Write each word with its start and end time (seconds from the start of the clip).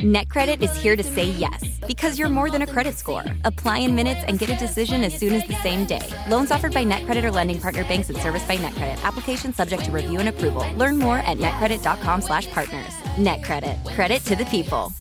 NetCredit 0.00 0.60
is 0.62 0.76
here 0.76 0.94
to 0.94 1.02
say 1.02 1.24
yes 1.24 1.64
because 1.86 2.18
you're 2.18 2.28
more 2.28 2.50
than 2.50 2.60
a 2.60 2.66
credit 2.66 2.98
score. 2.98 3.24
Apply 3.44 3.78
in 3.78 3.94
minutes 3.94 4.20
and 4.28 4.38
get 4.38 4.50
a 4.50 4.56
decision 4.56 5.02
as 5.02 5.18
soon 5.18 5.32
as 5.32 5.46
the 5.48 5.54
same 5.62 5.86
day. 5.86 6.06
Loans 6.28 6.50
offered 6.50 6.74
by 6.74 6.84
NetCredit 6.84 7.24
or 7.24 7.30
lending 7.30 7.58
partner 7.58 7.82
banks 7.84 8.10
and 8.10 8.18
serviced 8.18 8.46
by 8.46 8.58
NetCredit. 8.58 9.02
Application 9.04 9.54
subject 9.54 9.86
to 9.86 9.90
review 9.90 10.20
and 10.20 10.28
approval. 10.28 10.66
Learn 10.74 10.98
more 10.98 11.16
at 11.20 11.38
netcredit.com/partners. 11.38 12.92
NetCredit. 13.16 13.94
Credit 13.94 14.22
to 14.26 14.36
the 14.36 14.44
people. 14.44 14.92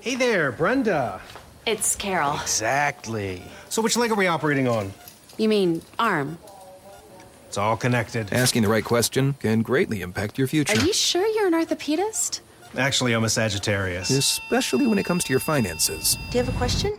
Hey 0.00 0.14
there, 0.14 0.52
Brenda. 0.52 1.22
It's 1.64 1.96
Carol. 1.96 2.34
Exactly. 2.42 3.42
So 3.70 3.80
which 3.80 3.96
leg 3.96 4.10
are 4.10 4.14
we 4.14 4.26
operating 4.26 4.68
on? 4.68 4.92
You 5.38 5.48
mean 5.48 5.80
arm? 5.98 6.36
It's 7.46 7.56
all 7.56 7.78
connected. 7.78 8.30
Asking 8.30 8.62
the 8.62 8.68
right 8.68 8.84
question 8.84 9.32
can 9.40 9.62
greatly 9.62 10.02
impact 10.02 10.36
your 10.36 10.48
future. 10.48 10.78
Are 10.78 10.84
you 10.84 10.92
sure 10.92 11.26
you're 11.26 11.46
an 11.46 11.54
orthopedist? 11.54 12.40
Actually, 12.76 13.12
I'm 13.12 13.24
a 13.24 13.28
Sagittarius. 13.28 14.10
Especially 14.10 14.86
when 14.86 14.98
it 14.98 15.04
comes 15.04 15.24
to 15.24 15.32
your 15.32 15.40
finances. 15.40 16.16
Do 16.30 16.38
you 16.38 16.44
have 16.44 16.54
a 16.54 16.58
question? 16.58 16.98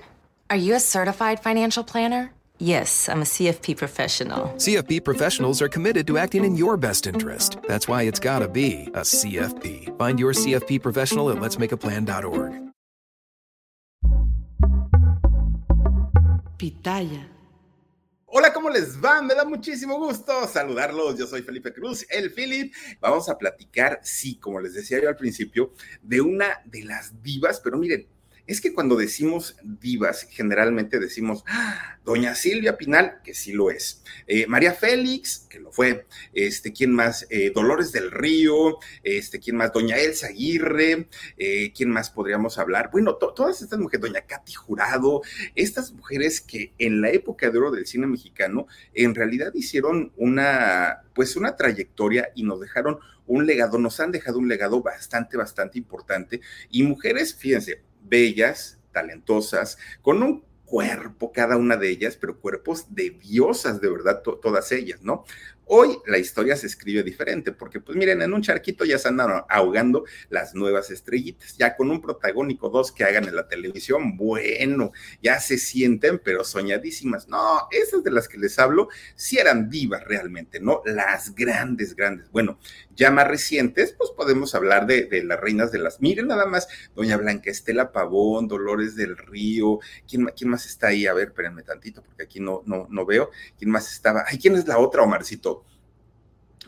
Are 0.49 0.55
you 0.55 0.75
a 0.75 0.79
certified 0.79 1.39
financial 1.41 1.83
planner? 1.83 2.31
Yes, 2.57 3.07
I'm 3.07 3.21
a 3.21 3.25
CFP 3.25 3.77
professional. 3.77 4.47
CFP 4.57 5.03
professionals 5.05 5.61
are 5.61 5.69
committed 5.69 6.05
to 6.07 6.17
acting 6.17 6.43
in 6.43 6.55
your 6.55 6.75
best 6.75 7.07
interest. 7.07 7.57
That's 7.67 7.87
why 7.87 8.03
it's 8.03 8.19
gotta 8.19 8.49
be 8.49 8.89
a 8.93 9.01
CFP. 9.01 9.97
Find 9.97 10.19
your 10.19 10.33
CFP 10.33 10.81
professional 10.81 11.29
at 11.29 11.37
letsmakeaplan.org. 11.37 12.71
Pitaya. 16.57 17.23
Hola, 18.31 18.53
¿cómo 18.53 18.69
les 18.69 19.03
va? 19.03 19.23
Me 19.23 19.33
da 19.33 19.43
muchísimo 19.43 19.97
gusto 19.97 20.47
saludarlos. 20.47 21.17
Yo 21.17 21.25
soy 21.25 21.41
Felipe 21.41 21.73
Cruz, 21.73 22.05
el 22.11 22.31
Philip. 22.31 22.71
Vamos 22.99 23.27
a 23.27 23.35
platicar, 23.39 23.99
sí, 24.03 24.37
como 24.37 24.59
les 24.59 24.75
decía 24.75 25.01
yo 25.01 25.09
al 25.09 25.15
principio, 25.15 25.73
de 26.03 26.21
una 26.21 26.61
de 26.65 26.83
las 26.83 27.23
divas, 27.23 27.59
pero 27.59 27.79
miren, 27.79 28.07
es 28.49 28.61
que 28.61 28.73
cuando 28.73 28.95
decimos 28.95 29.55
divas, 29.63 30.27
generalmente 30.27 30.99
decimos 30.99 31.43
¡Ah! 31.45 31.99
Doña 32.03 32.33
Silvia 32.33 32.77
Pinal, 32.77 33.21
que 33.23 33.35
sí 33.35 33.53
lo 33.53 33.69
es, 33.69 34.01
eh, 34.25 34.47
María 34.47 34.73
Félix, 34.73 35.45
que 35.47 35.59
lo 35.59 35.71
fue, 35.71 36.07
este, 36.33 36.73
¿quién 36.73 36.91
más? 36.91 37.27
Eh, 37.29 37.51
Dolores 37.53 37.91
del 37.91 38.09
Río, 38.09 38.79
este, 39.03 39.39
¿quién 39.39 39.55
más? 39.55 39.71
Doña 39.71 39.97
Elsa 39.97 40.27
Aguirre, 40.27 41.07
eh, 41.37 41.71
¿quién 41.75 41.91
más 41.91 42.09
podríamos 42.09 42.57
hablar? 42.57 42.89
Bueno, 42.91 43.17
todas 43.17 43.61
estas 43.61 43.77
mujeres, 43.77 44.01
Doña 44.01 44.21
Katy 44.21 44.53
Jurado, 44.53 45.21
estas 45.53 45.91
mujeres 45.91 46.41
que 46.41 46.73
en 46.79 47.01
la 47.01 47.11
época 47.11 47.51
de 47.51 47.57
oro 47.59 47.69
del 47.69 47.85
cine 47.85 48.07
mexicano, 48.07 48.65
en 48.95 49.13
realidad 49.13 49.53
hicieron 49.53 50.11
una, 50.17 51.03
pues 51.13 51.35
una 51.35 51.55
trayectoria 51.55 52.31
y 52.33 52.41
nos 52.41 52.59
dejaron 52.59 52.97
un 53.27 53.45
legado, 53.45 53.77
nos 53.77 53.99
han 53.99 54.11
dejado 54.11 54.39
un 54.39 54.47
legado 54.47 54.81
bastante, 54.81 55.37
bastante 55.37 55.77
importante. 55.77 56.41
Y 56.71 56.81
mujeres, 56.81 57.35
fíjense, 57.35 57.83
bellas, 58.09 58.79
talentosas, 58.91 59.77
con 60.01 60.23
un 60.23 60.43
cuerpo 60.65 61.31
cada 61.31 61.57
una 61.57 61.77
de 61.77 61.89
ellas, 61.89 62.15
pero 62.15 62.39
cuerpos 62.39 62.93
de 62.93 63.09
diosas, 63.09 63.81
de 63.81 63.89
verdad, 63.89 64.21
todas 64.21 64.71
ellas, 64.71 65.01
¿no? 65.01 65.25
Hoy 65.71 65.99
la 66.07 66.17
historia 66.17 66.55
se 66.55 66.65
escribe 66.65 67.03
diferente, 67.03 67.51
porque 67.51 67.79
pues 67.79 67.95
miren, 67.95 68.23
en 68.23 68.33
un 68.33 68.41
charquito 68.41 68.85
ya 68.85 68.97
se 68.97 69.07
andan 69.07 69.43
ahogando 69.49 70.03
las 70.29 70.55
nuevas 70.55 70.89
estrellitas, 70.89 71.57
ya 71.57 71.75
con 71.75 71.91
un 71.91 72.01
protagónico 72.01 72.69
dos 72.69 72.91
que 72.91 73.03
hagan 73.03 73.27
en 73.27 73.35
la 73.35 73.47
televisión, 73.47 74.17
bueno, 74.17 74.91
ya 75.21 75.39
se 75.39 75.59
sienten, 75.59 76.19
pero 76.23 76.43
soñadísimas. 76.43 77.27
No, 77.27 77.67
esas 77.69 78.03
de 78.03 78.09
las 78.09 78.27
que 78.27 78.39
les 78.39 78.57
hablo, 78.57 78.89
sí 79.15 79.37
eran 79.37 79.69
divas 79.69 80.03
realmente, 80.05 80.59
¿no? 80.59 80.81
Las 80.85 81.35
grandes, 81.35 81.95
grandes. 81.95 82.31
Bueno, 82.31 82.57
ya 82.99 83.11
más 83.11 83.27
recientes, 83.27 83.95
pues 83.97 84.11
podemos 84.11 84.53
hablar 84.53 84.85
de, 84.85 85.05
de 85.05 85.23
las 85.23 85.39
reinas 85.39 85.71
de 85.71 85.79
las, 85.79 86.01
miren 86.01 86.27
nada 86.27 86.45
más, 86.45 86.67
doña 86.95 87.15
Blanca 87.15 87.49
Estela 87.49 87.93
Pavón, 87.93 88.49
Dolores 88.49 88.97
del 88.97 89.15
Río, 89.17 89.79
¿quién, 90.07 90.25
quién 90.35 90.49
más 90.49 90.65
está 90.65 90.87
ahí? 90.87 91.07
A 91.07 91.13
ver, 91.13 91.29
espérenme 91.29 91.63
tantito, 91.63 92.03
porque 92.03 92.23
aquí 92.23 92.41
no, 92.41 92.61
no, 92.65 92.87
no 92.89 93.05
veo. 93.05 93.31
¿Quién 93.57 93.71
más 93.71 93.91
estaba? 93.91 94.25
Ay, 94.27 94.37
¿quién 94.37 94.55
es 94.55 94.67
la 94.67 94.77
otra, 94.77 95.03
Omarcito? 95.03 95.63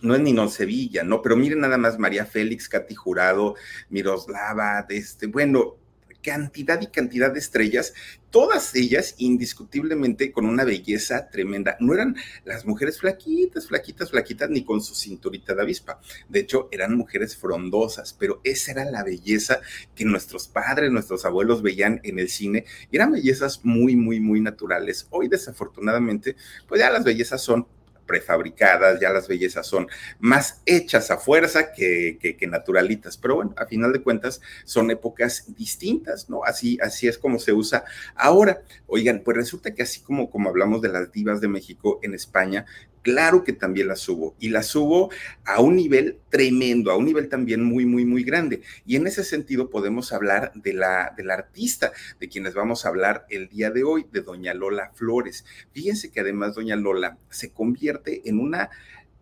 no 0.01 0.15
es 0.15 0.21
Ninón 0.21 0.49
Sevilla, 0.49 1.03
¿no? 1.03 1.21
Pero 1.21 1.35
miren 1.35 1.59
nada 1.59 1.77
más 1.77 1.99
María 1.99 2.25
Félix, 2.25 2.67
Katy 2.67 2.95
Jurado, 2.95 3.53
Miroslava, 3.89 4.81
de 4.81 4.97
este, 4.97 5.27
bueno, 5.27 5.75
cantidad 6.21 6.79
y 6.81 6.87
cantidad 6.87 7.31
de 7.31 7.39
estrellas, 7.39 7.93
todas 8.29 8.75
ellas 8.75 9.15
indiscutiblemente 9.17 10.31
con 10.31 10.45
una 10.45 10.63
belleza 10.63 11.29
tremenda. 11.29 11.77
No 11.79 11.93
eran 11.93 12.15
las 12.45 12.65
mujeres 12.65 12.99
flaquitas, 12.99 13.67
flaquitas, 13.67 14.11
flaquitas, 14.11 14.49
ni 14.49 14.63
con 14.63 14.81
su 14.81 14.95
cinturita 14.95 15.53
de 15.53 15.61
avispa. 15.61 15.99
De 16.29 16.39
hecho, 16.39 16.69
eran 16.71 16.95
mujeres 16.95 17.35
frondosas, 17.35 18.13
pero 18.17 18.41
esa 18.43 18.71
era 18.71 18.85
la 18.85 19.03
belleza 19.03 19.59
que 19.95 20.05
nuestros 20.05 20.47
padres, 20.47 20.91
nuestros 20.91 21.25
abuelos 21.25 21.61
veían 21.61 21.99
en 22.03 22.19
el 22.19 22.29
cine. 22.29 22.65
eran 22.91 23.11
bellezas 23.11 23.61
muy, 23.63 23.95
muy, 23.95 24.19
muy 24.19 24.41
naturales. 24.41 25.07
Hoy, 25.09 25.27
desafortunadamente, 25.27 26.35
pues 26.67 26.79
ya 26.79 26.89
las 26.89 27.03
bellezas 27.03 27.41
son 27.41 27.67
prefabricadas, 28.11 28.99
ya 28.99 29.09
las 29.09 29.29
bellezas 29.29 29.65
son 29.65 29.87
más 30.19 30.61
hechas 30.65 31.11
a 31.11 31.17
fuerza 31.17 31.71
que, 31.71 32.37
naturalitas, 32.49 33.15
pero 33.15 33.35
bueno, 33.35 33.53
a 33.55 33.65
final 33.65 33.93
de 33.93 34.01
cuentas 34.01 34.41
son 34.65 34.91
épocas 34.91 35.45
distintas, 35.55 36.29
¿no? 36.29 36.43
Así, 36.43 36.77
así 36.81 37.07
es 37.07 37.17
como 37.17 37.39
se 37.39 37.53
usa 37.53 37.85
ahora. 38.15 38.63
Oigan, 38.85 39.21
pues 39.23 39.37
resulta 39.37 39.73
que 39.73 39.83
así 39.83 40.01
como, 40.01 40.29
como 40.29 40.49
hablamos 40.49 40.81
de 40.81 40.89
las 40.89 41.09
divas 41.13 41.39
de 41.39 41.47
México 41.47 42.01
en 42.03 42.13
España, 42.13 42.65
Claro 43.01 43.43
que 43.43 43.53
también 43.53 43.87
las 43.87 43.99
subo 43.99 44.35
y 44.39 44.49
las 44.49 44.67
subo 44.67 45.09
a 45.43 45.59
un 45.59 45.75
nivel 45.75 46.19
tremendo, 46.29 46.91
a 46.91 46.97
un 46.97 47.05
nivel 47.05 47.29
también 47.29 47.63
muy, 47.63 47.85
muy, 47.85 48.05
muy 48.05 48.23
grande. 48.23 48.61
Y 48.85 48.95
en 48.95 49.07
ese 49.07 49.23
sentido 49.23 49.69
podemos 49.69 50.13
hablar 50.13 50.51
de 50.55 50.73
la, 50.73 51.13
de 51.17 51.23
la 51.23 51.33
artista 51.33 51.91
de 52.19 52.29
quienes 52.29 52.53
vamos 52.53 52.85
a 52.85 52.89
hablar 52.89 53.25
el 53.29 53.49
día 53.49 53.71
de 53.71 53.83
hoy, 53.83 54.05
de 54.11 54.21
doña 54.21 54.53
Lola 54.53 54.91
Flores. 54.93 55.45
Fíjense 55.73 56.11
que 56.11 56.19
además 56.19 56.55
doña 56.55 56.75
Lola 56.75 57.17
se 57.29 57.51
convierte 57.51 58.21
en 58.29 58.39
una 58.39 58.69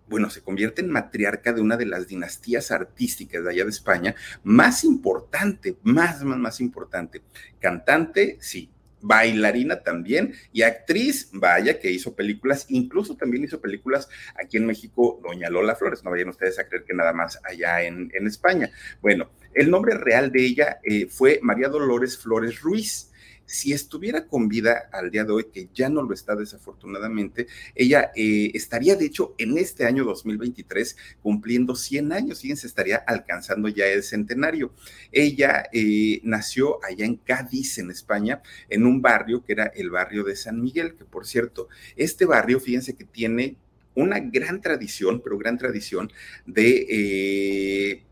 bueno, 0.10 0.32
se 0.32 0.42
convierte 0.42 0.82
en 0.82 0.90
matriarca 0.90 1.54
de 1.54 1.62
una 1.62 1.78
de 1.78 1.86
las 1.86 2.08
dinastías 2.08 2.72
artísticas 2.72 3.44
de 3.44 3.52
allá 3.52 3.64
de 3.64 3.70
España 3.70 4.16
más 4.44 4.84
importante, 4.84 5.78
más, 5.84 6.24
más, 6.24 6.40
más 6.40 6.60
importante. 6.60 7.22
Cantante, 7.60 8.38
sí, 8.42 8.72
bailarina 9.02 9.82
también 9.82 10.34
y 10.52 10.62
actriz, 10.62 11.30
vaya 11.34 11.80
que 11.80 11.92
hizo 11.92 12.16
películas, 12.16 12.66
incluso 12.70 13.16
también 13.16 13.44
hizo 13.44 13.62
películas 13.62 14.10
aquí 14.36 14.58
en 14.58 14.66
México, 14.66 15.20
Doña 15.24 15.50
Lola 15.50 15.76
Flores, 15.76 16.04
no 16.04 16.12
vayan 16.12 16.30
ustedes 16.30 16.60
a 16.60 16.68
creer 16.68 16.84
que 16.84 16.94
nada 16.94 17.14
más 17.14 17.40
allá 17.44 17.84
en, 17.84 18.12
en 18.14 18.28
España. 18.28 18.70
Bueno, 19.02 19.30
el 19.54 19.70
nombre 19.70 19.98
real 19.98 20.32
de 20.32 20.46
ella 20.46 20.80
eh, 20.84 21.08
fue 21.08 21.40
María 21.42 21.70
Dolores 21.70 22.18
Flores 22.18 22.62
Ruiz 22.62 23.09
si 23.50 23.74
estuviera 23.74 24.28
con 24.28 24.48
vida 24.48 24.90
al 24.92 25.10
día 25.10 25.26
de 25.26 25.32
hoy, 25.32 25.46
que 25.52 25.70
ya 25.74 25.90
no 25.90 26.04
lo 26.04 26.14
está 26.14 26.36
desafortunadamente, 26.36 27.48
ella 27.74 28.12
eh, 28.16 28.52
estaría 28.54 28.96
de 28.96 29.06
hecho 29.06 29.34
en 29.40 29.58
este 29.58 29.86
año 29.86 30.06
2023 30.06 30.96
cumpliendo 31.24 31.76
100 31.76 32.12
años, 32.14 32.42
fíjense, 32.42 32.68
estaría 32.68 32.98
alcanzando 32.98 33.68
ya 33.68 33.88
el 33.88 34.04
centenario. 34.04 34.72
Ella 35.12 35.64
eh, 35.74 36.22
nació 36.24 36.80
allá 36.86 37.06
en 37.06 37.16
Cádiz, 37.16 37.80
en 37.80 37.90
España, 37.90 38.44
en 38.70 38.86
un 38.86 39.02
barrio 39.02 39.44
que 39.44 39.54
era 39.54 39.66
el 39.66 39.90
barrio 39.90 40.24
de 40.24 40.36
San 40.36 40.62
Miguel, 40.62 40.94
que 40.96 41.06
por 41.06 41.26
cierto, 41.26 41.70
este 41.96 42.26
barrio, 42.26 42.60
fíjense 42.60 42.96
que 42.96 43.06
tiene 43.06 43.58
una 43.96 44.20
gran 44.20 44.62
tradición, 44.62 45.22
pero 45.24 45.40
gran 45.40 45.58
tradición 45.58 46.12
de... 46.46 46.86
Eh, 46.88 48.04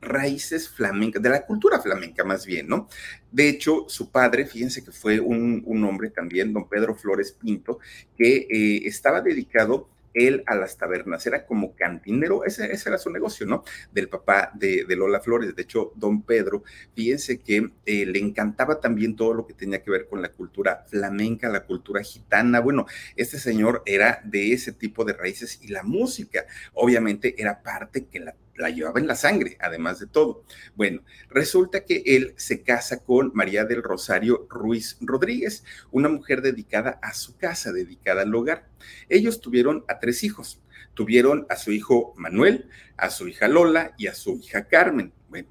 raíces 0.00 0.68
flamencas, 0.68 1.22
de 1.22 1.30
la 1.30 1.44
cultura 1.46 1.80
flamenca 1.80 2.24
más 2.24 2.46
bien, 2.46 2.68
¿no? 2.68 2.88
De 3.30 3.48
hecho, 3.48 3.84
su 3.88 4.10
padre, 4.10 4.46
fíjense 4.46 4.84
que 4.84 4.92
fue 4.92 5.20
un, 5.20 5.64
hombre 5.84 6.10
también, 6.10 6.52
don 6.52 6.68
Pedro 6.68 6.94
Flores 6.94 7.32
Pinto, 7.32 7.78
que 8.16 8.46
eh, 8.50 8.86
estaba 8.86 9.20
dedicado 9.20 9.88
él 10.14 10.42
a 10.46 10.54
las 10.54 10.76
tabernas, 10.76 11.26
era 11.26 11.46
como 11.46 11.74
cantinero, 11.74 12.44
ese, 12.44 12.72
ese 12.72 12.88
era 12.88 12.98
su 12.98 13.10
negocio, 13.10 13.46
¿no? 13.46 13.64
Del 13.92 14.08
papá 14.08 14.50
de, 14.54 14.84
Lola 14.96 15.20
Flores. 15.20 15.54
De 15.54 15.62
hecho, 15.62 15.92
don 15.94 16.22
Pedro, 16.22 16.62
fíjense 16.94 17.38
que 17.38 17.70
eh, 17.86 18.06
le 18.06 18.18
encantaba 18.18 18.80
también 18.80 19.16
todo 19.16 19.34
lo 19.34 19.46
que 19.46 19.54
tenía 19.54 19.82
que 19.82 19.90
ver 19.90 20.08
con 20.08 20.22
la 20.22 20.30
cultura 20.30 20.84
flamenca, 20.88 21.48
la 21.48 21.64
cultura 21.64 22.02
gitana. 22.02 22.60
Bueno, 22.60 22.86
este 23.16 23.38
señor 23.38 23.82
era 23.86 24.20
de 24.24 24.52
ese 24.52 24.72
tipo 24.72 25.04
de 25.04 25.12
raíces 25.12 25.60
y 25.62 25.68
la 25.68 25.82
música, 25.82 26.46
obviamente, 26.74 27.40
era 27.40 27.62
parte 27.62 28.06
que 28.06 28.20
la 28.20 28.34
la 28.58 28.70
llevaba 28.70 29.00
en 29.00 29.06
la 29.06 29.14
sangre, 29.14 29.56
además 29.60 29.98
de 30.00 30.06
todo. 30.06 30.44
Bueno, 30.74 31.02
resulta 31.30 31.84
que 31.84 32.02
él 32.04 32.34
se 32.36 32.62
casa 32.62 33.02
con 33.04 33.30
María 33.34 33.64
del 33.64 33.82
Rosario 33.82 34.46
Ruiz 34.50 34.98
Rodríguez, 35.00 35.64
una 35.90 36.08
mujer 36.08 36.42
dedicada 36.42 36.98
a 37.02 37.14
su 37.14 37.36
casa, 37.36 37.72
dedicada 37.72 38.22
al 38.22 38.34
hogar. 38.34 38.68
Ellos 39.08 39.40
tuvieron 39.40 39.84
a 39.88 39.98
tres 39.98 40.24
hijos. 40.24 40.60
Tuvieron 40.94 41.46
a 41.48 41.54
su 41.56 41.70
hijo 41.70 42.12
Manuel, 42.16 42.68
a 42.96 43.10
su 43.10 43.28
hija 43.28 43.46
Lola 43.46 43.94
y 43.96 44.08
a 44.08 44.14
su 44.14 44.36
hija 44.38 44.66
Carmen. 44.66 45.12
Bueno, 45.28 45.48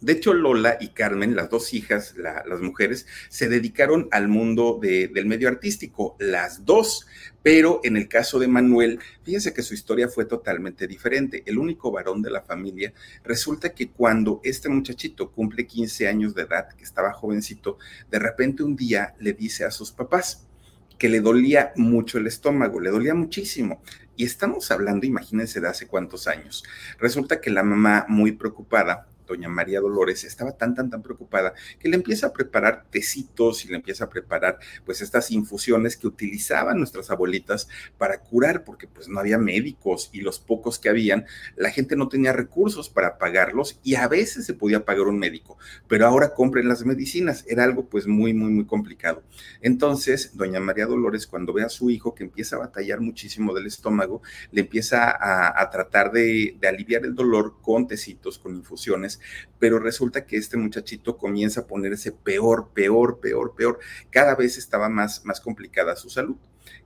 De 0.00 0.12
hecho, 0.14 0.34
Lola 0.34 0.78
y 0.80 0.88
Carmen, 0.88 1.36
las 1.36 1.48
dos 1.48 1.72
hijas, 1.74 2.16
la, 2.16 2.44
las 2.44 2.60
mujeres, 2.60 3.06
se 3.28 3.48
dedicaron 3.48 4.08
al 4.10 4.26
mundo 4.26 4.78
de, 4.82 5.08
del 5.08 5.26
medio 5.26 5.48
artístico, 5.48 6.16
las 6.18 6.64
dos. 6.64 7.06
Pero 7.50 7.80
en 7.82 7.96
el 7.96 8.08
caso 8.08 8.38
de 8.38 8.46
Manuel, 8.46 9.00
fíjense 9.22 9.54
que 9.54 9.62
su 9.62 9.72
historia 9.72 10.06
fue 10.06 10.26
totalmente 10.26 10.86
diferente. 10.86 11.42
El 11.46 11.56
único 11.56 11.90
varón 11.90 12.20
de 12.20 12.30
la 12.30 12.42
familia, 12.42 12.92
resulta 13.24 13.70
que 13.72 13.88
cuando 13.88 14.42
este 14.44 14.68
muchachito 14.68 15.32
cumple 15.32 15.66
15 15.66 16.08
años 16.08 16.34
de 16.34 16.42
edad, 16.42 16.68
que 16.68 16.84
estaba 16.84 17.14
jovencito, 17.14 17.78
de 18.10 18.18
repente 18.18 18.62
un 18.62 18.76
día 18.76 19.14
le 19.18 19.32
dice 19.32 19.64
a 19.64 19.70
sus 19.70 19.92
papás 19.92 20.46
que 20.98 21.08
le 21.08 21.22
dolía 21.22 21.72
mucho 21.74 22.18
el 22.18 22.26
estómago, 22.26 22.80
le 22.80 22.90
dolía 22.90 23.14
muchísimo. 23.14 23.80
Y 24.14 24.26
estamos 24.26 24.70
hablando, 24.70 25.06
imagínense, 25.06 25.58
de 25.62 25.68
hace 25.68 25.86
cuántos 25.86 26.26
años. 26.26 26.64
Resulta 26.98 27.40
que 27.40 27.48
la 27.48 27.62
mamá, 27.62 28.04
muy 28.10 28.32
preocupada, 28.32 29.08
doña 29.28 29.48
María 29.48 29.80
Dolores 29.80 30.24
estaba 30.24 30.52
tan, 30.52 30.74
tan, 30.74 30.90
tan 30.90 31.02
preocupada 31.02 31.54
que 31.78 31.88
le 31.88 31.96
empieza 31.96 32.28
a 32.28 32.32
preparar 32.32 32.86
tecitos 32.90 33.64
y 33.64 33.68
le 33.68 33.76
empieza 33.76 34.04
a 34.04 34.08
preparar 34.08 34.58
pues 34.84 35.00
estas 35.00 35.30
infusiones 35.30 35.96
que 35.96 36.06
utilizaban 36.06 36.78
nuestras 36.78 37.10
abuelitas 37.10 37.68
para 37.96 38.20
curar, 38.20 38.64
porque 38.64 38.88
pues 38.88 39.08
no 39.08 39.20
había 39.20 39.38
médicos 39.38 40.10
y 40.12 40.20
los 40.20 40.38
pocos 40.38 40.78
que 40.78 40.88
habían, 40.88 41.26
la 41.56 41.70
gente 41.70 41.96
no 41.96 42.08
tenía 42.08 42.32
recursos 42.32 42.88
para 42.88 43.18
pagarlos 43.18 43.78
y 43.82 43.94
a 43.94 44.08
veces 44.08 44.46
se 44.46 44.54
podía 44.54 44.84
pagar 44.84 45.06
un 45.06 45.18
médico, 45.18 45.58
pero 45.86 46.06
ahora 46.06 46.34
compren 46.34 46.68
las 46.68 46.84
medicinas, 46.84 47.44
era 47.48 47.64
algo 47.64 47.88
pues 47.88 48.06
muy, 48.06 48.34
muy, 48.34 48.50
muy 48.50 48.66
complicado. 48.66 49.22
Entonces, 49.60 50.36
doña 50.36 50.60
María 50.60 50.86
Dolores, 50.86 51.26
cuando 51.26 51.52
ve 51.52 51.62
a 51.62 51.68
su 51.68 51.90
hijo 51.90 52.14
que 52.14 52.24
empieza 52.24 52.56
a 52.56 52.60
batallar 52.60 53.00
muchísimo 53.00 53.54
del 53.54 53.66
estómago, 53.66 54.22
le 54.50 54.62
empieza 54.62 55.10
a, 55.10 55.60
a 55.60 55.70
tratar 55.70 56.12
de, 56.12 56.56
de 56.58 56.68
aliviar 56.68 57.04
el 57.04 57.14
dolor 57.14 57.56
con 57.60 57.86
tecitos, 57.86 58.38
con 58.38 58.54
infusiones, 58.54 59.17
pero 59.58 59.78
resulta 59.78 60.26
que 60.26 60.36
este 60.36 60.56
muchachito 60.56 61.16
comienza 61.16 61.62
a 61.62 61.66
ponerse 61.66 62.12
peor, 62.12 62.70
peor, 62.72 63.20
peor, 63.20 63.54
peor. 63.56 63.78
Cada 64.10 64.34
vez 64.34 64.58
estaba 64.58 64.88
más, 64.88 65.24
más 65.24 65.40
complicada 65.40 65.96
su 65.96 66.10
salud. 66.10 66.36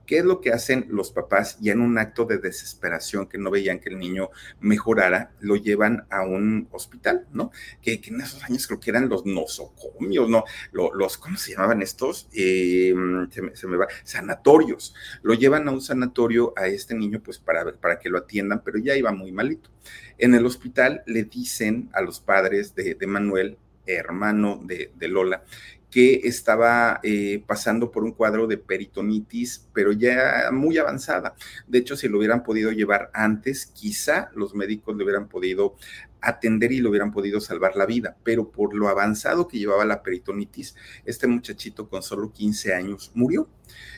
¿Qué 0.05 0.17
es 0.17 0.25
lo 0.25 0.41
que 0.41 0.51
hacen 0.51 0.85
los 0.89 1.11
papás? 1.11 1.57
Y 1.61 1.69
en 1.69 1.79
un 1.79 1.97
acto 1.97 2.25
de 2.25 2.37
desesperación 2.37 3.27
que 3.27 3.37
no 3.37 3.49
veían 3.49 3.79
que 3.79 3.89
el 3.89 3.99
niño 3.99 4.29
mejorara, 4.59 5.31
lo 5.39 5.55
llevan 5.55 6.05
a 6.09 6.23
un 6.23 6.67
hospital, 6.71 7.25
¿no? 7.31 7.51
Que, 7.81 8.01
que 8.01 8.09
en 8.09 8.21
esos 8.21 8.43
años 8.43 8.67
creo 8.67 8.79
que 8.79 8.89
eran 8.89 9.07
los 9.07 9.25
nosocomios, 9.25 10.29
¿no? 10.29 10.43
Los, 10.71 11.17
¿cómo 11.17 11.37
se 11.37 11.53
llamaban 11.53 11.81
estos? 11.81 12.27
Se, 12.31 12.93
me, 12.95 13.55
se, 13.55 13.67
me, 13.67 13.77
va, 13.77 13.87
sanatorios. 14.03 14.93
Lo 15.21 15.33
llevan 15.33 15.67
a 15.67 15.71
un 15.71 15.81
sanatorio 15.81 16.53
a 16.57 16.67
este 16.67 16.95
niño, 16.95 17.21
pues 17.23 17.39
para, 17.39 17.73
para 17.73 17.99
que 17.99 18.09
lo 18.09 18.17
atiendan, 18.17 18.61
pero 18.63 18.79
ya 18.79 18.95
iba 18.95 19.11
muy 19.11 19.31
malito. 19.31 19.69
En 20.17 20.35
el 20.35 20.45
hospital 20.45 21.03
le 21.05 21.23
dicen 21.23 21.89
a 21.93 22.01
los 22.01 22.19
padres 22.19 22.75
de, 22.75 22.95
de 22.95 23.07
Manuel, 23.07 23.57
hermano 23.85 24.61
de, 24.63 24.91
de 24.95 25.07
Lola, 25.07 25.43
que 25.93 26.21
estaba 26.23 26.99
eh, 27.03 27.43
pasando 27.45 27.91
por 27.91 28.03
un 28.03 28.13
cuadro 28.13 28.47
de 28.47 28.57
peritonitis, 28.57 29.69
pero 29.73 29.91
ya 29.91 30.49
muy 30.51 30.79
avanzada. 30.79 31.35
De 31.67 31.77
hecho, 31.77 31.95
si 31.95 32.07
lo 32.07 32.17
hubieran 32.17 32.41
podido 32.41 32.71
llevar 32.71 33.11
antes, 33.13 33.67
quizá 33.67 34.31
los 34.33 34.55
médicos 34.55 34.97
le 34.97 35.03
hubieran 35.03 35.27
podido 35.27 35.75
atender 36.23 36.71
y 36.71 36.81
le 36.81 36.89
hubieran 36.89 37.11
podido 37.11 37.39
salvar 37.41 37.75
la 37.75 37.85
vida, 37.85 38.17
pero 38.23 38.49
por 38.49 38.73
lo 38.73 38.87
avanzado 38.87 39.47
que 39.47 39.59
llevaba 39.59 39.85
la 39.85 40.01
peritonitis, 40.01 40.75
este 41.05 41.27
muchachito 41.27 41.89
con 41.89 42.01
solo 42.01 42.31
15 42.31 42.73
años 42.73 43.11
murió. 43.13 43.49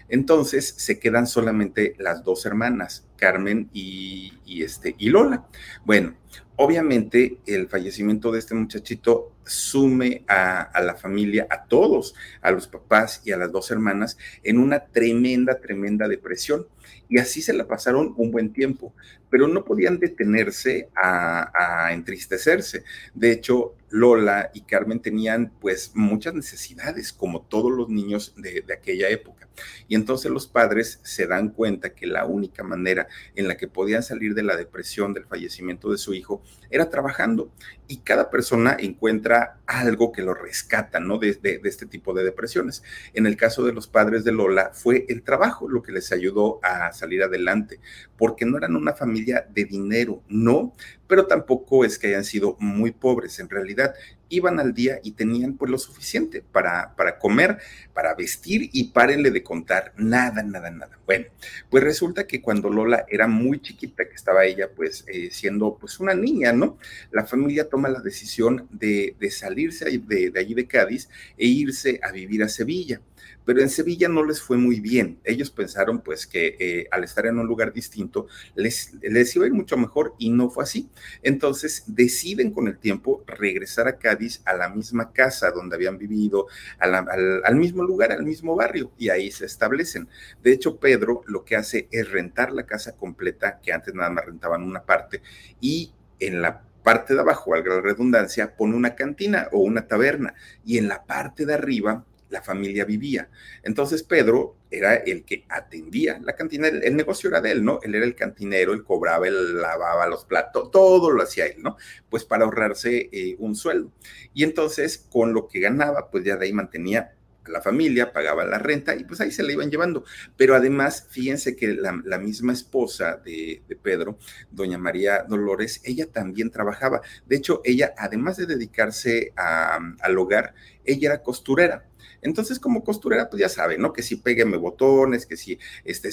Entonces 0.07 0.73
se 0.77 0.99
quedan 0.99 1.27
solamente 1.27 1.95
las 1.97 2.23
dos 2.23 2.45
hermanas, 2.45 3.05
Carmen 3.17 3.69
y, 3.73 4.33
este, 4.45 4.95
y 4.97 5.09
Lola. 5.09 5.47
Bueno, 5.83 6.15
obviamente 6.57 7.39
el 7.47 7.67
fallecimiento 7.67 8.31
de 8.31 8.39
este 8.39 8.53
muchachito 8.53 9.31
sume 9.45 10.23
a, 10.27 10.69
la 10.81 10.95
familia, 10.95 11.47
a 11.49 11.65
todos, 11.65 12.15
a 12.41 12.51
los 12.51 12.67
papás 12.67 13.21
y 13.25 13.31
a 13.31 13.37
las 13.37 13.51
dos 13.51 13.71
hermanas, 13.71 14.17
en 14.43 14.59
una 14.59 14.85
tremenda, 14.85 15.59
tremenda 15.59 16.07
depresión. 16.07 16.67
Y 17.07 17.19
así 17.19 17.41
se 17.41 17.53
la 17.53 17.67
pasaron 17.67 18.13
un 18.17 18.31
buen 18.31 18.51
tiempo, 18.51 18.93
pero 19.29 19.47
no 19.47 19.63
podían 19.63 19.99
detenerse 19.99 20.89
a, 20.95 21.85
a 21.85 21.93
entristecerse. 22.15 22.83
De 23.13 23.31
hecho, 23.31 23.75
Lola 23.95 24.51
y 24.53 24.61
Carmen 24.61 24.99
tenían 24.99 25.53
pues 25.61 25.91
muchas 25.95 26.33
necesidades, 26.33 27.13
como 27.13 27.43
todos 27.43 27.71
los 27.71 27.87
niños 27.87 28.33
de, 28.35 28.65
aquella 28.73 29.07
época. 29.07 29.47
Y 29.87 29.95
entonces 29.95 30.29
los 30.29 30.47
padres 30.47 30.99
se 31.03 31.27
dan 31.27 31.49
cuenta 31.49 31.93
que 31.93 32.05
la 32.05 32.25
única 32.25 32.61
manera 32.61 33.07
en 33.35 33.47
la 33.47 33.55
que 33.55 33.69
podían 33.69 34.03
salir 34.03 34.33
de 34.33 34.43
la 34.43 34.57
depresión 34.57 35.13
del 35.13 35.23
fallecimiento 35.23 35.89
de 35.89 35.97
su 35.97 36.13
hijo 36.13 36.43
era 36.69 36.89
trabajando. 36.89 37.53
Y 37.87 37.99
cada 37.99 38.29
persona 38.29 38.75
encuentra 38.77 39.61
algo 39.65 40.11
que 40.11 40.23
lo 40.23 40.33
rescata, 40.33 40.99
¿no? 40.99 41.17
De, 41.17 41.35
de, 41.35 41.59
de 41.59 41.69
este 41.69 41.85
tipo 41.85 42.13
de 42.13 42.25
depresiones. 42.25 42.83
En 43.13 43.25
el 43.25 43.37
caso 43.37 43.63
de 43.63 43.71
los 43.71 43.87
padres 43.87 44.25
de 44.25 44.33
Lola 44.33 44.71
fue 44.73 45.05
el 45.07 45.23
trabajo 45.23 45.69
lo 45.69 45.83
que 45.83 45.93
les 45.93 46.11
ayudó 46.11 46.59
a 46.63 46.91
salir 46.91 47.23
adelante, 47.23 47.79
porque 48.17 48.43
no 48.43 48.57
eran 48.57 48.75
una 48.75 48.93
familia 48.93 49.47
de 49.53 49.63
dinero, 49.63 50.21
no, 50.27 50.73
pero 51.07 51.27
tampoco 51.27 51.85
es 51.85 51.99
que 51.99 52.07
hayan 52.07 52.23
sido 52.23 52.57
muy 52.59 52.91
pobres. 52.91 53.39
En 53.39 53.49
realidad, 53.49 53.84
iban 54.29 54.59
al 54.59 54.73
día 54.73 54.99
y 55.03 55.11
tenían 55.11 55.53
pues 55.53 55.69
lo 55.69 55.77
suficiente 55.77 56.41
para, 56.41 56.95
para 56.95 57.19
comer, 57.19 57.57
para 57.93 58.13
vestir 58.15 58.69
y 58.73 58.85
párenle 58.85 59.31
de 59.31 59.43
contar, 59.43 59.93
nada, 59.97 60.41
nada, 60.43 60.71
nada. 60.71 60.99
Bueno, 61.05 61.27
pues 61.69 61.83
resulta 61.83 62.25
que 62.25 62.41
cuando 62.41 62.69
Lola 62.69 63.05
era 63.07 63.27
muy 63.27 63.61
chiquita, 63.61 64.07
que 64.07 64.15
estaba 64.15 64.45
ella 64.45 64.69
pues 64.75 65.05
eh, 65.07 65.29
siendo 65.31 65.77
pues 65.79 65.99
una 65.99 66.13
niña, 66.13 66.51
¿no? 66.53 66.77
La 67.11 67.25
familia 67.25 67.69
toma 67.69 67.89
la 67.89 68.01
decisión 68.01 68.67
de, 68.71 69.15
de 69.19 69.31
salirse 69.31 69.85
de, 69.85 70.31
de 70.31 70.39
allí 70.39 70.53
de 70.53 70.67
Cádiz 70.67 71.09
e 71.37 71.45
irse 71.45 71.99
a 72.01 72.11
vivir 72.11 72.43
a 72.43 72.49
Sevilla 72.49 73.01
pero 73.45 73.61
en 73.61 73.69
Sevilla 73.69 74.09
no 74.09 74.25
les 74.25 74.41
fue 74.41 74.57
muy 74.57 74.79
bien. 74.79 75.19
Ellos 75.23 75.51
pensaron 75.51 76.01
pues 76.01 76.27
que 76.27 76.57
eh, 76.59 76.87
al 76.91 77.03
estar 77.03 77.25
en 77.25 77.39
un 77.39 77.47
lugar 77.47 77.71
distinto 77.71 78.27
les, 78.55 78.93
iba 79.35 79.45
a 79.45 79.47
ir 79.47 79.53
mucho 79.53 79.77
mejor 79.77 80.15
y 80.17 80.29
no 80.29 80.49
fue 80.49 80.63
así. 80.63 80.89
Entonces 81.21 81.83
deciden 81.87 82.51
con 82.51 82.67
el 82.67 82.77
tiempo 82.77 83.23
regresar 83.27 83.87
a 83.87 83.97
Cádiz 83.97 84.41
a 84.45 84.53
la 84.53 84.69
misma 84.69 85.13
casa 85.13 85.51
donde 85.51 85.75
habían 85.75 85.97
vivido, 85.97 86.47
al, 86.79 87.55
mismo 87.55 87.83
lugar, 87.83 88.11
al 88.11 88.23
mismo 88.23 88.55
barrio 88.55 88.91
y 88.97 89.09
ahí 89.09 89.31
se 89.31 89.45
establecen. 89.45 90.09
De 90.43 90.51
hecho, 90.51 90.79
Pedro 90.79 91.21
lo 91.27 91.45
que 91.45 91.55
hace 91.55 91.87
es 91.91 92.11
rentar 92.11 92.51
la 92.51 92.65
casa 92.65 92.95
completa, 92.95 93.59
que 93.61 93.71
antes 93.71 93.93
nada 93.93 94.09
más 94.09 94.25
rentaban 94.25 94.63
una 94.63 94.83
parte, 94.83 95.21
y 95.61 95.93
en 96.19 96.41
la 96.41 96.63
parte 96.83 97.15
de 97.15 97.21
abajo, 97.21 97.53
a 97.53 97.57
la 97.57 97.81
redundancia, 97.81 98.55
pone 98.55 98.75
una 98.75 98.95
cantina 98.95 99.49
o 99.51 99.59
una 99.59 99.87
taberna 99.87 100.35
y 100.63 100.77
en 100.77 100.87
la 100.87 101.03
parte 101.03 101.45
de 101.45 101.55
arriba 101.55 102.05
la 102.35 102.41
familia 102.41 102.83
vivía. 102.83 103.29
Entonces 103.63 104.03
Pedro 104.03 104.57
era 104.69 104.95
el 104.95 105.23
que 105.23 105.45
atendía 105.47 106.19
la 106.21 106.35
cantina, 106.35 106.67
el, 106.67 106.95
negocio 106.97 107.29
era 107.29 107.39
de 107.39 107.51
él, 107.51 107.63
¿no? 107.63 107.79
Él 107.81 107.95
era 107.95 108.05
el 108.05 108.13
cantinero, 108.13 108.73
él 108.73 108.83
cobraba, 108.83 109.25
él 109.25 109.61
lavaba 109.61 110.05
los 110.07 110.25
platos, 110.25 110.69
todo 110.69 111.11
lo 111.11 111.23
hacía 111.23 111.45
él, 111.45 111.63
¿no? 111.63 111.77
Pues 112.09 112.25
para 112.25 112.43
ahorrarse 112.43 113.09
eh, 113.09 113.37
un 113.39 113.55
sueldo. 113.55 113.89
Y 114.33 114.43
entonces 114.43 114.97
con 115.09 115.33
lo 115.33 115.47
que 115.47 115.61
ganaba, 115.61 116.11
pues 116.11 116.25
ya 116.25 116.35
de 116.35 116.45
ahí 116.45 116.51
mantenía 116.51 117.13
a 117.45 117.51
la 117.51 117.61
familia, 117.61 118.11
pagaba 118.11 118.43
la 118.43 118.57
renta 118.57 118.95
y 118.95 119.05
pues 119.05 119.21
ahí 119.21 119.31
se 119.31 119.43
la 119.43 119.53
iban 119.53 119.71
llevando. 119.71 120.03
Pero 120.35 120.55
además, 120.55 121.07
fíjense 121.09 121.55
que 121.55 121.73
la, 121.73 122.17
misma 122.17 122.51
esposa 122.51 123.21
de, 123.23 123.61
Pedro, 123.81 124.17
doña 124.51 124.77
María 124.77 125.23
Dolores, 125.23 125.79
ella 125.85 126.07
también 126.11 126.51
trabajaba. 126.51 127.01
De 127.25 127.37
hecho, 127.37 127.61
ella, 127.63 127.93
además 127.97 128.35
de 128.35 128.45
dedicarse 128.45 129.31
al 129.37 130.17
hogar, 130.17 130.53
ella 130.83 131.09
era 131.09 131.23
costurera. 131.23 131.85
Entonces, 132.21 132.59
como 132.59 132.83
costurera, 132.83 133.29
pues 133.29 133.41
ya 133.41 133.49
saben, 133.49 133.81
¿no? 133.81 133.93
Que 133.93 134.01
si 134.01 134.17
pégueme 134.17 134.57
botones, 134.57 135.25
que 135.25 135.37
si 135.37 135.59
este, 135.83 136.09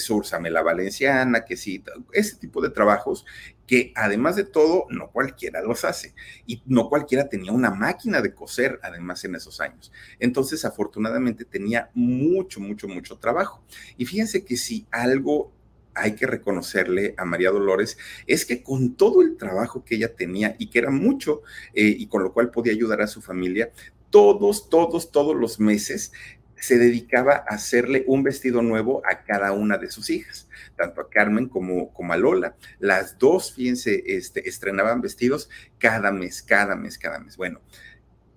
la 0.49 0.61
valenciana, 0.61 1.45
que 1.45 1.57
si 1.57 1.83
ese 2.11 2.35
tipo 2.37 2.61
de 2.61 2.69
trabajos 2.69 3.25
que 3.67 3.93
además 3.95 4.35
de 4.35 4.43
todo, 4.43 4.85
no 4.89 5.09
cualquiera 5.11 5.61
los 5.61 5.85
hace. 5.85 6.13
Y 6.45 6.61
no 6.65 6.89
cualquiera 6.89 7.29
tenía 7.29 7.51
una 7.51 7.71
máquina 7.71 8.21
de 8.21 8.33
coser, 8.33 8.79
además, 8.83 9.23
en 9.23 9.35
esos 9.35 9.61
años. 9.61 9.91
Entonces, 10.19 10.65
afortunadamente, 10.65 11.45
tenía 11.45 11.89
mucho, 11.93 12.59
mucho, 12.59 12.87
mucho 12.87 13.17
trabajo. 13.17 13.63
Y 13.97 14.05
fíjense 14.05 14.43
que 14.43 14.57
si 14.57 14.85
algo 14.91 15.51
hay 15.95 16.15
que 16.15 16.25
reconocerle 16.25 17.13
a 17.17 17.25
María 17.25 17.51
Dolores 17.51 17.97
es 18.25 18.45
que 18.45 18.63
con 18.63 18.95
todo 18.95 19.21
el 19.21 19.37
trabajo 19.37 19.83
que 19.83 19.95
ella 19.95 20.15
tenía 20.15 20.55
y 20.57 20.67
que 20.67 20.79
era 20.79 20.89
mucho 20.89 21.43
eh, 21.73 21.95
y 21.97 22.07
con 22.07 22.23
lo 22.23 22.33
cual 22.33 22.51
podía 22.51 22.73
ayudar 22.73 23.01
a 23.01 23.07
su 23.07 23.21
familia, 23.21 23.71
todos, 24.13 24.69
todos, 24.69 25.11
todos 25.11 25.35
los 25.35 25.59
meses 25.59 26.11
se 26.55 26.77
dedicaba 26.77 27.43
a 27.47 27.55
hacerle 27.55 28.03
un 28.05 28.21
vestido 28.21 28.61
nuevo 28.61 29.01
a 29.09 29.23
cada 29.23 29.53
una 29.53 29.79
de 29.79 29.89
sus 29.89 30.11
hijas, 30.11 30.47
tanto 30.77 31.01
a 31.01 31.09
Carmen 31.09 31.49
como, 31.49 31.91
como 31.93 32.13
a 32.13 32.17
Lola. 32.17 32.55
Las 32.77 33.17
dos, 33.17 33.55
fíjense, 33.55 34.03
este, 34.05 34.47
estrenaban 34.47 35.01
vestidos 35.01 35.49
cada 35.79 36.11
mes, 36.11 36.43
cada 36.43 36.75
mes, 36.75 36.99
cada 36.99 37.19
mes. 37.19 37.37
Bueno, 37.37 37.59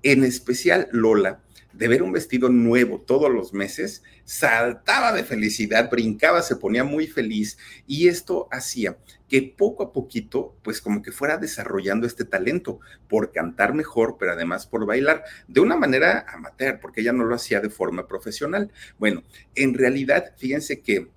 en 0.02 0.24
especial 0.24 0.88
Lola 0.92 1.42
de 1.76 1.88
ver 1.88 2.02
un 2.02 2.12
vestido 2.12 2.48
nuevo 2.48 3.00
todos 3.00 3.30
los 3.30 3.52
meses, 3.52 4.02
saltaba 4.24 5.12
de 5.12 5.24
felicidad, 5.24 5.90
brincaba, 5.90 6.42
se 6.42 6.56
ponía 6.56 6.84
muy 6.84 7.06
feliz 7.06 7.58
y 7.86 8.08
esto 8.08 8.48
hacía 8.50 8.96
que 9.28 9.42
poco 9.42 9.82
a 9.82 9.92
poquito, 9.92 10.56
pues 10.62 10.80
como 10.80 11.02
que 11.02 11.12
fuera 11.12 11.36
desarrollando 11.36 12.06
este 12.06 12.24
talento 12.24 12.80
por 13.08 13.32
cantar 13.32 13.74
mejor, 13.74 14.16
pero 14.18 14.32
además 14.32 14.66
por 14.66 14.86
bailar 14.86 15.24
de 15.48 15.60
una 15.60 15.76
manera 15.76 16.24
amateur, 16.28 16.78
porque 16.80 17.00
ella 17.00 17.12
no 17.12 17.24
lo 17.24 17.34
hacía 17.34 17.60
de 17.60 17.70
forma 17.70 18.06
profesional. 18.06 18.70
Bueno, 18.98 19.24
en 19.54 19.74
realidad, 19.74 20.32
fíjense 20.36 20.80
que 20.80 21.08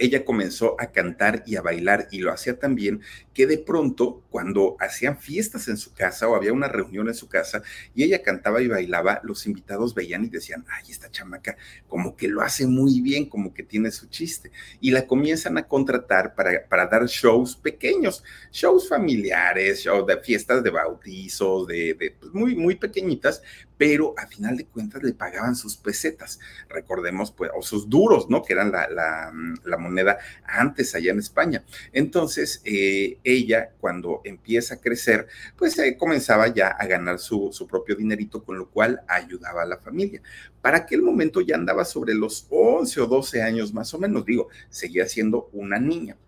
ella 0.00 0.24
comenzó 0.24 0.76
a 0.80 0.92
cantar 0.92 1.42
y 1.46 1.56
a 1.56 1.62
bailar 1.62 2.08
y 2.10 2.20
lo 2.20 2.32
hacía 2.32 2.58
tan 2.58 2.74
bien 2.74 3.02
que 3.34 3.46
de 3.46 3.58
pronto 3.58 4.22
cuando 4.30 4.76
hacían 4.80 5.18
fiestas 5.18 5.68
en 5.68 5.76
su 5.76 5.92
casa 5.92 6.26
o 6.26 6.34
había 6.34 6.54
una 6.54 6.68
reunión 6.68 7.08
en 7.08 7.14
su 7.14 7.28
casa 7.28 7.62
y 7.94 8.02
ella 8.02 8.22
cantaba 8.22 8.62
y 8.62 8.68
bailaba, 8.68 9.20
los 9.24 9.46
invitados 9.46 9.94
veían 9.94 10.24
y 10.24 10.28
decían, 10.28 10.64
ay, 10.70 10.90
esta 10.90 11.10
chamaca 11.10 11.56
como 11.86 12.16
que 12.16 12.28
lo 12.28 12.40
hace 12.40 12.66
muy 12.66 13.02
bien, 13.02 13.28
como 13.28 13.52
que 13.52 13.62
tiene 13.62 13.90
su 13.90 14.08
chiste. 14.08 14.50
Y 14.80 14.90
la 14.90 15.06
comienzan 15.06 15.58
a 15.58 15.68
contratar 15.68 16.34
para, 16.34 16.66
para 16.66 16.86
dar 16.86 17.06
shows 17.06 17.54
pequeños, 17.54 18.24
shows 18.50 18.88
familiares, 18.88 19.80
shows 19.84 20.06
de 20.06 20.16
fiestas 20.18 20.62
de 20.62 20.70
bautizos, 20.70 21.66
de, 21.66 22.16
pues, 22.18 22.32
muy, 22.32 22.56
muy 22.56 22.76
pequeñitas, 22.76 23.42
pero 23.80 24.12
a 24.18 24.26
final 24.26 24.58
de 24.58 24.66
cuentas 24.66 25.02
le 25.02 25.14
pagaban 25.14 25.56
sus 25.56 25.78
pesetas, 25.78 26.38
recordemos, 26.68 27.30
pues, 27.30 27.50
o 27.56 27.62
sus 27.62 27.88
duros, 27.88 28.28
¿no? 28.28 28.42
Que 28.42 28.52
eran 28.52 28.70
la, 28.70 29.32
la 29.64 29.76
moneda 29.78 30.18
antes 30.44 30.94
allá 30.94 31.12
en 31.12 31.18
España. 31.18 31.64
Entonces, 31.90 32.60
eh, 32.66 33.16
ella 33.24 33.70
cuando 33.80 34.20
empieza 34.24 34.74
a 34.74 34.80
crecer, 34.82 35.28
pues 35.56 35.78
eh, 35.78 35.96
comenzaba 35.96 36.48
ya 36.48 36.68
a 36.68 36.86
ganar 36.86 37.18
su, 37.18 37.48
su, 37.54 37.66
propio 37.66 37.96
dinerito, 37.96 38.44
con 38.44 38.58
lo 38.58 38.68
cual 38.68 39.00
ayudaba 39.08 39.62
a 39.62 39.66
la 39.66 39.78
familia. 39.78 40.20
Para 40.60 40.76
aquel 40.76 41.00
momento 41.00 41.40
ya 41.40 41.54
andaba 41.54 41.86
sobre 41.86 42.12
los 42.12 42.48
11 42.50 43.00
o 43.00 43.06
12 43.06 43.40
años 43.40 43.72
más 43.72 43.94
o 43.94 43.98
menos, 43.98 44.26
digo, 44.26 44.48
seguía 44.68 45.06
siendo 45.06 45.48
una 45.54 45.78
niña. 45.78 46.18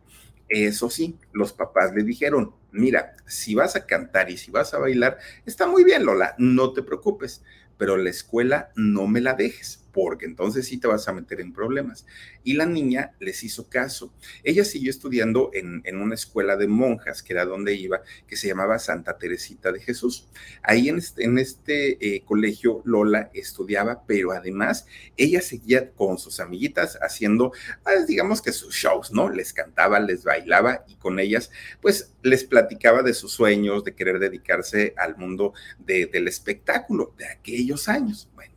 Eso 0.52 0.90
sí, 0.90 1.18
los 1.32 1.54
papás 1.54 1.94
le 1.94 2.02
dijeron, 2.04 2.54
mira, 2.72 3.16
si 3.26 3.54
vas 3.54 3.74
a 3.74 3.86
cantar 3.86 4.30
y 4.30 4.36
si 4.36 4.50
vas 4.50 4.74
a 4.74 4.78
bailar, 4.78 5.18
está 5.46 5.66
muy 5.66 5.82
bien, 5.82 6.04
Lola, 6.04 6.34
no 6.36 6.74
te 6.74 6.82
preocupes, 6.82 7.42
pero 7.78 7.96
la 7.96 8.10
escuela 8.10 8.70
no 8.76 9.06
me 9.06 9.22
la 9.22 9.32
dejes 9.32 9.81
porque 9.92 10.26
entonces 10.26 10.66
sí 10.66 10.78
te 10.78 10.88
vas 10.88 11.06
a 11.08 11.12
meter 11.12 11.40
en 11.40 11.52
problemas. 11.52 12.06
Y 12.44 12.54
la 12.54 12.66
niña 12.66 13.12
les 13.20 13.42
hizo 13.44 13.68
caso. 13.68 14.12
Ella 14.42 14.64
siguió 14.64 14.90
estudiando 14.90 15.50
en, 15.52 15.82
en 15.84 15.98
una 15.98 16.14
escuela 16.14 16.56
de 16.56 16.66
monjas, 16.66 17.22
que 17.22 17.32
era 17.32 17.44
donde 17.44 17.74
iba, 17.74 18.02
que 18.26 18.36
se 18.36 18.48
llamaba 18.48 18.78
Santa 18.78 19.18
Teresita 19.18 19.72
de 19.72 19.80
Jesús. 19.80 20.28
Ahí 20.62 20.88
en 20.88 20.98
este, 20.98 21.24
en 21.24 21.38
este 21.38 22.14
eh, 22.14 22.22
colegio 22.24 22.82
Lola 22.84 23.30
estudiaba, 23.34 24.04
pero 24.06 24.32
además 24.32 24.86
ella 25.16 25.40
seguía 25.40 25.92
con 25.92 26.18
sus 26.18 26.40
amiguitas 26.40 26.98
haciendo, 27.00 27.52
pues, 27.82 28.06
digamos 28.06 28.42
que 28.42 28.52
sus 28.52 28.74
shows, 28.74 29.12
¿no? 29.12 29.28
Les 29.28 29.52
cantaba, 29.52 30.00
les 30.00 30.24
bailaba 30.24 30.84
y 30.88 30.96
con 30.96 31.18
ellas, 31.18 31.50
pues 31.80 32.14
les 32.22 32.44
platicaba 32.44 33.02
de 33.02 33.14
sus 33.14 33.32
sueños, 33.32 33.84
de 33.84 33.94
querer 33.94 34.18
dedicarse 34.18 34.94
al 34.96 35.16
mundo 35.16 35.52
de, 35.78 36.06
del 36.06 36.28
espectáculo 36.28 37.14
de 37.18 37.26
aquellos 37.26 37.88
años. 37.88 38.28
Bueno 38.34 38.51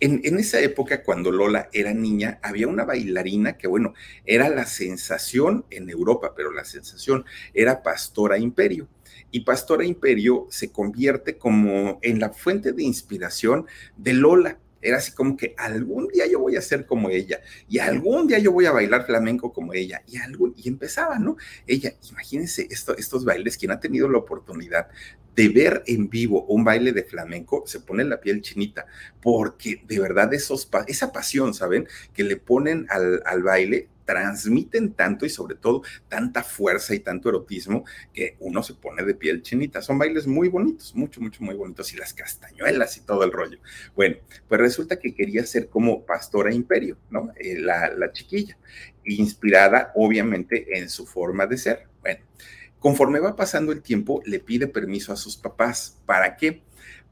en, 0.00 0.38
esa 0.38 0.60
época, 0.60 1.02
cuando 1.02 1.30
Lola 1.30 1.68
era 1.72 1.92
niña, 1.92 2.38
había 2.42 2.68
una 2.68 2.84
bailarina 2.84 3.58
que, 3.58 3.68
bueno, 3.68 3.94
era 4.24 4.48
la 4.48 4.64
sensación 4.64 5.66
en 5.70 5.90
Europa, 5.90 6.32
pero 6.34 6.52
la 6.52 6.64
sensación 6.64 7.24
era 7.52 7.82
Pastora 7.82 8.38
Imperio. 8.38 8.88
Y 9.30 9.40
Pastora 9.40 9.84
Imperio 9.84 10.46
se 10.50 10.72
convierte 10.72 11.36
como 11.36 11.98
en 12.02 12.18
la 12.18 12.30
fuente 12.30 12.72
de 12.72 12.82
inspiración 12.82 13.66
de 13.96 14.14
Lola 14.14 14.58
era 14.82 14.98
así 14.98 15.12
como 15.12 15.36
que 15.36 15.54
algún 15.56 16.08
día 16.08 16.26
yo 16.26 16.38
voy 16.40 16.56
a 16.56 16.62
ser 16.62 16.86
como 16.86 17.10
ella 17.10 17.40
y 17.68 17.78
algún 17.78 18.26
día 18.26 18.38
yo 18.38 18.52
voy 18.52 18.66
a 18.66 18.72
bailar 18.72 19.06
flamenco 19.06 19.52
como 19.52 19.74
ella 19.74 20.02
y 20.06 20.16
algún 20.18 20.54
y 20.56 20.68
empezaba, 20.68 21.18
¿no? 21.18 21.36
Ella, 21.66 21.94
imagínense 22.10 22.66
esto, 22.70 22.96
estos 22.96 23.24
bailes, 23.24 23.56
quien 23.56 23.72
ha 23.72 23.80
tenido 23.80 24.08
la 24.08 24.18
oportunidad 24.18 24.88
de 25.36 25.48
ver 25.48 25.82
en 25.86 26.10
vivo 26.10 26.44
un 26.46 26.64
baile 26.64 26.92
de 26.92 27.04
flamenco, 27.04 27.62
se 27.66 27.80
pone 27.80 28.04
la 28.04 28.20
piel 28.20 28.42
chinita, 28.42 28.86
porque 29.22 29.82
de 29.86 30.00
verdad 30.00 30.32
esos, 30.34 30.68
esa 30.86 31.12
pasión, 31.12 31.54
¿saben? 31.54 31.86
Que 32.12 32.24
le 32.24 32.36
ponen 32.36 32.86
al, 32.90 33.22
al 33.24 33.42
baile, 33.42 33.88
transmiten 34.10 34.92
tanto 34.94 35.24
y 35.24 35.30
sobre 35.30 35.54
todo 35.54 35.82
tanta 36.08 36.42
fuerza 36.42 36.94
y 36.96 36.98
tanto 36.98 37.28
erotismo 37.28 37.84
que 38.12 38.36
uno 38.40 38.60
se 38.64 38.74
pone 38.74 39.04
de 39.04 39.14
piel 39.14 39.42
chinita. 39.42 39.82
Son 39.82 39.98
bailes 39.98 40.26
muy 40.26 40.48
bonitos, 40.48 40.96
mucho, 40.96 41.20
mucho, 41.20 41.44
muy 41.44 41.54
bonitos 41.54 41.92
y 41.92 41.96
las 41.96 42.12
castañuelas 42.12 42.96
y 42.96 43.02
todo 43.02 43.22
el 43.22 43.30
rollo. 43.30 43.58
Bueno, 43.94 44.16
pues 44.48 44.60
resulta 44.60 44.98
que 44.98 45.14
quería 45.14 45.46
ser 45.46 45.68
como 45.68 46.04
Pastora 46.04 46.52
Imperio, 46.52 46.98
¿no? 47.08 47.32
Eh, 47.36 47.60
la, 47.60 47.88
la 47.94 48.10
chiquilla, 48.10 48.58
inspirada 49.04 49.92
obviamente 49.94 50.76
en 50.76 50.88
su 50.88 51.06
forma 51.06 51.46
de 51.46 51.56
ser. 51.56 51.86
Bueno, 52.00 52.24
conforme 52.80 53.20
va 53.20 53.36
pasando 53.36 53.70
el 53.70 53.80
tiempo, 53.80 54.22
le 54.24 54.40
pide 54.40 54.66
permiso 54.66 55.12
a 55.12 55.16
sus 55.16 55.36
papás. 55.36 55.98
¿Para 56.04 56.36
qué? 56.36 56.64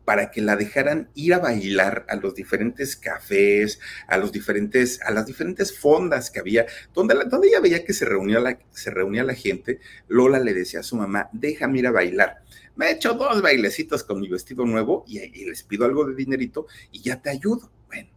Para 0.09 0.31
que 0.31 0.41
la 0.41 0.57
dejaran 0.57 1.11
ir 1.15 1.35
a 1.35 1.39
bailar 1.39 2.07
a 2.09 2.17
los 2.17 2.35
diferentes 2.35 2.97
cafés, 2.97 3.79
a 4.07 4.17
los 4.17 4.33
diferentes, 4.33 5.03
a 5.03 5.11
las 5.11 5.27
diferentes 5.27 5.79
fondas 5.79 6.31
que 6.31 6.41
había, 6.41 6.65
donde, 6.95 7.15
donde 7.27 7.49
ella 7.49 7.61
veía 7.61 7.85
que 7.85 7.93
se 7.93 8.07
reunía, 8.07 8.41
la, 8.41 8.59
se 8.71 8.91
reunía 8.91 9.23
la 9.23 9.35
gente, 9.35 9.81
Lola 10.09 10.41
le 10.41 10.55
decía 10.55 10.81
a 10.81 10.83
su 10.83 10.97
mamá, 10.97 11.29
déjame 11.35 11.81
ir 11.81 11.89
a 11.89 11.91
bailar. 11.91 12.39
Me 12.75 12.87
he 12.87 12.93
hecho 12.93 13.13
dos 13.13 13.43
bailecitos 13.43 14.03
con 14.03 14.19
mi 14.23 14.31
vestido 14.31 14.65
nuevo 14.65 15.05
y, 15.07 15.19
les 15.45 15.63
pido 15.63 15.85
algo 15.85 16.07
de 16.07 16.15
dinerito 16.15 16.69
y 16.91 17.03
ya 17.03 17.21
te 17.21 17.29
ayudo. 17.29 17.71
Bueno, 17.89 18.09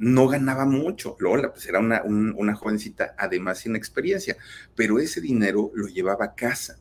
no 0.00 0.26
ganaba 0.26 0.64
mucho. 0.64 1.14
Lola, 1.20 1.52
pues 1.52 1.64
era 1.64 1.78
una, 1.78 2.02
un, 2.02 2.34
una 2.36 2.56
jovencita, 2.56 3.14
además 3.16 3.60
sin 3.60 3.76
experiencia, 3.76 4.36
pero 4.74 4.98
ese 4.98 5.20
dinero 5.20 5.70
lo 5.74 5.86
llevaba 5.86 6.24
a 6.24 6.34
casa. 6.34 6.80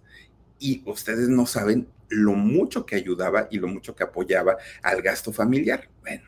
Y 0.60 0.84
ustedes 0.86 1.30
no 1.30 1.46
saben 1.46 1.88
lo 2.10 2.34
mucho 2.34 2.86
que 2.86 2.96
ayudaba 2.96 3.48
y 3.52 3.60
lo 3.60 3.68
mucho 3.68 3.96
que 3.96 4.04
apoyaba 4.04 4.58
al 4.82 5.02
gasto 5.02 5.32
familiar. 5.32 5.90
Bueno, 6.02 6.24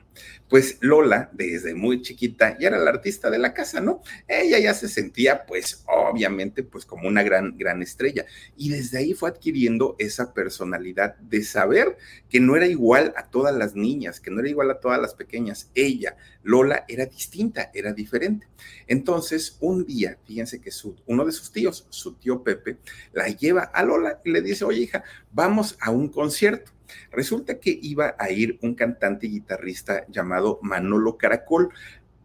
pues 0.48 0.78
Lola, 0.82 1.30
desde 1.34 1.74
muy 1.74 2.02
chiquita, 2.02 2.58
ya 2.60 2.68
era 2.68 2.78
la 2.78 2.92
artista 2.92 3.30
de 3.30 3.40
la 3.40 3.54
casa, 3.54 3.80
¿no? 3.80 4.02
Ella 4.28 4.60
ya 4.60 4.74
se 4.74 4.90
sentía, 4.90 5.46
pues, 5.46 5.84
obviamente, 5.88 6.62
pues 6.62 6.86
como 6.86 7.08
una 7.08 7.24
gran, 7.24 7.58
gran 7.58 7.82
estrella. 7.82 8.26
Y 8.58 8.70
desde 8.70 9.00
ahí 9.00 9.14
fue 9.14 9.30
adquiriendo 9.30 9.96
esa 9.98 10.34
personalidad 10.34 11.16
de 11.18 11.44
saber 11.44 11.98
que 12.30 12.40
no 12.40 12.56
era 12.56 12.68
igual 12.68 13.14
a 13.16 13.28
todas 13.28 13.56
las 13.56 13.76
niñas, 13.76 14.20
que 14.20 14.30
no 14.30 14.42
era 14.42 14.50
igual 14.50 14.70
a 14.70 14.80
todas 14.80 15.02
las 15.02 15.16
pequeñas. 15.16 15.72
Ella, 15.74 16.18
Lola, 16.44 16.86
era 16.88 17.06
distinta, 17.06 17.72
era 17.74 17.94
diferente. 17.94 18.48
Entonces, 18.88 19.58
un 19.60 19.86
día, 19.86 20.18
fíjense 20.26 20.60
que 20.60 20.72
su, 20.72 20.96
uno 21.06 21.26
de 21.26 21.32
sus 21.32 21.52
tíos, 21.52 21.86
su 21.90 22.14
tío 22.14 22.44
Pepe, 22.44 22.78
la 23.14 23.28
lleva 23.28 23.64
a 23.64 23.84
Lola 23.84 24.22
y 24.24 24.32
le 24.32 24.42
dice, 24.42 24.66
oye, 24.66 24.82
hija, 24.82 25.04
vamos 25.32 25.78
a 25.80 25.92
un 25.92 26.10
concierto. 26.10 26.72
Resulta 27.12 27.60
que 27.60 27.78
iba 27.82 28.16
a 28.20 28.32
ir 28.32 28.60
un 28.62 28.76
cantante 28.76 29.28
y 29.28 29.32
guitarrista 29.32 30.06
llamado 30.08 30.60
Manolo 30.62 31.18
Caracol, 31.18 31.70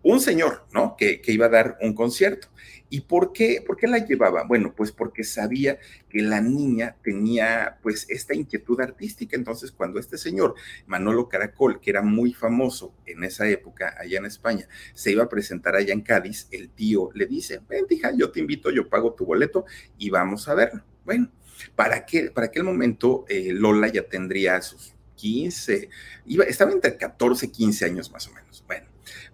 un 0.06 0.20
señor, 0.20 0.64
¿no? 0.72 0.94
Que, 0.96 1.20
que, 1.20 1.32
iba 1.32 1.46
a 1.46 1.48
dar 1.48 1.78
un 1.80 1.92
concierto. 1.92 2.46
¿Y 2.88 3.00
por 3.00 3.32
qué, 3.32 3.60
por 3.66 3.76
qué 3.76 3.88
la 3.88 3.98
llevaba? 3.98 4.44
Bueno, 4.44 4.72
pues 4.76 4.92
porque 4.92 5.24
sabía 5.24 5.80
que 6.08 6.22
la 6.22 6.40
niña 6.40 6.94
tenía 7.02 7.78
pues 7.82 8.06
esta 8.08 8.32
inquietud 8.32 8.80
artística. 8.80 9.36
Entonces, 9.36 9.72
cuando 9.72 9.98
este 9.98 10.16
señor, 10.16 10.54
Manolo 10.86 11.28
Caracol, 11.28 11.80
que 11.80 11.90
era 11.90 12.02
muy 12.02 12.32
famoso 12.32 12.94
en 13.04 13.24
esa 13.24 13.48
época 13.48 13.96
allá 13.98 14.18
en 14.18 14.26
España, 14.26 14.68
se 14.94 15.10
iba 15.10 15.24
a 15.24 15.28
presentar 15.28 15.74
allá 15.74 15.92
en 15.92 16.02
Cádiz, 16.02 16.46
el 16.52 16.70
tío 16.70 17.10
le 17.12 17.26
dice, 17.26 17.60
ven, 17.68 17.86
hija, 17.90 18.12
yo 18.16 18.30
te 18.30 18.38
invito, 18.38 18.70
yo 18.70 18.88
pago 18.88 19.14
tu 19.14 19.26
boleto 19.26 19.64
y 19.98 20.10
vamos 20.10 20.46
a 20.48 20.54
verlo. 20.54 20.84
Bueno, 21.04 21.32
para, 21.74 22.06
que, 22.06 22.30
para 22.30 22.46
aquel 22.46 22.62
momento 22.62 23.24
eh, 23.28 23.50
Lola 23.52 23.88
ya 23.88 24.04
tendría 24.04 24.62
sus 24.62 24.94
15, 25.16 25.88
iba, 26.26 26.44
estaba 26.44 26.70
entre 26.70 26.96
14 26.96 27.46
y 27.46 27.48
15 27.48 27.84
años 27.86 28.12
más 28.12 28.28
o 28.28 28.30
menos. 28.32 28.45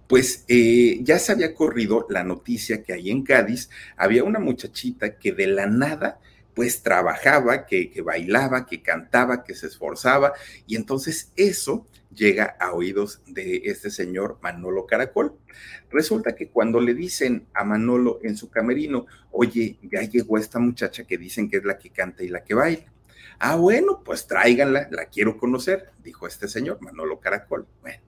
Pues 0.06 0.44
eh, 0.48 0.98
ya 1.02 1.18
se 1.18 1.32
había 1.32 1.54
corrido 1.54 2.06
la 2.10 2.24
noticia 2.24 2.82
que 2.82 2.92
ahí 2.92 3.10
en 3.10 3.22
Cádiz 3.22 3.70
había 3.96 4.24
una 4.24 4.38
muchachita 4.38 5.18
que 5.18 5.32
de 5.32 5.46
la 5.46 5.66
nada 5.66 6.20
pues 6.54 6.82
trabajaba, 6.82 7.64
que, 7.64 7.90
que, 7.90 8.02
bailaba, 8.02 8.66
que 8.66 8.82
cantaba, 8.82 9.42
que 9.42 9.54
se 9.54 9.68
esforzaba, 9.68 10.34
y 10.66 10.76
entonces 10.76 11.32
eso 11.34 11.86
llega 12.14 12.56
a 12.60 12.72
oídos 12.72 13.22
de 13.26 13.62
este 13.64 13.90
señor 13.90 14.38
Manolo 14.42 14.86
Caracol. 14.86 15.34
Resulta 15.90 16.34
que 16.34 16.48
cuando 16.48 16.80
le 16.80 16.94
dicen 16.94 17.46
a 17.54 17.64
Manolo 17.64 18.18
en 18.22 18.36
su 18.36 18.50
camerino, 18.50 19.06
oye, 19.30 19.78
ya 19.82 20.02
llegó 20.02 20.38
esta 20.38 20.58
muchacha 20.58 21.04
que 21.04 21.18
dicen 21.18 21.48
que 21.48 21.58
es 21.58 21.64
la 21.64 21.78
que 21.78 21.90
canta 21.90 22.22
y 22.22 22.28
la 22.28 22.44
que 22.44 22.54
baila. 22.54 22.92
Ah, 23.38 23.56
bueno, 23.56 24.02
pues 24.04 24.26
tráiganla, 24.26 24.88
la 24.90 25.06
quiero 25.06 25.36
conocer, 25.36 25.90
dijo 26.02 26.26
este 26.26 26.48
señor 26.48 26.80
Manolo 26.80 27.18
Caracol. 27.18 27.66
Bueno, 27.80 28.02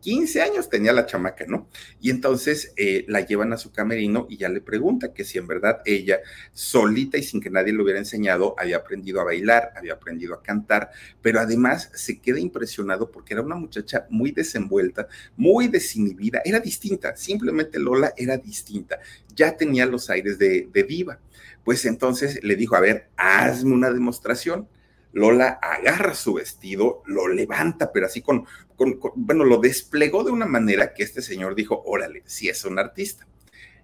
15 0.00 0.42
años 0.42 0.68
tenía 0.68 0.92
la 0.92 1.06
chamaca, 1.06 1.46
¿no? 1.48 1.68
Y 2.00 2.10
entonces 2.10 2.72
eh, 2.76 3.04
la 3.08 3.20
llevan 3.22 3.52
a 3.52 3.56
su 3.56 3.72
camerino 3.72 4.26
y 4.28 4.36
ya 4.36 4.48
le 4.48 4.60
pregunta 4.60 5.12
que 5.12 5.24
si 5.24 5.38
en 5.38 5.46
verdad 5.46 5.80
ella, 5.84 6.20
solita 6.52 7.18
y 7.18 7.22
sin 7.22 7.40
que 7.40 7.50
nadie 7.50 7.72
le 7.72 7.82
hubiera 7.82 7.98
enseñado, 7.98 8.54
había 8.58 8.76
aprendido 8.76 9.20
a 9.20 9.24
bailar, 9.24 9.72
había 9.76 9.94
aprendido 9.94 10.34
a 10.34 10.42
cantar, 10.42 10.90
pero 11.20 11.40
además 11.40 11.90
se 11.94 12.20
queda 12.20 12.38
impresionado 12.38 13.10
porque 13.10 13.34
era 13.34 13.42
una 13.42 13.56
muchacha 13.56 14.06
muy 14.10 14.32
desenvuelta, 14.32 15.08
muy 15.36 15.68
desinhibida, 15.68 16.40
era 16.44 16.60
distinta, 16.60 17.16
simplemente 17.16 17.78
Lola 17.78 18.12
era 18.16 18.36
distinta, 18.36 19.00
ya 19.34 19.56
tenía 19.56 19.86
los 19.86 20.08
aires 20.10 20.38
de, 20.38 20.68
de 20.72 20.82
diva. 20.84 21.18
Pues 21.64 21.84
entonces 21.84 22.38
le 22.44 22.54
dijo, 22.54 22.76
a 22.76 22.80
ver, 22.80 23.08
hazme 23.16 23.74
una 23.74 23.90
demostración. 23.90 24.68
Lola 25.16 25.58
agarra 25.62 26.12
su 26.12 26.34
vestido, 26.34 27.02
lo 27.06 27.26
levanta, 27.26 27.90
pero 27.90 28.04
así 28.04 28.20
con, 28.20 28.44
bueno, 29.14 29.44
lo 29.44 29.56
desplegó 29.56 30.24
de 30.24 30.30
una 30.30 30.44
manera 30.44 30.92
que 30.92 31.04
este 31.04 31.22
señor 31.22 31.54
dijo, 31.54 31.82
órale, 31.86 32.22
si 32.26 32.50
es 32.50 32.66
un 32.66 32.78
artista. 32.78 33.26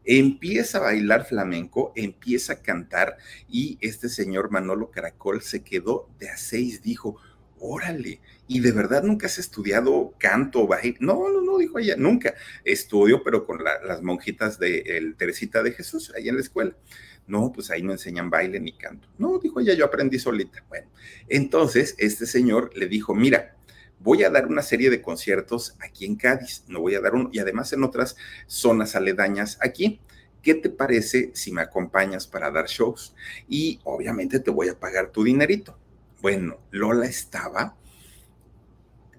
Empieza 0.04 0.76
a 0.76 0.82
bailar 0.82 1.24
flamenco, 1.24 1.94
empieza 1.96 2.52
a 2.52 2.60
cantar 2.60 3.16
y 3.48 3.78
este 3.80 4.10
señor 4.10 4.50
Manolo 4.50 4.90
Caracol 4.90 5.40
se 5.40 5.64
quedó 5.64 6.10
de 6.18 6.28
a 6.28 6.36
seis, 6.36 6.82
dijo, 6.82 7.16
órale, 7.58 8.20
¿y 8.46 8.60
de 8.60 8.72
verdad 8.72 9.02
nunca 9.02 9.26
has 9.26 9.38
estudiado 9.38 10.12
canto 10.18 10.64
o 10.64 10.66
baile? 10.66 10.98
No, 11.00 11.30
no, 11.30 11.40
no, 11.40 11.56
dijo 11.56 11.78
ella, 11.78 11.96
nunca. 11.96 12.34
Estudio, 12.62 13.22
pero 13.22 13.46
con 13.46 13.64
las 13.64 14.02
monjitas 14.02 14.58
de 14.58 15.14
Teresita 15.16 15.62
de 15.62 15.72
Jesús, 15.72 16.12
ahí 16.14 16.28
en 16.28 16.34
la 16.34 16.42
escuela. 16.42 16.76
No, 17.26 17.52
pues 17.52 17.70
ahí 17.70 17.82
no 17.82 17.92
enseñan 17.92 18.30
baile 18.30 18.58
ni 18.58 18.72
canto. 18.72 19.08
No, 19.18 19.38
dijo 19.38 19.60
ella, 19.60 19.74
yo 19.74 19.84
aprendí 19.84 20.18
solita. 20.18 20.64
Bueno, 20.68 20.88
entonces 21.28 21.94
este 21.98 22.26
señor 22.26 22.70
le 22.76 22.86
dijo, 22.86 23.14
mira, 23.14 23.56
voy 24.00 24.24
a 24.24 24.30
dar 24.30 24.46
una 24.46 24.62
serie 24.62 24.90
de 24.90 25.00
conciertos 25.00 25.76
aquí 25.80 26.04
en 26.04 26.16
Cádiz, 26.16 26.64
no 26.68 26.80
voy 26.80 26.94
a 26.94 27.00
dar 27.00 27.14
uno, 27.14 27.30
y 27.32 27.38
además 27.38 27.72
en 27.72 27.84
otras 27.84 28.16
zonas 28.46 28.96
aledañas 28.96 29.58
aquí. 29.60 30.00
¿Qué 30.42 30.54
te 30.54 30.70
parece 30.70 31.30
si 31.34 31.52
me 31.52 31.62
acompañas 31.62 32.26
para 32.26 32.50
dar 32.50 32.66
shows? 32.66 33.14
Y 33.48 33.78
obviamente 33.84 34.40
te 34.40 34.50
voy 34.50 34.68
a 34.68 34.78
pagar 34.78 35.10
tu 35.10 35.22
dinerito. 35.22 35.78
Bueno, 36.20 36.58
Lola 36.72 37.06
estaba 37.06 37.76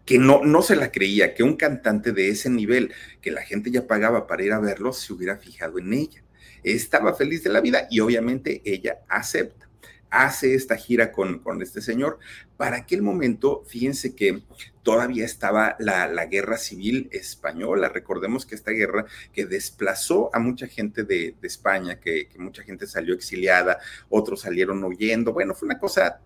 que 0.06 0.18
no, 0.18 0.44
no 0.44 0.62
se 0.62 0.76
la 0.76 0.92
creía, 0.92 1.34
que 1.34 1.44
un 1.44 1.56
cantante 1.56 2.12
de 2.12 2.28
ese 2.28 2.50
nivel, 2.50 2.92
que 3.22 3.32
la 3.32 3.42
gente 3.42 3.72
ya 3.72 3.88
pagaba 3.88 4.28
para 4.28 4.44
ir 4.44 4.52
a 4.52 4.60
verlo, 4.60 4.92
se 4.92 5.14
hubiera 5.14 5.38
fijado 5.38 5.80
en 5.80 5.94
ella 5.94 6.23
estaba 6.64 7.14
feliz 7.14 7.44
de 7.44 7.50
la 7.50 7.62
vida 7.62 7.88
y 7.90 8.00
obviamente 8.00 8.62
ella 8.66 9.00
acepta. 9.08 9.70
Hace 10.10 10.54
esta 10.54 10.76
gira 10.78 11.12
con, 11.12 11.40
con 11.40 11.62
este 11.64 11.82
señor. 11.82 12.20
Para 12.56 12.78
aquel 12.78 13.02
momento, 13.02 13.64
fíjense 13.68 14.14
que 14.14 14.44
todavía 14.84 15.26
estaba 15.26 15.76
la, 15.80 16.26
guerra 16.28 16.58
civil 16.58 17.10
española. 17.12 17.90
Recordemos 17.90 18.46
que 18.46 18.54
esta 18.54 18.72
guerra 18.72 19.06
que 19.34 19.48
desplazó 19.48 20.30
a 20.32 20.38
mucha 20.38 20.68
gente 20.68 21.04
de, 21.04 21.36
España, 21.42 22.00
que, 22.00 22.28
que, 22.28 22.38
mucha 22.38 22.62
gente 22.62 22.86
salió 22.86 23.16
exiliada, 23.16 23.80
otros 24.10 24.42
salieron 24.42 24.84
huyendo. 24.84 25.34
Bueno, 25.34 25.56
fue 25.56 25.66
una 25.66 25.80
cosa 25.80 26.22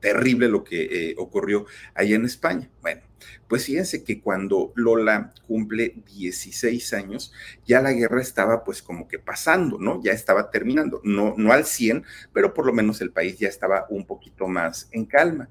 terrible 0.00 0.48
lo 0.48 0.64
que 0.64 1.10
eh, 1.10 1.14
ocurrió 1.18 1.66
allá 1.94 2.16
en 2.16 2.24
España. 2.24 2.68
Bueno, 2.80 3.02
pues 3.48 3.64
fíjense 3.66 4.04
que 4.04 4.20
cuando 4.20 4.72
Lola 4.74 5.32
cumple 5.46 5.94
16 6.14 6.92
años, 6.94 7.32
ya 7.66 7.80
la 7.80 7.92
guerra 7.92 8.20
estaba 8.20 8.64
pues 8.64 8.82
como 8.82 9.08
que 9.08 9.18
pasando, 9.18 9.78
¿no? 9.78 10.02
Ya 10.02 10.12
estaba 10.12 10.50
terminando, 10.50 11.00
no, 11.04 11.34
no 11.36 11.52
al 11.52 11.64
100, 11.64 12.04
pero 12.32 12.54
por 12.54 12.66
lo 12.66 12.72
menos 12.72 13.00
el 13.00 13.10
país 13.10 13.38
ya 13.38 13.48
estaba 13.48 13.86
un 13.88 14.06
poquito 14.06 14.48
más 14.48 14.88
en 14.92 15.06
calma. 15.06 15.48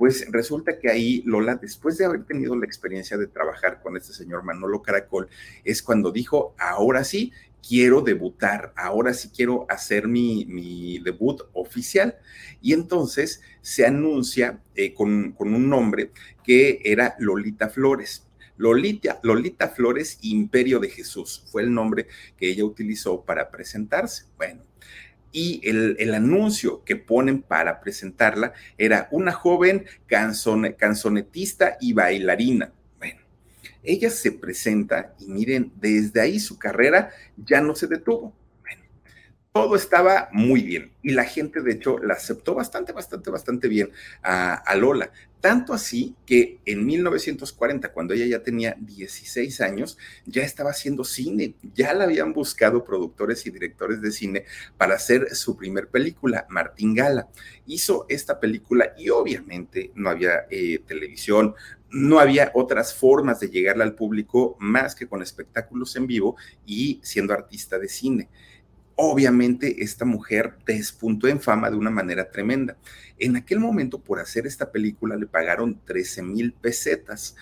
Pues 0.00 0.26
resulta 0.30 0.78
que 0.78 0.88
ahí 0.90 1.22
Lola, 1.26 1.56
después 1.56 1.98
de 1.98 2.06
haber 2.06 2.24
tenido 2.24 2.56
la 2.56 2.64
experiencia 2.64 3.18
de 3.18 3.26
trabajar 3.26 3.82
con 3.82 3.98
este 3.98 4.14
señor 4.14 4.42
Manolo 4.44 4.80
Caracol, 4.80 5.28
es 5.62 5.82
cuando 5.82 6.10
dijo, 6.10 6.54
ahora 6.58 7.04
sí, 7.04 7.32
quiero 7.66 8.00
debutar, 8.00 8.72
ahora 8.76 9.14
sí 9.14 9.30
quiero 9.34 9.66
hacer 9.68 10.08
mi, 10.08 10.98
debut 11.00 11.42
oficial. 11.52 12.18
Y 12.60 12.72
entonces 12.72 13.42
se 13.60 13.86
anuncia 13.86 14.60
eh, 14.74 14.94
con, 14.94 15.34
un 15.38 15.68
nombre 15.68 16.10
que 16.44 16.80
era 16.84 17.16
Lolita 17.18 17.68
Flores. 17.68 18.26
Lolita, 18.56 19.20
Lolita 19.22 19.68
Flores 19.68 20.18
Imperio 20.20 20.80
de 20.80 20.90
Jesús 20.90 21.44
fue 21.50 21.62
el 21.62 21.72
nombre 21.72 22.08
que 22.36 22.50
ella 22.50 22.64
utilizó 22.64 23.24
para 23.24 23.50
presentarse. 23.50 24.24
Bueno, 24.36 24.62
y 25.32 25.60
el, 25.64 25.96
el, 25.98 26.12
anuncio 26.12 26.84
que 26.84 26.96
ponen 26.96 27.40
para 27.40 27.80
presentarla 27.80 28.52
era 28.76 29.08
una 29.12 29.32
joven 29.32 29.86
canzonetista 30.06 31.78
y 31.80 31.92
bailarina 31.92 32.72
ella 33.82 34.10
se 34.10 34.32
presenta 34.32 35.14
y 35.18 35.26
miren, 35.26 35.72
desde 35.76 36.20
ahí 36.20 36.38
su 36.38 36.58
carrera 36.58 37.10
ya 37.36 37.60
no 37.60 37.74
se 37.74 37.86
detuvo. 37.86 38.34
Bueno, 38.60 38.82
todo 39.52 39.76
estaba 39.76 40.28
muy 40.32 40.62
bien 40.62 40.92
y 41.02 41.12
la 41.12 41.24
gente 41.24 41.62
de 41.62 41.72
hecho 41.72 41.98
la 41.98 42.14
aceptó 42.14 42.54
bastante, 42.54 42.92
bastante, 42.92 43.30
bastante 43.30 43.68
bien 43.68 43.90
a, 44.22 44.74
Lola. 44.76 45.10
Tanto 45.40 45.72
así 45.72 46.14
que 46.26 46.60
en 46.66 46.84
1940, 46.84 47.92
cuando 47.94 48.12
ella 48.12 48.26
ya 48.26 48.42
tenía 48.42 48.76
16 48.78 49.62
años, 49.62 49.96
ya 50.26 50.42
estaba 50.42 50.70
haciendo 50.70 51.02
cine, 51.02 51.54
ya 51.74 51.94
la 51.94 52.04
habían 52.04 52.34
buscado 52.34 52.84
productores 52.84 53.46
y 53.46 53.50
directores 53.50 54.02
de 54.02 54.12
cine 54.12 54.44
para 54.76 54.96
hacer 54.96 55.34
su 55.34 55.56
primer 55.56 55.88
película, 55.88 56.46
Martín 56.50 56.94
Gala. 56.94 57.30
Hizo 57.66 58.04
esta 58.10 58.38
película 58.38 58.92
y 58.98 59.08
obviamente 59.08 59.92
no 59.94 60.10
había 60.10 60.44
eh, 60.50 60.80
televisión, 60.86 61.54
no 61.92 62.20
había 62.20 62.50
otras 62.54 62.94
formas 62.94 63.40
de 63.40 63.48
llegarle 63.48 63.82
al 63.82 63.94
público 63.94 64.56
más 64.60 64.94
que 64.94 65.08
con 65.08 65.22
espectáculos 65.22 65.96
en 65.96 66.06
vivo 66.06 66.36
y 66.64 67.00
siendo 67.02 67.32
artista 67.32 67.78
de 67.78 67.88
cine. 67.88 68.28
Obviamente 68.96 69.82
esta 69.82 70.04
mujer 70.04 70.56
despuntó 70.66 71.26
en 71.26 71.40
fama 71.40 71.70
de 71.70 71.76
una 71.76 71.90
manera 71.90 72.30
tremenda. 72.30 72.76
En 73.18 73.36
aquel 73.36 73.58
momento 73.58 73.98
por 74.00 74.20
hacer 74.20 74.46
esta 74.46 74.70
película 74.70 75.16
le 75.16 75.26
pagaron 75.26 75.80
13 75.84 76.22
mil 76.22 76.52
pesetas. 76.52 77.34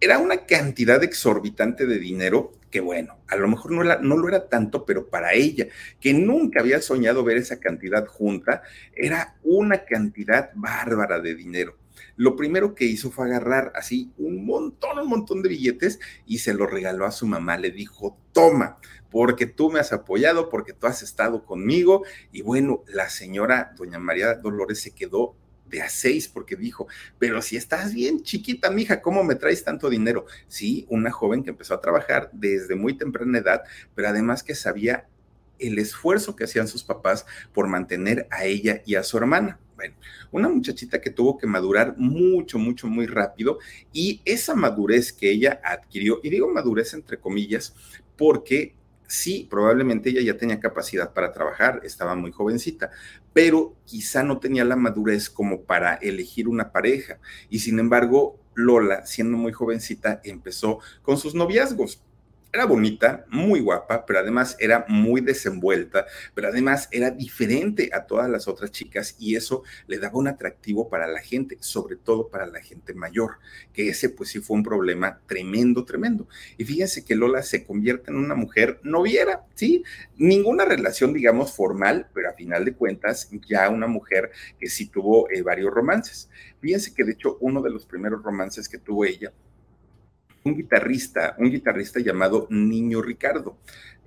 Era 0.00 0.18
una 0.18 0.46
cantidad 0.46 1.02
exorbitante 1.04 1.86
de 1.86 1.98
dinero 1.98 2.52
que 2.70 2.80
bueno, 2.80 3.18
a 3.28 3.36
lo 3.36 3.48
mejor 3.48 3.70
no, 3.70 3.84
no 3.84 4.16
lo 4.16 4.28
era 4.28 4.48
tanto, 4.48 4.86
pero 4.86 5.06
para 5.08 5.34
ella, 5.34 5.66
que 6.00 6.14
nunca 6.14 6.60
había 6.60 6.80
soñado 6.80 7.22
ver 7.22 7.36
esa 7.36 7.60
cantidad 7.60 8.06
junta, 8.06 8.62
era 8.96 9.36
una 9.42 9.84
cantidad 9.84 10.50
bárbara 10.54 11.20
de 11.20 11.34
dinero 11.34 11.76
lo 12.16 12.36
primero 12.36 12.74
que 12.74 12.84
hizo 12.84 13.10
fue 13.10 13.26
agarrar 13.26 13.72
así 13.74 14.12
un 14.18 14.44
montón, 14.44 14.98
un 14.98 15.08
montón 15.08 15.42
de 15.42 15.48
billetes 15.48 15.98
y 16.26 16.38
se 16.38 16.54
lo 16.54 16.66
regaló 16.66 17.06
a 17.06 17.10
su 17.10 17.26
mamá. 17.26 17.56
Le 17.56 17.70
dijo, 17.70 18.16
toma, 18.32 18.78
porque 19.10 19.46
tú 19.46 19.70
me 19.70 19.80
has 19.80 19.92
apoyado, 19.92 20.48
porque 20.48 20.72
tú 20.72 20.86
has 20.86 21.02
estado 21.02 21.44
conmigo. 21.44 22.04
Y 22.32 22.42
bueno, 22.42 22.82
la 22.86 23.08
señora 23.08 23.74
doña 23.76 23.98
María 23.98 24.34
Dolores 24.34 24.80
se 24.80 24.92
quedó 24.92 25.36
de 25.72 25.82
a 25.82 25.88
seis 25.88 26.28
porque 26.28 26.54
dijo, 26.54 26.86
pero 27.18 27.42
si 27.42 27.56
estás 27.56 27.94
bien 27.94 28.22
chiquita, 28.22 28.70
mija, 28.70 29.00
¿cómo 29.00 29.24
me 29.24 29.34
traes 29.34 29.64
tanto 29.64 29.88
dinero? 29.88 30.26
Sí, 30.46 30.86
una 30.90 31.10
joven 31.10 31.42
que 31.42 31.50
empezó 31.50 31.74
a 31.74 31.80
trabajar 31.80 32.30
desde 32.32 32.76
muy 32.76 32.96
temprana 32.96 33.38
edad, 33.38 33.62
pero 33.94 34.08
además 34.08 34.42
que 34.42 34.54
sabía 34.54 35.08
el 35.58 35.78
esfuerzo 35.78 36.36
que 36.36 36.44
hacían 36.44 36.68
sus 36.68 36.84
papás 36.84 37.26
por 37.52 37.68
mantener 37.68 38.26
a 38.30 38.44
ella 38.44 38.82
y 38.84 38.94
a 38.94 39.02
su 39.02 39.16
hermana. 39.16 39.58
Bueno, 39.76 39.94
una 40.30 40.48
muchachita 40.48 41.00
que 41.00 41.10
tuvo 41.10 41.38
que 41.38 41.46
madurar 41.46 41.96
mucho, 41.96 42.58
mucho, 42.58 42.86
muy 42.86 43.06
rápido 43.06 43.58
y 43.92 44.20
esa 44.24 44.54
madurez 44.54 45.12
que 45.12 45.30
ella 45.30 45.60
adquirió, 45.64 46.20
y 46.22 46.30
digo 46.30 46.48
madurez 46.48 46.94
entre 46.94 47.18
comillas, 47.18 47.74
porque 48.16 48.74
sí, 49.12 49.46
probablemente 49.50 50.10
ella 50.10 50.22
ya 50.22 50.38
tenía 50.38 50.60
capacidad 50.60 51.12
para 51.12 51.32
trabajar, 51.32 51.80
estaba 51.84 52.14
muy 52.14 52.32
jovencita, 52.32 52.90
pero 53.32 53.76
quizá 53.84 54.22
no 54.22 54.38
tenía 54.38 54.64
la 54.64 54.76
madurez 54.76 55.28
como 55.28 55.62
para 55.64 55.94
elegir 55.94 56.48
una 56.48 56.72
pareja. 56.72 57.18
Y 57.50 57.58
sin 57.58 57.78
embargo, 57.78 58.38
Lola, 58.54 59.04
siendo 59.04 59.36
muy 59.36 59.52
jovencita, 59.52 60.20
empezó 60.24 60.78
con 61.02 61.18
sus 61.18 61.34
noviazgos 61.34 62.02
era 62.52 62.66
bonita, 62.66 63.24
muy 63.30 63.60
guapa, 63.60 64.04
pero 64.04 64.18
además 64.18 64.56
era 64.60 64.84
muy 64.86 65.22
desenvuelta, 65.22 66.04
pero 66.34 66.48
además 66.48 66.86
era 66.92 67.10
diferente 67.10 67.88
a 67.94 68.04
todas 68.04 68.28
las 68.28 68.46
otras 68.46 68.70
chicas 68.70 69.16
y 69.18 69.36
eso 69.36 69.62
le 69.86 69.98
daba 69.98 70.18
un 70.18 70.28
atractivo 70.28 70.90
para 70.90 71.06
la 71.06 71.20
gente, 71.20 71.56
sobre 71.60 71.96
todo 71.96 72.28
para 72.28 72.46
la 72.46 72.60
gente 72.60 72.92
mayor, 72.92 73.38
que 73.72 73.88
ese 73.88 74.10
pues 74.10 74.28
sí 74.28 74.40
fue 74.40 74.58
un 74.58 74.62
problema 74.62 75.18
tremendo, 75.26 75.86
tremendo. 75.86 76.28
Y 76.58 76.64
fíjense 76.64 77.06
que 77.06 77.16
Lola 77.16 77.42
se 77.42 77.64
convierte 77.64 78.10
en 78.10 78.18
una 78.18 78.34
mujer 78.34 78.80
noviera, 78.82 79.46
¿sí? 79.54 79.82
Ninguna 80.18 80.66
relación, 80.66 81.14
digamos, 81.14 81.54
formal, 81.56 82.08
pero 82.12 82.28
a 82.28 82.34
final 82.34 82.66
de 82.66 82.74
cuentas 82.74 83.30
ya 83.48 83.70
una 83.70 83.86
mujer 83.86 84.30
que 84.60 84.68
sí 84.68 84.86
tuvo 84.86 85.30
eh, 85.30 85.40
varios 85.40 85.72
romances. 85.72 86.28
Fíjense 86.60 86.92
que 86.92 87.04
de 87.04 87.12
hecho 87.12 87.38
uno 87.40 87.62
de 87.62 87.70
los 87.70 87.86
primeros 87.86 88.22
romances 88.22 88.68
que 88.68 88.76
tuvo 88.78 89.06
ella 89.06 89.32
un 90.44 90.56
guitarrista, 90.56 91.36
un 91.38 91.50
guitarrista 91.50 92.00
llamado 92.00 92.46
Niño 92.50 93.02
Ricardo. 93.02 93.58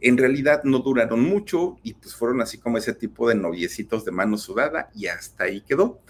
En 0.02 0.18
realidad 0.18 0.64
no 0.64 0.80
duraron 0.80 1.22
mucho 1.22 1.78
y 1.84 1.94
pues 1.94 2.16
fueron 2.16 2.42
así 2.42 2.58
como 2.58 2.78
ese 2.78 2.94
tipo 2.94 3.28
de 3.30 3.36
noviecitos 3.36 4.06
de 4.06 4.12
mano 4.12 4.38
sudada 4.38 4.90
y 4.94 5.08
hasta 5.08 5.46
ahí 5.46 5.62
quedó. 5.62 6.02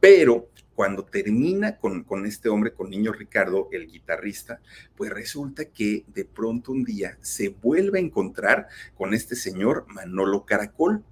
Pero 0.00 0.48
cuando 0.74 1.04
termina 1.04 1.76
con, 1.76 2.02
con 2.02 2.26
este 2.26 2.48
hombre, 2.48 2.72
con 2.72 2.90
Niño 2.90 3.12
Ricardo, 3.12 3.68
el 3.70 3.86
guitarrista, 3.86 4.60
pues 4.96 5.10
resulta 5.10 5.66
que 5.66 6.04
de 6.08 6.24
pronto 6.24 6.72
un 6.72 6.84
día 6.84 7.16
se 7.20 7.50
vuelve 7.50 7.98
a 7.98 8.02
encontrar 8.02 8.68
con 8.96 9.14
este 9.14 9.36
señor 9.36 9.86
Manolo 9.88 10.44
Caracol. 10.44 11.04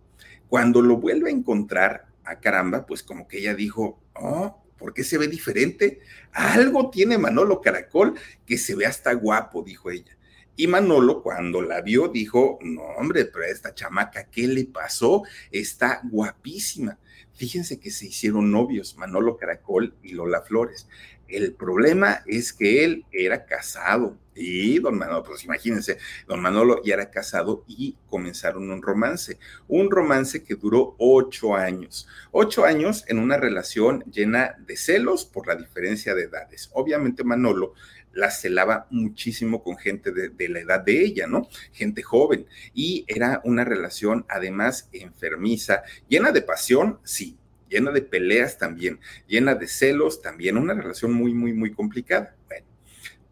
Cuando 0.49 0.83
lo 0.83 0.97
vuelve 0.97 1.31
a 1.31 1.33
encontrar, 1.33 2.07
a 2.25 2.39
caramba, 2.41 2.87
pues 2.87 3.03
como 3.03 3.27
que 3.27 3.39
ella 3.39 3.55
dijo, 3.55 4.01
oh, 4.15 4.62
¿por 4.83 4.93
qué 4.93 5.05
se 5.05 5.17
ve 5.17 5.29
diferente? 5.29 6.01
Algo 6.33 6.91
tiene 6.91 7.17
Manolo 7.17 7.61
Caracol 7.61 8.15
que 8.45 8.59
se 8.59 8.75
ve 8.75 8.85
hasta 8.85 9.13
guapo, 9.13 9.63
dijo 9.63 9.93
ella. 9.93 10.19
Y 10.57 10.67
Manolo, 10.67 11.23
cuando 11.23 11.63
la 11.63 11.81
vio, 11.83 12.09
dijo, 12.09 12.59
no, 12.63 12.83
hombre, 12.99 13.27
pero 13.27 13.45
a 13.45 13.49
esta 13.49 13.73
chamaca, 13.77 14.25
¿qué 14.25 14.49
le 14.49 14.65
pasó? 14.65 15.23
Está 15.53 16.01
guapísima. 16.03 16.99
Fíjense 17.33 17.79
que 17.79 17.93
se 17.93 18.07
hicieron 18.07 18.51
novios, 18.51 18.97
Manolo 18.97 19.37
Caracol 19.37 19.95
y 20.03 20.15
Lola 20.15 20.43
Flores. 20.43 20.89
El 21.33 21.55
problema 21.55 22.23
es 22.27 22.53
que 22.53 22.85
él 22.85 23.07
era 23.11 23.47
casado 23.47 24.19
y 24.35 24.79
don 24.79 24.99
Manolo, 24.99 25.23
pues 25.23 25.45
imagínense, 25.45 25.99
don 26.27 26.41
Manolo 26.41 26.83
ya 26.83 26.95
era 26.95 27.11
casado 27.11 27.65
y 27.67 27.97
comenzaron 28.07 28.71
un 28.71 28.83
romance, 28.83 29.39
un 29.69 29.91
romance 29.91 30.43
que 30.43 30.55
duró 30.55 30.95
ocho 30.99 31.55
años, 31.55 32.07
ocho 32.31 32.65
años 32.65 33.05
en 33.09 33.19
una 33.19 33.37
relación 33.37 34.03
llena 34.11 34.57
de 34.67 34.77
celos 34.77 35.25
por 35.25 35.47
la 35.47 35.57
diferencia 35.57 36.15
de 36.15 36.25
edades. 36.25 36.71
Obviamente 36.73 37.25
Manolo 37.25 37.75
la 38.13 38.31
celaba 38.31 38.87
muchísimo 38.91 39.63
con 39.63 39.79
gente 39.79 40.13
de, 40.13 40.29
de, 40.29 40.49
la 40.51 40.61
edad 40.61 40.81
de 40.81 41.03
ella, 41.03 41.27
¿no? 41.27 41.49
Gente 41.73 42.03
joven. 42.03 42.47
Y 42.75 43.07
era 43.09 43.41
una 43.45 43.65
relación 43.65 44.27
además 44.29 44.91
enfermiza, 44.93 45.83
llena 46.09 46.31
de 46.31 46.43
pasión, 46.43 47.01
sí, 47.05 47.39
llena 47.73 47.91
de 47.91 48.03
peleas 48.03 48.59
también, 48.59 49.01
llena 49.27 49.55
de 49.55 49.67
celos 49.67 50.21
también, 50.21 50.59
una 50.59 50.75
relación 50.75 51.13
muy, 51.13 51.33
muy, 51.33 51.53
muy 51.53 51.73
complicada. 51.73 52.37
Bueno, 52.47 52.67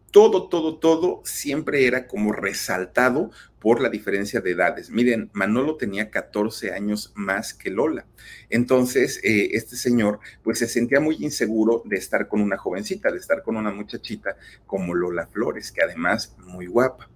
todo, 0.09 0.49
todo, 0.49 0.77
todo 0.77 1.21
siempre 1.23 1.85
era 1.85 2.07
como 2.07 2.33
resaltado 2.33 3.31
por 3.59 3.79
la 3.79 3.89
diferencia 3.89 4.41
de 4.41 4.51
edades. 4.51 4.89
Miren, 4.89 5.29
Manolo 5.33 5.77
tenía 5.77 6.09
14 6.09 6.73
años 6.73 7.13
más 7.15 7.53
que 7.53 7.69
Lola. 7.69 8.05
Entonces, 8.49 9.21
eh, 9.23 9.51
este 9.53 9.75
señor, 9.75 10.19
pues 10.43 10.57
se 10.59 10.67
sentía 10.67 10.99
muy 10.99 11.15
inseguro 11.19 11.83
de 11.85 11.97
estar 11.97 12.27
con 12.27 12.41
una 12.41 12.57
jovencita, 12.57 13.11
de 13.11 13.19
estar 13.19 13.43
con 13.43 13.55
una 13.55 13.71
muchachita 13.71 14.35
como 14.65 14.95
Lola 14.95 15.27
Flores, 15.27 15.71
que 15.71 15.83
además 15.83 16.35
muy 16.39 16.65
guapa 16.65 17.07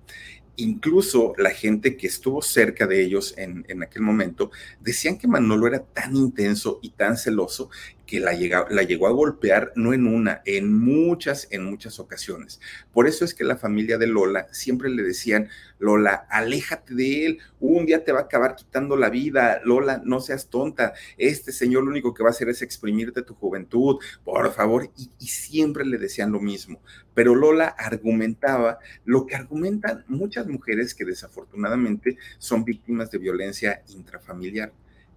incluso 0.58 1.34
la 1.38 1.52
gente 1.52 1.98
que 1.98 2.08
estuvo 2.08 2.42
cerca 2.42 2.88
de 2.88 3.04
ellos 3.04 3.34
en, 3.38 3.66
en, 3.68 3.84
aquel 3.84 4.02
momento 4.02 4.52
decían 4.80 5.18
que 5.18 5.28
Manolo 5.28 5.68
era 5.68 5.84
tan 5.84 6.16
intenso 6.16 6.80
y 6.82 6.92
tan 6.92 7.18
celoso 7.18 7.70
que 8.06 8.20
la, 8.20 8.34
llega, 8.34 8.66
la 8.70 8.84
llegó 8.84 9.08
a 9.08 9.12
golpear 9.12 9.72
no 9.76 9.94
en 9.94 10.08
una, 10.08 10.42
en 10.46 10.74
muchas, 10.74 11.48
en 11.52 11.64
muchas 11.66 12.00
ocasiones. 12.00 12.60
Por 12.94 13.08
eso 13.08 13.26
es 13.26 13.34
que 13.34 13.44
la 13.44 13.58
familia 13.58 13.98
de 13.98 14.08
Lola 14.08 14.48
siempre 14.52 14.90
le 14.90 15.04
decían, 15.04 15.50
Lola, 15.80 16.26
aléjate 16.30 16.96
de 16.96 17.26
él, 17.26 17.40
un 17.60 17.86
día 17.86 18.04
te 18.04 18.12
va 18.12 18.20
a 18.20 18.24
acabar 18.24 18.56
quitando 18.56 18.96
la 18.96 19.10
vida, 19.10 19.62
Lola, 19.64 20.02
no 20.04 20.20
seas 20.20 20.50
tonta, 20.50 20.94
este 21.18 21.52
señor 21.52 21.84
lo 21.84 21.90
único 21.90 22.14
que 22.14 22.24
va 22.24 22.30
a 22.30 22.32
hacer 22.32 22.50
es 22.50 22.62
exprimirte 22.62 23.22
tu 23.24 23.34
juventud, 23.36 23.98
por 24.24 24.54
favor, 24.54 24.90
y, 24.98 25.10
y 25.20 25.28
siempre 25.28 25.86
le 25.86 25.98
decían 25.98 26.32
lo 26.32 26.40
mismo. 26.40 26.80
Pero 27.14 27.36
Lola 27.36 27.68
argumentaba 27.68 28.80
lo 29.04 29.26
que 29.26 29.36
argumentan 29.36 30.06
muchas 30.08 30.48
mujeres 30.48 30.94
que 30.94 31.06
desafortunadamente 31.06 32.18
son 32.38 32.64
víctimas 32.64 33.12
de 33.12 33.18
violencia 33.18 33.82
intrafamiliar 33.88 34.72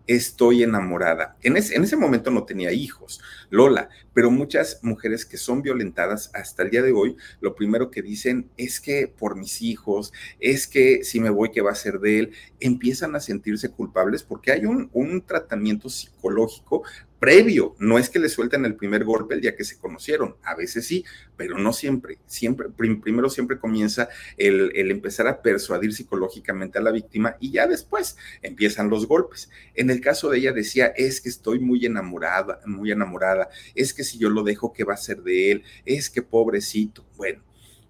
estoy 0.09 0.62
enamorada. 0.62 1.37
En 1.42 1.57
ese, 1.57 1.77
en 1.77 1.85
ese, 1.85 1.97
momento 1.97 2.31
no 2.31 2.44
tenía 2.44 2.73
hijos, 2.73 3.21
Lola, 3.51 3.90
pero 4.14 4.31
muchas 4.31 4.81
mujeres 4.83 5.25
que 5.25 5.37
son 5.37 5.62
violentadas 5.62 6.31
hasta 6.35 6.62
el 6.62 6.71
día 6.71 6.83
de 6.83 6.92
hoy, 6.92 7.16
lo 7.40 7.55
primero 7.55 7.90
que 7.90 8.03
dicen 8.03 8.51
es 8.57 8.81
que 8.81 9.07
por 9.07 9.37
mis 9.37 9.62
hijos, 9.62 10.12
es 10.40 10.66
que 10.66 11.05
si 11.05 11.21
me 11.21 11.31
voy, 11.31 11.51
¿qué 11.51 11.61
va 11.61 11.73
a 11.73 11.77
ser 11.77 12.01
de 12.01 12.18
él? 12.18 12.33
Empiezan 12.59 13.14
a 13.14 13.21
sentirse 13.21 13.71
culpables 13.71 14.23
porque 14.23 14.51
hay 14.51 14.64
un 14.64 15.23
tratamiento 15.27 15.90
psicológico 15.90 16.83
previo. 17.18 17.74
No 17.78 17.98
es 17.98 18.11
que 18.11 18.18
le 18.18 18.28
suelten 18.28 18.64
el 18.64 18.76
primer 18.76 19.04
golpe 19.04 19.35
el 19.35 19.40
día 19.40 19.57
que 19.57 19.64
se 19.64 19.78
conocieron, 19.78 20.37
a 20.42 20.54
veces 20.54 20.87
sí, 20.87 21.04
pero 21.37 21.59
no 21.59 21.72
siempre. 21.72 22.18
Siempre, 22.26 22.68
primero 22.68 23.31
siempre 23.31 23.59
comienza 23.59 24.09
el, 24.37 24.72
el, 24.74 24.90
empezar 24.90 25.26
a 25.26 25.42
persuadir 25.42 25.92
psicológicamente 25.92 26.78
a 26.78 26.83
la 26.83 26.90
víctima 26.90 27.37
y 27.40 27.52
ya 27.52 27.66
después 27.66 28.16
empiezan 28.42 28.90
los 28.90 29.07
golpes. 29.07 29.50
En 29.74 29.90
el 29.90 30.00
caso 30.00 30.31
de 30.31 30.38
ella 30.38 30.52
decía, 30.52 30.87
es 30.87 31.20
que 31.20 31.28
estoy 31.28 31.59
muy 31.59 31.85
enamorada, 31.87 32.61
muy 32.66 32.90
enamorada, 32.90 33.48
es 33.74 33.94
que 33.94 34.04
si 34.04 34.18
yo 34.18 34.31
lo 34.31 34.42
dejo, 34.42 34.72
¿qué 34.72 34.85
va 34.85 34.94
a 34.94 34.98
ser 34.98 35.22
de 35.22 35.52
él? 35.52 35.64
Es 35.85 36.11
que 36.11 36.22
pobrecito. 36.22 37.04
Bueno, 37.16 37.42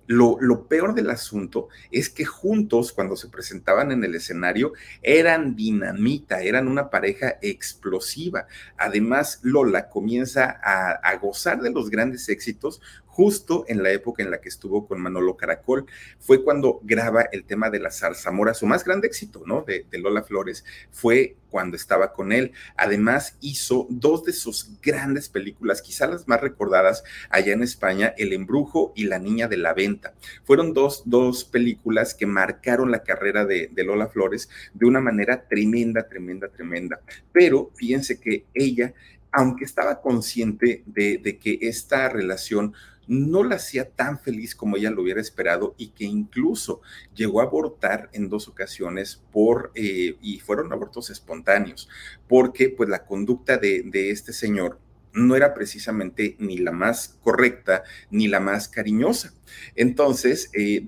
lo, 0.08 0.38
lo, 0.40 0.66
peor 0.66 0.94
del 0.94 1.10
asunto 1.10 1.68
es 1.92 2.08
que 2.08 2.24
juntos, 2.24 2.92
cuando 2.92 3.14
se 3.14 3.28
presentaban 3.28 3.92
en 3.92 4.02
el 4.02 4.14
escenario, 4.14 4.72
eran 5.02 5.54
dinamita, 5.54 6.40
eran 6.40 6.66
una 6.66 6.88
pareja 6.88 7.36
explosiva. 7.42 8.46
Además, 8.78 9.38
Lola 9.42 9.90
comienza 9.90 10.58
a, 10.64 10.92
a 10.92 11.16
gozar 11.18 11.60
de 11.60 11.70
los 11.70 11.90
grandes 11.90 12.28
éxitos 12.30 12.80
justo 13.18 13.64
en 13.66 13.83
la 13.83 13.90
época 13.90 14.22
en 14.22 14.31
la 14.31 14.40
que 14.40 14.48
estuvo 14.48 14.87
con 14.87 15.00
Manolo 15.00 15.37
Caracol. 15.37 15.87
Fue 16.20 16.44
cuando 16.44 16.78
graba 16.85 17.22
el 17.33 17.42
tema 17.42 17.68
de 17.68 17.81
la 17.81 17.90
zarzamora, 17.90 18.54
su 18.54 18.64
más 18.64 18.85
grande 18.85 19.09
éxito, 19.09 19.42
¿no? 19.44 19.62
De, 19.62 19.85
Lola 19.98 20.22
Flores, 20.22 20.64
fue 20.92 21.35
cuando 21.50 21.74
estaba 21.74 22.12
con 22.12 22.31
él. 22.31 22.52
Además, 22.76 23.37
hizo 23.40 23.88
dos 23.90 24.22
de 24.22 24.33
sus 24.33 24.81
grandes 24.81 25.28
películas, 25.28 25.83
quizá 25.83 26.07
las 26.07 26.28
más 26.28 26.40
recordadas 26.40 27.02
allá 27.28 27.54
en 27.54 27.64
España, 27.64 28.14
El 28.16 28.33
Embrujo 28.33 28.92
y 28.94 29.07
La 29.07 29.18
Niña 29.18 29.48
de 29.48 29.57
la 29.57 29.74
Venta. 29.74 30.14
Fueron 30.44 30.72
dos, 30.72 31.02
dos 31.04 31.44
películas 31.44 32.14
que 32.14 32.26
marcaron 32.26 32.92
la 32.92 33.02
carrera 33.02 33.44
de, 33.44 33.68
Lola 33.85 34.07
Flores 34.07 34.48
de 34.74 34.87
una 34.87 35.00
manera 35.00 35.48
tremenda, 35.48 36.07
tremenda, 36.07 36.46
tremenda. 36.50 37.00
Pero 37.33 37.72
fíjense 37.74 38.20
que 38.20 38.44
ella 38.54 38.94
aunque 39.33 39.64
estaba 39.64 40.00
consciente 40.00 40.83
de, 40.87 41.38
que 41.40 41.59
esta 41.62 42.09
relación 42.09 42.74
no 43.08 43.42
la 43.42 43.56
hacía 43.56 43.90
tan 43.90 44.20
feliz 44.20 44.54
como 44.54 44.76
ella 44.76 44.90
lo 44.90 45.02
hubiera 45.02 45.20
esperado 45.20 45.74
y 45.78 45.88
que 45.88 46.04
incluso 46.04 46.82
llegó 47.14 47.40
a 47.40 47.44
abortar 47.44 48.10
en 48.12 48.28
dos 48.28 48.48
ocasiones 48.48 49.22
por, 49.32 49.72
eh, 49.74 50.16
y 50.20 50.38
fueron 50.40 50.72
abortos 50.72 51.10
espontáneos, 51.10 51.88
porque 52.28 52.68
pues 52.68 52.88
la 52.88 53.04
conducta 53.04 53.56
de, 53.56 53.82
de 53.82 54.10
este 54.10 54.32
señor 54.32 54.78
no 55.18 55.37
era 55.37 55.54
precisamente 55.54 56.37
ni 56.38 56.59
la 56.59 56.72
más 56.72 57.18
correcta 57.22 57.83
ni 58.11 58.28
la 58.28 58.40
más 58.40 58.68
cariñosa. 58.68 59.35
Entonces, 59.74 60.50
eh, 60.52 60.85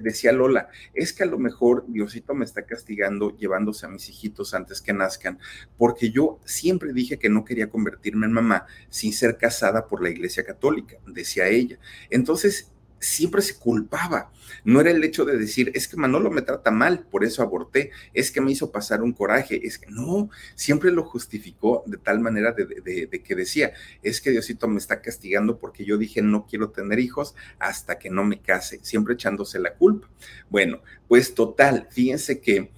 decía 0.00 0.32
Lola, 0.32 0.68
es 0.94 1.12
que 1.12 1.24
a 1.24 1.26
lo 1.26 1.38
mejor 1.38 1.84
Diosito 1.88 2.34
me 2.34 2.44
está 2.44 2.64
castigando 2.64 3.36
llevándose 3.36 3.86
a 3.86 3.88
mis 3.88 4.08
hijitos 4.08 4.54
antes 4.54 4.80
que 4.80 4.92
nazcan, 4.92 5.38
porque 5.76 6.10
yo 6.10 6.40
siempre 6.44 6.92
dije 6.92 7.18
que 7.18 7.28
no 7.28 7.44
quería 7.44 7.70
convertirme 7.70 8.26
en 8.26 8.32
mamá 8.32 8.66
sin 8.88 9.12
ser 9.12 9.36
casada 9.36 9.86
por 9.86 10.02
la 10.02 10.10
Iglesia 10.10 10.44
Católica, 10.44 10.96
decía 11.06 11.48
ella. 11.48 11.78
Entonces, 12.10 12.73
siempre 13.04 13.42
se 13.42 13.56
culpaba. 13.58 14.30
No 14.64 14.80
era 14.80 14.90
el 14.90 15.02
hecho 15.04 15.24
de 15.24 15.36
decir, 15.36 15.70
es 15.74 15.88
que 15.88 15.96
Manolo 15.96 16.30
me 16.30 16.42
trata 16.42 16.70
mal, 16.70 17.00
por 17.00 17.24
eso 17.24 17.42
aborté, 17.42 17.90
es 18.12 18.30
que 18.30 18.40
me 18.40 18.52
hizo 18.52 18.70
pasar 18.70 19.02
un 19.02 19.12
coraje, 19.12 19.66
es 19.66 19.78
que 19.78 19.90
no, 19.90 20.30
siempre 20.54 20.90
lo 20.90 21.04
justificó 21.04 21.82
de 21.86 21.98
tal 21.98 22.20
manera 22.20 22.52
de, 22.52 23.22
que 23.22 23.34
decía, 23.34 23.72
es 24.02 24.20
que 24.20 24.30
Diosito 24.30 24.68
me 24.68 24.78
está 24.78 25.00
castigando 25.00 25.58
porque 25.58 25.84
yo 25.84 25.98
dije 25.98 26.22
no 26.22 26.46
quiero 26.46 26.70
tener 26.70 26.98
hijos 26.98 27.34
hasta 27.58 27.98
que 27.98 28.10
no 28.10 28.24
me 28.24 28.40
case, 28.40 28.80
siempre 28.82 29.14
echándose 29.14 29.58
la 29.58 29.74
culpa. 29.74 30.08
Bueno, 30.48 30.80
pues 31.08 31.34
total, 31.34 31.88
fíjense 31.90 32.40
que 32.40 32.70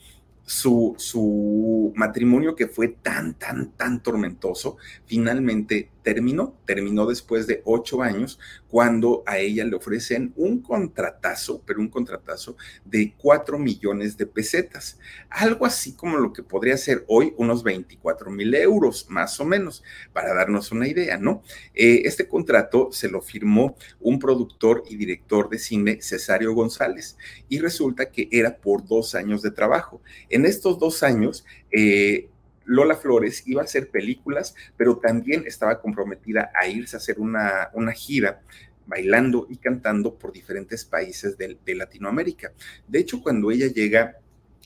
su, 0.45 0.95
su 0.97 1.93
matrimonio 1.97 2.55
que 2.55 2.69
fue 2.69 2.89
tan, 2.89 3.35
tan, 3.35 3.73
tan 3.73 4.03
tormentoso, 4.03 4.77
finalmente 5.05 5.91
terminó, 6.07 6.57
terminó 6.65 7.05
después 7.05 7.49
de 7.49 7.63
ocho 7.65 8.01
años, 8.01 8.39
cuando 8.69 9.25
a 9.27 9.39
ella 9.39 9.65
le 9.65 9.75
ofrecen 9.75 10.33
un 10.37 10.63
contratazo, 10.63 11.65
pero 11.67 11.81
un 11.81 11.89
contratazo 11.89 12.57
de 12.85 13.13
cuatro 13.19 13.59
millones 13.59 14.17
de 14.17 14.25
pesetas, 14.25 15.01
algo 15.29 15.67
así 15.67 15.97
como 15.97 16.17
lo 16.19 16.33
que 16.33 16.45
podría 16.45 16.77
ser 16.77 17.05
hoy 17.09 17.35
unos 17.39 17.65
24 17.65 18.31
mil 18.31 18.55
euros, 18.55 19.07
más 19.09 19.41
o 19.41 19.45
menos, 19.45 19.83
para 20.13 20.33
darnos 20.33 20.71
una 20.71 20.87
idea, 20.87 21.19
¿no? 21.19 21.43
Eh, 21.75 22.03
este 22.05 22.29
contrato 22.29 22.91
se 22.93 23.09
lo 23.09 23.21
firmó 23.21 23.77
un 23.99 24.21
productor 24.21 24.85
y 24.89 24.95
director 24.95 25.49
de 25.49 25.59
cine, 25.59 25.99
Cesario 26.01 26.55
González, 26.55 27.17
y 27.49 27.59
resulta 27.59 28.13
que 28.13 28.29
era 28.31 28.59
por 28.59 28.87
dos 28.87 29.17
años 29.17 29.43
de 29.43 29.51
trabajo. 29.51 30.01
En 30.29 30.47
estos 30.47 30.79
dos 30.79 31.03
años, 31.03 31.45
eh, 31.73 32.29
Lola 32.67 32.97
Flores 32.97 33.45
iba 33.47 33.63
a 33.63 33.65
hacer 33.65 33.91
películas, 33.91 34.55
pero 34.77 34.99
también 34.99 35.45
estaba 35.47 35.81
comprometida 35.81 36.51
a 36.55 36.69
irse 36.69 36.97
a 36.97 36.99
hacer 36.99 37.19
una, 37.19 37.71
una 37.73 37.93
gira 37.93 38.43
bailando 38.87 39.47
y 39.51 39.57
cantando 39.57 40.19
por 40.19 40.33
diferentes 40.33 40.85
países 40.85 41.37
de, 41.37 41.75
Latinoamérica. 41.75 42.53
De 42.87 43.01
hecho, 43.01 43.23
cuando 43.23 43.51
ella 43.51 43.67
llega 43.67 44.19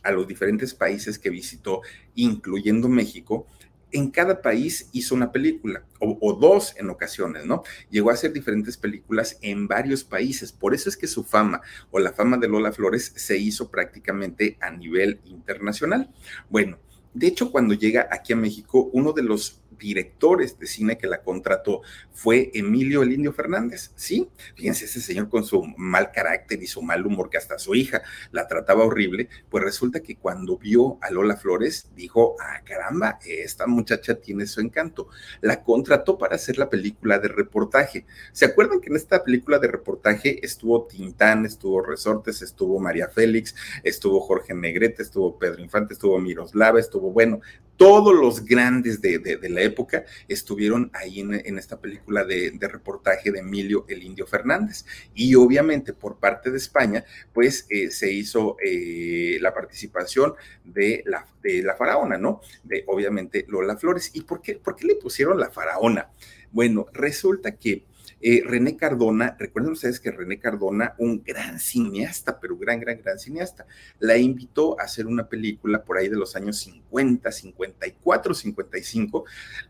a 0.03 0.13
los 0.13 0.27
diferentes 0.27 0.75
países 0.75 1.19
que 1.19 1.31
visitó, 1.31 1.83
incluyendo 2.15 2.89
México, 2.89 3.47
en 3.93 4.11
cada 4.11 4.41
país 4.41 4.89
hizo 4.93 5.17
una 5.17 5.33
película, 5.33 5.85
o, 5.99 6.17
o, 6.21 6.35
dos 6.35 6.75
en 6.79 6.91
ocasiones, 6.91 7.45
¿no? 7.45 7.65
Llegó 7.91 8.11
a 8.11 8.15
hacer 8.15 8.33
diferentes 8.33 8.77
películas 8.77 9.37
en 9.43 9.67
varios 9.67 10.05
países. 10.05 10.53
Por 10.53 10.75
eso 10.75 10.89
es 10.89 10.97
que 10.97 11.09
su 11.09 11.25
fama 11.25 11.61
o 11.91 11.99
la 11.99 12.13
fama 12.13 12.37
de 12.37 12.47
Lola 12.47 12.73
Flores 12.73 13.13
se 13.17 13.37
hizo 13.37 13.69
prácticamente 13.69 14.57
a 14.61 14.71
nivel 14.71 15.21
internacional. 15.25 16.09
Bueno, 16.49 16.79
de 17.13 17.27
hecho, 17.27 17.51
cuando 17.51 17.75
llega 17.75 18.09
aquí 18.11 18.33
a 18.33 18.37
México, 18.37 18.89
uno 18.93 19.13
de 19.13 19.23
los 19.23 19.59
directores 19.81 20.59
de 20.59 20.67
cine 20.67 20.99
que 20.99 21.09
la 21.09 21.23
contrató 21.23 21.83
fue 22.13 22.51
Emilio 22.55 23.03
el 23.03 23.13
Indio 23.13 23.33
Fernández, 23.33 23.93
¿sí? 23.97 24.29
Fíjense, 24.55 24.85
ese 24.85 25.01
señor 25.01 25.29
con 25.29 25.45
su 25.45 25.63
mal 25.77 26.13
carácter 26.13 26.63
y 26.63 26.67
su 26.67 26.83
mal 26.83 27.05
humor, 27.07 27.31
que 27.31 27.39
hasta 27.39 27.59
su 27.59 27.75
hija 27.75 28.03
la 28.31 28.47
trataba 28.47 28.85
horrible, 28.85 29.29
pues 29.49 29.65
resulta 29.65 30.01
que 30.01 30.17
cuando 30.17 30.59
vio 30.59 30.99
a 31.01 31.11
Lola 31.11 31.37
Flores, 31.37 31.89
dijo, 31.97 32.37
ah, 32.41 32.61
caramba, 32.65 33.19
esta 33.25 33.67
muchacha 33.67 34.15
tiene 34.17 34.47
su 34.47 34.61
encanto. 34.61 35.09
La 35.41 35.63
contrató 35.63 36.19
para 36.19 36.37
hacer 36.37 36.59
la 36.59 36.69
película 36.69 37.19
de 37.19 37.29
reportaje. 37.29 38.07
¿Se 38.33 38.45
acuerdan 38.45 38.81
que 38.81 38.91
en 38.91 38.97
esta 38.97 39.25
película 39.25 39.59
de 39.59 39.69
reportaje 39.69 40.45
estuvo 40.45 40.87
Tintán, 40.87 41.47
estuvo 41.47 41.83
Resortes, 41.83 42.43
estuvo 42.43 42.79
María 42.79 43.09
Félix, 43.09 43.55
estuvo 43.83 44.21
Jorge 44.21 44.55
Negrete, 44.55 45.03
estuvo 45.03 45.39
Pedro 45.39 45.63
Infante, 45.63 45.95
estuvo 45.95 46.19
Miroslava, 46.19 46.79
estuvo, 46.79 47.11
bueno, 47.13 47.41
todos 47.81 48.15
los 48.15 48.45
grandes 48.45 49.01
de, 49.01 49.19
de, 49.21 49.49
la 49.49 49.63
época 49.63 50.05
estuvieron 50.29 50.91
ahí 50.93 51.21
en, 51.21 51.59
esta 51.59 51.81
película 51.81 52.25
de, 52.25 52.51
de, 52.51 52.69
reportaje 52.69 53.33
de 53.33 53.39
Emilio 53.39 53.87
el 53.89 54.03
Indio 54.03 54.27
Fernández. 54.27 54.85
Y 55.15 55.35
obviamente 55.35 55.95
por 55.95 56.19
parte 56.19 56.51
de 56.51 56.59
España, 56.59 57.07
pues 57.33 57.65
eh, 57.71 57.91
se 57.91 58.13
hizo 58.13 58.59
eh, 58.63 59.39
la 59.41 59.55
participación 59.55 60.35
de 60.63 61.03
la, 61.07 61.27
de 61.43 61.63
la 61.63 61.75
faraona, 61.75 62.19
¿no? 62.19 62.43
De 62.65 62.85
obviamente 62.87 63.47
Lola 63.49 63.79
Flores. 63.79 64.11
¿Y 64.13 64.25
por 64.25 64.43
qué, 64.43 64.57
por 64.57 64.77
qué 64.77 64.87
le 64.87 64.97
pusieron 64.97 65.41
la 65.41 65.49
faraona? 65.49 66.11
Bueno, 66.53 66.85
resulta 66.93 67.57
que 67.57 67.87
eh, 68.23 68.43
René 68.45 68.77
Cardona, 68.77 69.35
recuerden 69.39 69.73
ustedes 69.73 69.99
que 69.99 70.11
René 70.11 70.39
Cardona, 70.39 70.95
un 70.99 71.23
gran 71.23 71.59
cineasta, 71.59 72.39
pero 72.39 72.57
gran, 72.57 72.79
gran, 72.79 73.01
gran 73.01 73.19
cineasta, 73.19 73.67
la 73.99 74.19
invitó 74.19 74.79
a 74.79 74.85
hacer 74.85 75.07
una 75.07 75.29
película 75.29 75.83
por 75.83 75.97
ahí 75.97 76.09
de 76.09 76.17
los 76.17 76.37
años 76.37 76.59
50, 76.59 77.33
54, 77.33 78.35
55, 78.35 79.25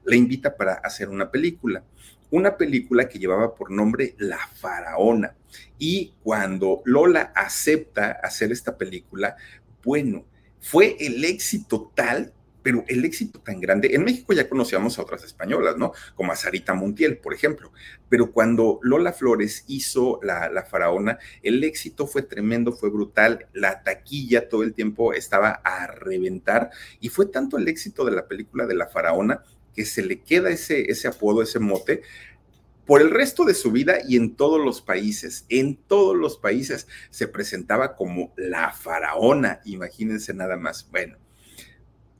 la 0.04 0.16
invita 0.16 0.56
para 0.56 0.74
hacer 0.74 1.08
una 1.08 1.30
película. 1.30 1.84
Una 2.32 2.56
película 2.56 3.08
que 3.08 3.18
llevaba 3.18 3.54
por 3.54 3.70
nombre 3.70 4.14
La 4.18 4.38
Faraona. 4.38 5.36
Y 5.78 6.14
cuando 6.22 6.82
Lola 6.84 7.32
acepta 7.34 8.12
hacer 8.22 8.52
esta 8.52 8.76
película, 8.76 9.36
bueno, 9.84 10.24
fue 10.60 10.96
el 11.00 11.24
éxito 11.24 11.90
tal 11.94 12.32
pero 12.62 12.84
el 12.88 13.04
éxito 13.04 13.40
tan 13.40 13.60
grande, 13.60 13.94
en 13.94 14.04
México 14.04 14.32
ya 14.32 14.48
conocíamos 14.48 14.98
a 14.98 15.02
otras 15.02 15.24
españolas, 15.24 15.76
¿no? 15.76 15.92
Como 16.14 16.32
a 16.32 16.36
Sarita 16.36 16.74
Montiel, 16.74 17.18
por 17.18 17.34
ejemplo, 17.34 17.72
pero 18.08 18.32
cuando 18.32 18.78
Lola 18.82 19.12
Flores 19.12 19.64
hizo 19.66 20.20
la, 20.22 20.48
la, 20.50 20.64
faraona, 20.64 21.18
el 21.42 21.62
éxito 21.64 22.06
fue 22.06 22.22
tremendo, 22.22 22.72
fue 22.72 22.90
brutal, 22.90 23.46
la 23.52 23.82
taquilla 23.82 24.48
todo 24.48 24.62
el 24.62 24.74
tiempo 24.74 25.12
estaba 25.12 25.60
a 25.64 25.86
reventar 25.86 26.70
y 27.00 27.08
fue 27.08 27.26
tanto 27.26 27.58
el 27.58 27.68
éxito 27.68 28.04
de 28.04 28.12
la 28.12 28.26
película 28.26 28.66
de 28.66 28.74
la 28.74 28.86
faraona 28.86 29.42
que 29.74 29.84
se 29.84 30.02
le 30.02 30.20
queda 30.20 30.50
ese, 30.50 30.90
ese 30.90 31.08
apodo, 31.08 31.42
ese 31.42 31.58
mote, 31.58 32.02
por 32.90 33.00
el 33.00 33.10
resto 33.10 33.44
de 33.44 33.54
su 33.54 33.70
vida 33.70 33.98
y 34.04 34.16
en 34.16 34.34
todos 34.34 34.60
los 34.60 34.82
países. 34.82 35.46
En 35.48 35.76
todos 35.76 36.16
los 36.16 36.38
países 36.38 36.88
se 37.10 37.28
presentaba 37.28 37.94
como 37.94 38.32
la 38.36 38.72
faraona, 38.72 39.60
imagínense 39.64 40.34
nada 40.34 40.56
más. 40.56 40.88
Bueno, 40.90 41.16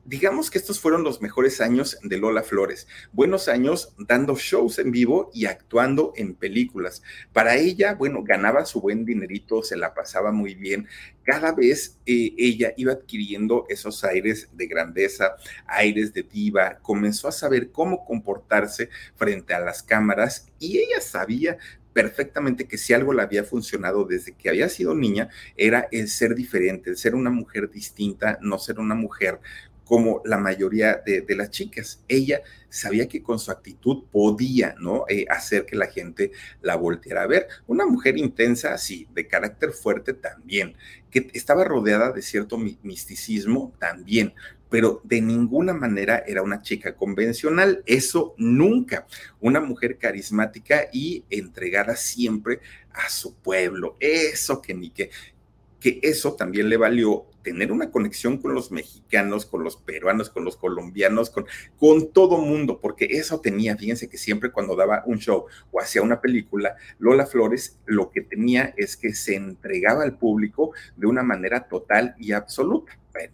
digamos 0.05 0.49
que 0.49 0.57
estos 0.57 0.79
fueron 0.79 1.03
los 1.03 1.21
mejores 1.21 1.61
años 1.61 1.97
de 2.03 2.17
Lola 2.17 2.43
Flores. 2.43 2.87
Buenos 3.11 3.47
años 3.47 3.93
dando 3.97 4.35
shows 4.35 4.79
en 4.79 4.91
vivo 4.91 5.29
y 5.33 5.45
actuando 5.45 6.13
en 6.15 6.35
películas. 6.35 7.03
Para 7.33 7.55
ella, 7.55 7.93
bueno, 7.93 8.23
ganaba 8.23 8.65
su 8.65 8.81
buen 8.81 9.05
dinerito, 9.05 9.63
se 9.63 9.77
la 9.77 9.93
pasaba 9.93 10.31
muy 10.31 10.55
bien. 10.55 10.87
Cada 11.23 11.51
vez 11.51 11.99
eh, 12.05 12.33
ella 12.37 12.73
iba 12.77 12.93
adquiriendo 12.93 13.65
esos 13.69 14.03
aires 14.03 14.49
de 14.53 14.67
grandeza, 14.67 15.35
aires 15.67 16.13
de 16.13 16.23
diva, 16.23 16.79
comenzó 16.81 17.27
a 17.27 17.31
saber 17.31 17.71
cómo 17.71 18.05
comportarse 18.05 18.89
frente 19.15 19.53
a 19.53 19.59
las 19.59 19.83
cámaras 19.83 20.47
y 20.59 20.79
ella 20.79 20.99
sabía 20.99 21.57
perfectamente 21.93 22.67
que 22.67 22.77
si 22.77 22.93
algo 22.93 23.13
le 23.13 23.21
había 23.21 23.43
funcionado 23.43 24.05
desde 24.05 24.33
que 24.33 24.49
había 24.49 24.69
sido 24.69 24.95
niña 24.95 25.29
era 25.57 25.87
el 25.91 26.07
ser 26.07 26.35
diferente, 26.35 26.89
el 26.89 26.97
ser 26.97 27.15
una 27.15 27.29
mujer 27.29 27.69
distinta, 27.69 28.39
no 28.41 28.59
ser 28.59 28.79
una 28.79 28.95
mujer 28.95 29.39
como 29.91 30.21
la 30.23 30.37
mayoría 30.37 31.03
de, 31.05 31.35
las 31.35 31.49
chicas. 31.49 32.01
Ella 32.07 32.43
sabía 32.69 33.09
que 33.09 33.21
con 33.21 33.39
su 33.39 33.51
actitud 33.51 34.05
podía, 34.09 34.73
¿no? 34.79 35.03
Eh, 35.09 35.25
hacer 35.29 35.65
que 35.65 35.75
la 35.75 35.87
gente 35.87 36.31
la 36.61 36.77
volteara 36.77 37.23
a 37.23 37.27
ver. 37.27 37.49
Una 37.67 37.85
mujer 37.85 38.17
intensa, 38.17 38.77
sí, 38.77 39.05
de 39.13 39.27
carácter 39.27 39.73
fuerte 39.73 40.13
también, 40.13 40.77
que 41.09 41.29
estaba 41.33 41.65
rodeada 41.65 42.13
de 42.13 42.21
cierto 42.21 42.57
misticismo 42.57 43.73
también, 43.79 44.33
pero 44.69 45.01
de 45.03 45.19
ninguna 45.19 45.73
manera 45.73 46.23
era 46.25 46.41
una 46.41 46.61
chica 46.61 46.95
convencional, 46.95 47.83
eso 47.85 48.33
nunca. 48.37 49.05
Una 49.41 49.59
mujer 49.59 49.97
carismática 49.97 50.87
y 50.93 51.25
entregada 51.29 51.97
siempre 51.97 52.61
a 52.93 53.09
su 53.09 53.35
pueblo, 53.35 53.97
eso 53.99 54.61
que 54.61 54.73
ni 54.73 54.89
que 54.89 55.09
que 55.81 55.99
eso 56.03 56.35
también 56.35 56.69
le 56.69 56.77
valió 56.77 57.25
tener 57.41 57.71
una 57.71 57.89
conexión 57.89 58.37
con 58.37 58.53
los 58.53 58.71
mexicanos, 58.71 59.47
con 59.47 59.63
los 59.63 59.77
peruanos, 59.77 60.29
con 60.29 60.45
los 60.45 60.55
colombianos, 60.55 61.31
con, 61.31 61.47
con 61.77 62.13
todo 62.13 62.37
mundo, 62.37 62.79
porque 62.79 63.07
eso 63.09 63.41
tenía, 63.41 63.75
fíjense 63.75 64.07
que 64.07 64.19
siempre 64.19 64.51
cuando 64.51 64.75
daba 64.75 65.03
un 65.07 65.17
show 65.17 65.45
o 65.71 65.81
hacía 65.81 66.03
una 66.03 66.21
película, 66.21 66.75
Lola 66.99 67.25
Flores 67.25 67.79
lo 67.87 68.11
que 68.11 68.21
tenía 68.21 68.75
es 68.77 68.95
que 68.95 69.15
se 69.15 69.35
entregaba 69.35 70.03
al 70.03 70.19
público 70.19 70.71
de 70.95 71.07
una 71.07 71.23
manera 71.23 71.67
total 71.67 72.15
y 72.19 72.31
absoluta. 72.31 72.97
Bueno, 73.11 73.33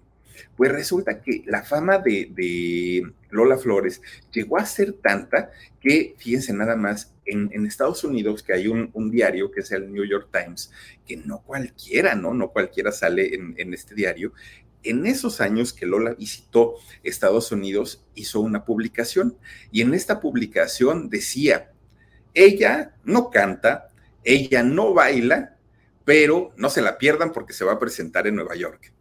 pues 0.55 0.71
resulta 0.71 1.21
que 1.21 1.43
la 1.45 1.63
fama 1.63 1.97
de, 1.97 2.31
de 2.33 3.11
Lola 3.29 3.57
Flores 3.57 4.01
llegó 4.31 4.57
a 4.57 4.65
ser 4.65 4.93
tanta 4.93 5.51
que, 5.79 6.15
fíjense 6.17 6.53
nada 6.53 6.75
más, 6.75 7.13
en, 7.25 7.65
Estados 7.65 8.03
Unidos, 8.03 8.41
que 8.41 8.53
hay 8.53 8.67
un, 8.67 9.11
diario 9.11 9.51
que 9.51 9.59
es 9.59 9.71
el 9.71 9.91
New 9.91 10.05
York 10.05 10.29
Times, 10.31 10.71
que 11.05 11.17
no 11.17 11.41
cualquiera, 11.43 12.15
¿no? 12.15 12.33
No 12.33 12.49
cualquiera 12.49 12.91
sale 12.91 13.35
en 13.35 13.73
este 13.73 13.95
diario. 13.95 14.31
En 14.83 15.05
esos 15.05 15.41
años 15.41 15.73
que 15.73 15.85
Lola 15.85 16.13
visitó 16.13 16.75
Estados 17.03 17.51
Unidos, 17.51 18.05
hizo 18.15 18.39
una 18.39 18.63
publicación 18.63 19.37
y 19.71 19.81
en 19.81 19.93
esta 19.93 20.21
publicación 20.21 21.09
decía, 21.09 21.71
ella 22.33 22.95
no 23.03 23.29
canta, 23.29 23.89
ella 24.23 24.63
no 24.63 24.93
baila, 24.93 25.57
pero 26.05 26.53
no 26.55 26.69
se 26.69 26.81
la 26.81 26.97
pierdan 26.97 27.33
porque 27.33 27.53
se 27.53 27.65
va 27.65 27.73
a 27.73 27.79
presentar 27.79 28.27
en 28.27 28.35
Nueva 28.35 28.55
York. 28.55 28.93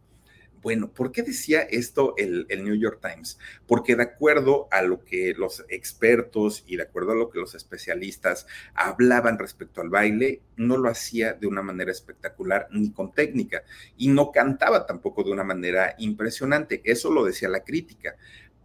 Bueno, 0.61 0.89
¿por 0.89 1.11
qué 1.11 1.23
decía 1.23 1.61
esto 1.61 2.13
el, 2.17 2.45
el, 2.49 2.63
New 2.63 2.75
York 2.75 2.99
Times? 3.01 3.37
Porque 3.67 3.95
de 3.95 4.03
acuerdo 4.03 4.67
a 4.71 4.81
lo 4.81 5.03
que 5.03 5.33
los 5.37 5.65
expertos 5.69 6.63
y 6.67 6.77
de 6.77 6.83
acuerdo 6.83 7.11
a 7.11 7.15
lo 7.15 7.29
que 7.29 7.39
los 7.39 7.55
especialistas 7.55 8.47
hablaban 8.73 9.37
respecto 9.37 9.81
al 9.81 9.89
baile, 9.89 10.41
no 10.55 10.77
lo 10.77 10.89
hacía 10.89 11.33
de 11.33 11.47
una 11.47 11.61
manera 11.61 11.91
espectacular 11.91 12.67
ni 12.71 12.91
con 12.91 13.13
técnica 13.13 13.63
y 13.97 14.09
no 14.09 14.31
cantaba 14.31 14.85
tampoco 14.85 15.23
de 15.23 15.31
una 15.31 15.43
manera 15.43 15.95
impresionante. 15.99 16.81
Eso 16.83 17.11
lo 17.11 17.23
decía 17.23 17.49
la 17.49 17.63
crítica 17.63 18.15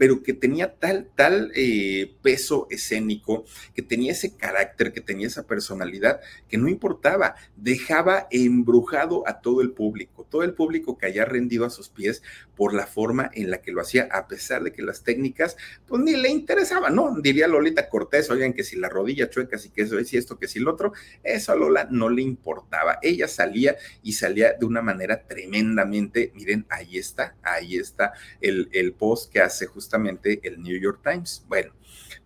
pero 0.03 0.21
que 0.21 0.33
tenía 0.33 0.75
tal, 0.81 1.09
tal 1.15 1.53
eh, 1.55 2.17
peso 2.23 2.67
escénico, 2.71 3.45
que 3.73 3.83
tenía 3.83 4.11
ese 4.11 4.37
carácter, 4.37 4.93
que 4.93 5.01
tenía 5.01 5.29
esa 5.29 5.47
personalidad, 5.47 6.21
que 6.49 6.59
no 6.59 6.69
importaba, 6.69 7.37
dejaba 7.57 8.27
embrujado 8.33 9.23
a 9.29 9.41
todo 9.41 9.61
el 9.61 9.71
público, 9.71 10.27
todo 10.29 10.43
el 10.43 10.55
público 10.55 10.99
que 10.99 11.07
haya 11.07 11.25
rendido 11.25 11.65
a 11.65 11.71
sus 11.71 11.89
pies 11.89 12.21
por 12.57 12.75
la 12.75 12.89
forma 12.89 13.31
en 13.33 13.53
la 13.53 13.63
que 13.63 13.71
lo 13.71 13.81
hacía, 13.81 14.09
a 14.11 14.27
pesar 14.27 14.65
de 14.65 14.73
que 14.73 14.83
las 14.83 15.05
técnicas, 15.05 15.57
pues 15.87 16.03
ni 16.03 16.17
le 16.17 16.31
interesaban, 16.31 16.97
¿no? 16.97 17.21
Diría 17.21 17.47
Lolita 17.47 17.89
Cortés, 17.89 18.29
oigan, 18.29 18.55
que 18.55 18.65
si 18.65 18.75
la 18.75 18.89
rodilla 18.89 19.31
chueca, 19.31 19.57
si 19.57 19.71
que 19.71 19.83
eso 19.83 20.01
es 20.01 20.13
y 20.13 20.17
esto, 20.17 20.37
que 20.37 20.49
si 20.49 20.59
lo 20.59 20.73
otro, 20.73 20.93
eso 21.23 21.53
a 21.53 21.55
Lola 21.55 21.87
no 21.93 22.09
le 22.09 22.23
importaba. 22.23 22.99
Ella 23.03 23.29
salía 23.29 23.77
y 24.03 24.15
salía 24.15 24.55
de 24.55 24.67
una 24.67 24.83
manera 24.83 25.29
tremendamente, 25.29 26.33
miren, 26.35 26.67
ahí 26.71 26.99
está, 26.99 27.37
ahí 27.45 27.77
está 27.77 28.15
el, 28.41 28.69
el 28.73 28.95
post 28.95 29.33
que 29.33 29.41
hace 29.41 29.67
justamente 29.67 29.92
justamente 29.93 30.41
el 30.43 30.63
New 30.63 30.81
York 30.81 31.01
Times. 31.03 31.45
Bueno, 31.49 31.73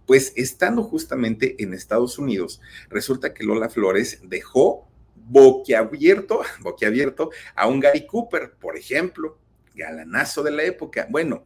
pues 0.06 0.32
estando 0.36 0.84
justamente 0.84 1.60
en 1.60 1.74
Estados 1.74 2.16
Unidos, 2.16 2.60
resulta 2.88 3.34
que 3.34 3.42
Lola 3.42 3.68
Flores 3.68 4.20
dejó 4.22 4.88
boquiabierto, 5.16 6.42
a 7.56 7.66
un 7.66 7.80
Gary 7.80 8.06
Cooper, 8.06 8.52
por 8.60 8.76
ejemplo, 8.76 9.36
galanazo 9.74 10.44
de 10.44 10.52
la 10.52 10.62
época. 10.62 11.08
Bueno, 11.10 11.44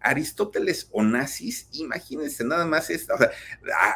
Aristóteles 0.00 0.88
Onassis, 0.92 1.68
imagínense 1.72 2.44
nada 2.44 2.64
más 2.64 2.88
esta, 2.88 3.14
o 3.14 3.18
sea, 3.18 3.30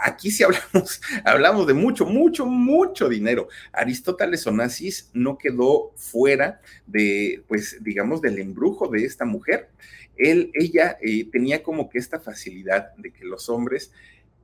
aquí 0.04 0.30
sí 0.30 0.42
hablamos, 0.42 1.00
hablamos 1.24 1.66
de 1.66 1.74
mucho, 1.74 2.04
mucho, 2.04 2.44
mucho 2.44 3.08
dinero. 3.08 3.48
Aristóteles 3.72 4.46
Onassis 4.46 5.10
no 5.14 5.38
quedó 5.38 5.92
fuera 5.96 6.60
de, 6.86 7.42
pues, 7.48 7.78
digamos, 7.82 8.20
del 8.20 8.38
embrujo 8.38 8.88
de 8.88 9.04
esta 9.04 9.24
mujer. 9.24 9.70
Él, 10.16 10.50
ella 10.54 10.96
eh, 11.00 11.28
tenía 11.30 11.62
como 11.62 11.88
que 11.88 11.98
esta 11.98 12.20
facilidad 12.20 12.94
de 12.96 13.12
que 13.12 13.24
los 13.24 13.48
hombres 13.48 13.92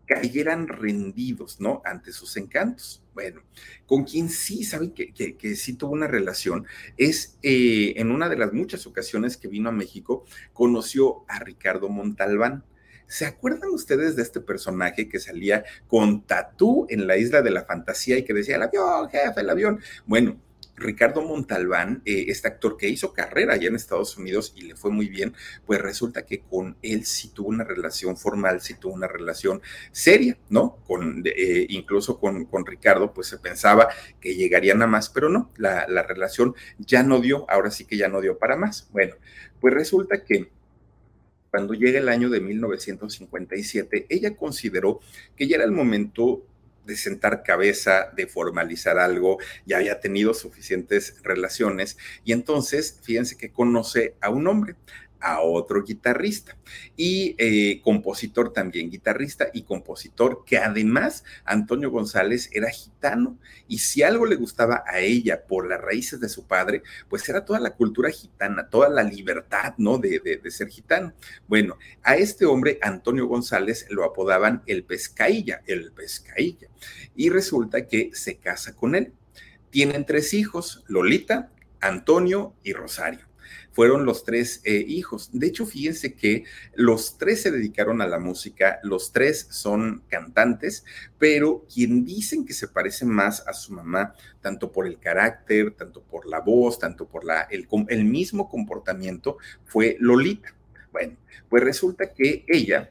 cayeran 0.09 0.67
rendidos, 0.69 1.61
¿no? 1.61 1.83
Ante 1.85 2.13
sus 2.13 2.37
encantos. 2.37 3.03
Bueno, 3.15 3.43
con 3.87 4.05
quien 4.05 4.31
sí 4.31 4.65
saben 4.65 4.93
que, 4.93 5.13
que, 5.13 5.57
sí 5.57 5.75
tuvo 5.75 5.93
una 5.93 6.07
relación 6.07 6.67
es 6.97 7.37
eh, 7.43 7.93
en 7.97 8.11
una 8.11 8.29
de 8.29 8.37
las 8.37 8.53
muchas 8.53 8.87
ocasiones 8.87 9.37
que 9.37 9.49
vino 9.49 9.69
a 9.69 9.73
México, 9.73 10.25
conoció 10.53 11.25
a 11.29 11.39
Ricardo 11.41 11.89
Montalbán. 11.89 12.65
¿Se 13.07 13.27
acuerdan 13.27 13.71
ustedes 13.71 14.17
de 14.17 14.23
este 14.23 14.41
personaje 14.41 15.09
que 15.09 15.19
salía 15.19 15.65
con 15.87 16.23
tatú 16.23 16.87
en 16.91 17.07
la 17.07 17.17
isla 17.17 17.43
de 17.43 17.51
la 17.51 17.65
fantasía 17.65 18.19
y 18.19 18.25
que 18.25 18.35
decía 18.35 18.57
el 18.57 18.63
avión, 18.63 19.09
jefe, 19.11 19.41
el 19.41 19.51
avión? 19.51 19.81
Bueno, 20.07 20.39
Ricardo 20.79 21.23
Montalbán, 21.23 22.03
eh, 22.05 22.27
este 22.29 22.49
actor 22.49 22.77
que 22.77 22.89
hizo 22.89 23.13
carrera 23.13 23.55
allá 23.55 23.69
en 23.69 23.77
Estados 23.77 24.17
Unidos 24.17 24.53
y 24.57 24.63
le 24.63 24.77
fue 24.77 24.91
muy 24.91 25.09
bien, 25.09 25.35
pues 25.67 25.81
resulta 25.81 26.25
que 26.25 26.41
con 26.41 26.77
él 26.83 27.05
sí 27.05 27.29
tuvo 27.29 27.49
una 27.49 27.65
relación 27.65 28.17
formal, 28.17 28.61
sí 28.61 28.75
tuvo 28.75 28.95
una 28.95 29.09
relación 29.09 29.61
seria, 29.93 30.39
¿no? 30.49 30.77
Con, 30.87 31.23
eh, 31.25 31.67
incluso 31.69 32.19
con, 32.19 32.45
con, 32.47 32.65
Ricardo, 32.67 33.13
pues 33.13 33.29
se 33.29 33.39
pensaba 33.39 33.89
que 34.21 34.35
llegarían 34.35 34.83
a 34.83 34.87
más, 34.87 35.09
pero 35.09 35.29
no, 35.29 35.51
la, 35.57 35.87
la 35.89 36.03
relación 36.03 36.55
ya 36.79 37.03
no 37.03 37.21
dio, 37.21 37.49
ahora 37.51 37.71
sí 37.71 37.85
que 37.85 37.97
ya 37.97 38.09
no 38.09 38.21
dio 38.21 38.39
para 38.39 38.57
más. 38.57 38.89
Bueno, 38.93 39.15
pues 39.61 39.75
resulta 39.75 40.25
que 40.25 40.51
cuando 41.51 41.75
llega 41.75 41.99
el 41.99 42.09
año 42.09 42.29
de 42.29 42.41
1957, 42.41 44.07
ella 44.09 44.37
consideró 44.37 45.01
que 45.37 45.49
ya 45.49 45.57
era 45.57 45.65
el 45.65 45.73
momento 45.73 46.43
de 46.89 46.97
sentar 46.97 47.45
cabeza, 47.45 48.11
de 48.17 48.27
formalizar 48.27 48.99
algo, 48.99 49.39
ya 49.67 49.77
había 49.77 50.01
tenido 50.01 50.35
suficientes 50.35 51.15
relaciones 51.23 51.99
y 52.25 52.33
entonces, 52.33 52.99
fíjense 53.03 53.37
que 53.37 53.51
conoce 53.51 54.15
a 54.21 54.31
un 54.31 54.49
hombre, 54.49 54.75
a 55.21 55.41
otro 55.41 55.83
guitarrista 55.83 56.57
y 56.97 57.35
eh, 57.39 57.81
compositor 57.83 58.53
también, 58.53 58.91
guitarrista 58.91 59.49
y 59.53 59.63
compositor, 59.63 60.45
que 60.45 60.59
además 60.59 61.25
Antonio 61.45 61.91
González 61.91 62.51
era 62.53 62.71
gitano 62.71 63.39
y 63.67 63.79
si 63.79 64.03
algo 64.03 64.27
le 64.27 64.37
gustaba 64.37 64.85
a 64.87 65.01
ella 65.01 65.45
por 65.47 65.69
las 65.69 65.81
raíces 65.81 66.21
de 66.21 66.29
su 66.29 66.47
padre, 66.47 66.83
pues 67.09 67.29
era 67.29 67.45
toda 67.45 67.61
la 67.61 67.75
cultura 67.75 68.11
gitana, 68.11 68.69
toda 68.69 68.89
la 68.89 69.03
libertad, 69.03 69.75
¿no? 69.79 69.99
De, 69.99 70.21
de 70.21 70.51
ser 70.51 70.69
gitano. 70.69 71.13
Bueno, 71.47 71.77
a 72.03 72.17
este 72.17 72.47
hombre, 72.47 72.79
Antonio 72.83 73.27
González, 73.27 73.87
lo 73.91 74.05
apodaban 74.05 74.63
el 74.67 74.85
pescailla, 74.85 75.63
el 75.67 75.93
pescailla, 75.93 76.69
y 77.15 77.31
resulta 77.31 77.87
que 77.87 78.11
se 78.13 78.37
casa 78.37 78.75
con 78.75 78.95
él. 78.95 79.13
Tienen 79.71 80.07
tres 80.07 80.33
hijos, 80.35 80.85
Lolita, 80.89 81.51
Antonio 81.81 82.55
y 82.63 82.73
Rosario 82.73 83.28
fueron 83.79 84.05
los 84.05 84.25
tres 84.25 84.61
eh, 84.65 84.85
hijos. 84.89 85.31
De 85.33 85.47
hecho, 85.47 85.65
fíjense 85.65 86.15
que 86.15 86.43
los 86.75 87.17
tres 87.17 87.43
se 87.43 87.53
dedicaron 87.53 88.03
a 88.03 88.09
la 88.09 88.19
música, 88.19 88.81
los 88.83 89.13
tres 89.13 89.47
son 89.53 90.03
cantantes, 90.09 90.85
pero 91.17 91.65
quien 91.73 92.05
dicen 92.05 92.45
que 92.45 92.55
se 92.55 92.67
parece 92.67 93.05
más 93.05 93.47
a 93.47 93.53
su 93.53 93.73
mamá, 93.73 94.17
tanto 94.41 94.73
por 94.73 94.89
el 94.89 94.99
carácter, 94.99 95.77
tanto 95.77 96.03
por 96.03 96.27
la 96.27 96.41
voz, 96.41 96.81
tanto 96.81 97.07
por 97.07 97.25
la, 97.25 97.43
el, 97.43 97.69
el 97.87 98.05
mismo 98.05 98.49
comportamiento, 98.49 99.39
fue 99.65 99.97
Lolita. 100.01 100.53
Bueno, 100.91 101.17
pues 101.49 101.63
resulta 101.63 102.13
que 102.13 102.45
ella 102.49 102.91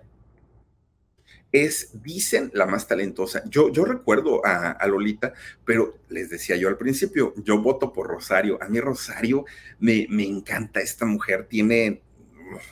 es, 1.51 1.91
dicen, 2.03 2.51
la 2.53 2.65
más 2.65 2.87
talentosa. 2.87 3.43
Yo, 3.49 3.71
yo 3.71 3.85
recuerdo 3.85 4.41
a, 4.45 4.85
Lolita, 4.87 5.33
pero 5.65 5.97
les 6.09 6.29
decía 6.29 6.55
yo 6.55 6.67
al 6.67 6.77
principio, 6.77 7.33
yo 7.37 7.61
voto 7.61 7.93
por 7.93 8.07
Rosario. 8.07 8.61
A 8.61 8.67
mí 8.67 8.79
Rosario 8.79 9.45
me, 9.79 10.07
me 10.09 10.25
encanta, 10.25 10.79
esta 10.79 11.05
mujer 11.05 11.47
tiene, 11.49 12.01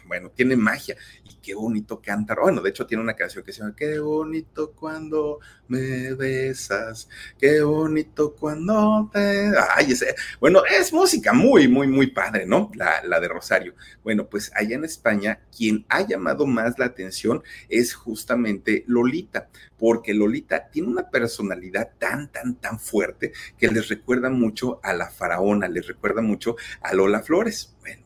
bueno, 0.08 0.30
tiene 0.32 0.56
magia 0.56 0.96
qué 1.46 1.54
bonito 1.54 2.02
cantar. 2.02 2.40
Bueno, 2.42 2.60
de 2.60 2.72
hecho 2.72 2.88
tiene 2.88 3.04
una 3.04 3.16
canción 3.16 3.44
que 3.44 3.54
se 3.54 3.60
llama 3.60 3.76
Qué 3.78 4.00
bonito 4.00 4.72
cuando 4.72 5.40
me 5.68 6.12
besas, 6.14 7.08
qué 7.38 7.62
bonito 7.62 8.36
cuando 8.36 9.08
te... 9.14 9.52
Ay, 9.76 9.92
ese... 9.92 10.16
Bueno, 10.40 10.64
es 10.66 10.92
música 10.92 11.34
muy, 11.34 11.68
muy, 11.68 11.88
muy 11.88 12.08
padre, 12.08 12.48
¿no? 12.48 12.72
La, 12.74 13.04
la 13.04 13.20
de 13.20 13.28
Rosario. 13.28 13.76
Bueno, 14.04 14.28
pues 14.28 14.52
allá 14.56 14.76
en 14.76 14.86
España, 14.86 15.42
quien 15.56 15.86
ha 15.90 16.02
llamado 16.02 16.48
más 16.48 16.80
la 16.80 16.86
atención 16.86 17.44
es 17.70 17.94
justamente 17.94 18.84
Lolita, 18.88 19.50
porque 19.78 20.16
Lolita 20.16 20.68
tiene 20.72 20.88
una 20.88 21.12
personalidad 21.12 21.92
tan, 22.00 22.32
tan, 22.32 22.56
tan 22.56 22.80
fuerte 22.80 23.34
que 23.56 23.68
les 23.68 23.88
recuerda 23.88 24.32
mucho 24.32 24.80
a 24.82 24.94
la 24.94 25.12
faraona, 25.12 25.68
les 25.68 25.86
recuerda 25.86 26.24
mucho 26.24 26.56
a 26.82 26.92
Lola 26.96 27.22
Flores. 27.22 27.76
Bueno 27.82 28.05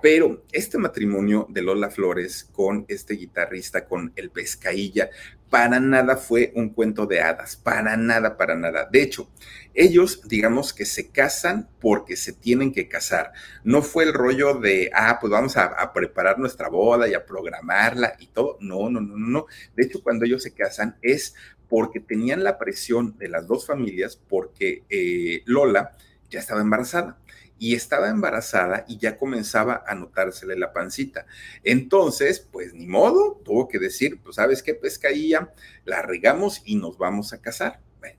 pero 0.00 0.44
este 0.52 0.78
matrimonio 0.78 1.46
de 1.48 1.62
Lola 1.62 1.90
Flores 1.90 2.48
con 2.52 2.84
este 2.88 3.14
guitarrista, 3.14 3.86
con 3.86 4.12
el 4.16 4.30
Pescailla, 4.30 5.10
para 5.50 5.80
nada 5.80 6.16
fue 6.16 6.52
un 6.54 6.70
cuento 6.70 7.06
de 7.06 7.20
hadas, 7.20 7.56
para 7.56 7.96
nada, 7.96 8.36
para 8.36 8.54
nada. 8.54 8.88
De 8.90 9.02
hecho, 9.02 9.30
ellos, 9.74 10.22
digamos 10.28 10.74
que 10.74 10.84
se 10.84 11.10
casan 11.10 11.68
porque 11.80 12.16
se 12.16 12.32
tienen 12.32 12.72
que 12.72 12.88
casar. 12.88 13.32
No 13.64 13.82
fue 13.82 14.04
el 14.04 14.12
rollo 14.12 14.54
de, 14.54 14.90
ah, 14.92 15.18
pues 15.20 15.30
vamos 15.30 15.56
a, 15.56 15.92
preparar 15.92 16.38
nuestra 16.38 16.68
boda 16.68 17.08
y 17.08 17.14
a 17.14 17.24
programarla 17.24 18.14
y 18.18 18.26
todo. 18.26 18.58
No, 18.60 18.90
no, 18.90 19.00
no, 19.00 19.16
no. 19.16 19.46
De 19.74 19.84
hecho, 19.84 20.02
cuando 20.02 20.24
ellos 20.24 20.42
se 20.42 20.52
casan 20.52 20.96
es 21.00 21.34
porque 21.68 22.00
tenían 22.00 22.44
la 22.44 22.58
presión 22.58 23.16
de 23.18 23.28
las 23.28 23.46
dos 23.46 23.66
familias 23.66 24.16
porque 24.16 24.84
eh, 24.88 25.42
Lola 25.46 25.96
ya 26.30 26.40
estaba 26.40 26.60
embarazada 26.60 27.18
y 27.58 27.74
estaba 27.74 28.08
embarazada 28.08 28.84
y 28.88 28.98
ya 28.98 29.16
comenzaba 29.16 29.84
a 29.86 29.94
notársele 29.94 30.56
la 30.56 30.72
pancita. 30.72 31.26
Entonces, 31.64 32.40
pues 32.40 32.74
ni 32.74 32.86
modo, 32.86 33.40
tuvo 33.44 33.68
que 33.68 33.78
decir, 33.78 34.20
pues 34.22 34.36
sabes 34.36 34.62
qué, 34.62 34.74
pescadilla, 34.74 35.52
la 35.84 36.02
regamos 36.02 36.62
y 36.64 36.76
nos 36.76 36.98
vamos 36.98 37.32
a 37.32 37.40
casar. 37.40 37.80
Bueno, 38.00 38.18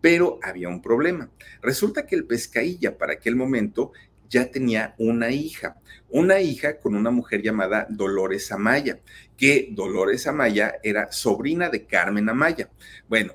pero 0.00 0.38
había 0.42 0.68
un 0.68 0.82
problema. 0.82 1.30
Resulta 1.62 2.06
que 2.06 2.16
el 2.16 2.24
pescailla 2.24 2.96
para 2.96 3.14
aquel 3.14 3.36
momento 3.36 3.92
ya 4.28 4.50
tenía 4.50 4.94
una 4.98 5.30
hija, 5.30 5.76
una 6.10 6.40
hija 6.40 6.78
con 6.78 6.94
una 6.94 7.10
mujer 7.10 7.42
llamada 7.42 7.86
Dolores 7.88 8.52
Amaya, 8.52 9.00
que 9.36 9.68
Dolores 9.72 10.26
Amaya 10.26 10.76
era 10.82 11.10
sobrina 11.12 11.68
de 11.70 11.86
Carmen 11.86 12.28
Amaya. 12.28 12.70
Bueno, 13.08 13.34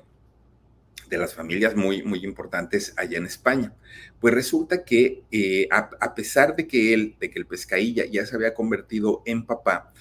de 1.14 1.20
las 1.20 1.34
familias 1.34 1.76
muy, 1.76 2.02
muy 2.02 2.24
importantes 2.24 2.92
allá 2.96 3.18
en 3.18 3.26
España. 3.26 3.72
Pues 4.20 4.34
resulta 4.34 4.84
que 4.84 5.22
eh, 5.30 5.68
a, 5.70 6.14
pesar 6.14 6.56
de 6.56 6.66
que 6.66 6.92
él, 6.92 7.16
de 7.20 7.30
que 7.30 7.38
el 7.38 7.46
pescailla 7.46 8.04
ya 8.06 8.26
se 8.26 8.36
había 8.36 8.54
convertido 8.54 9.22
en 9.26 9.46
papá, 9.46 9.92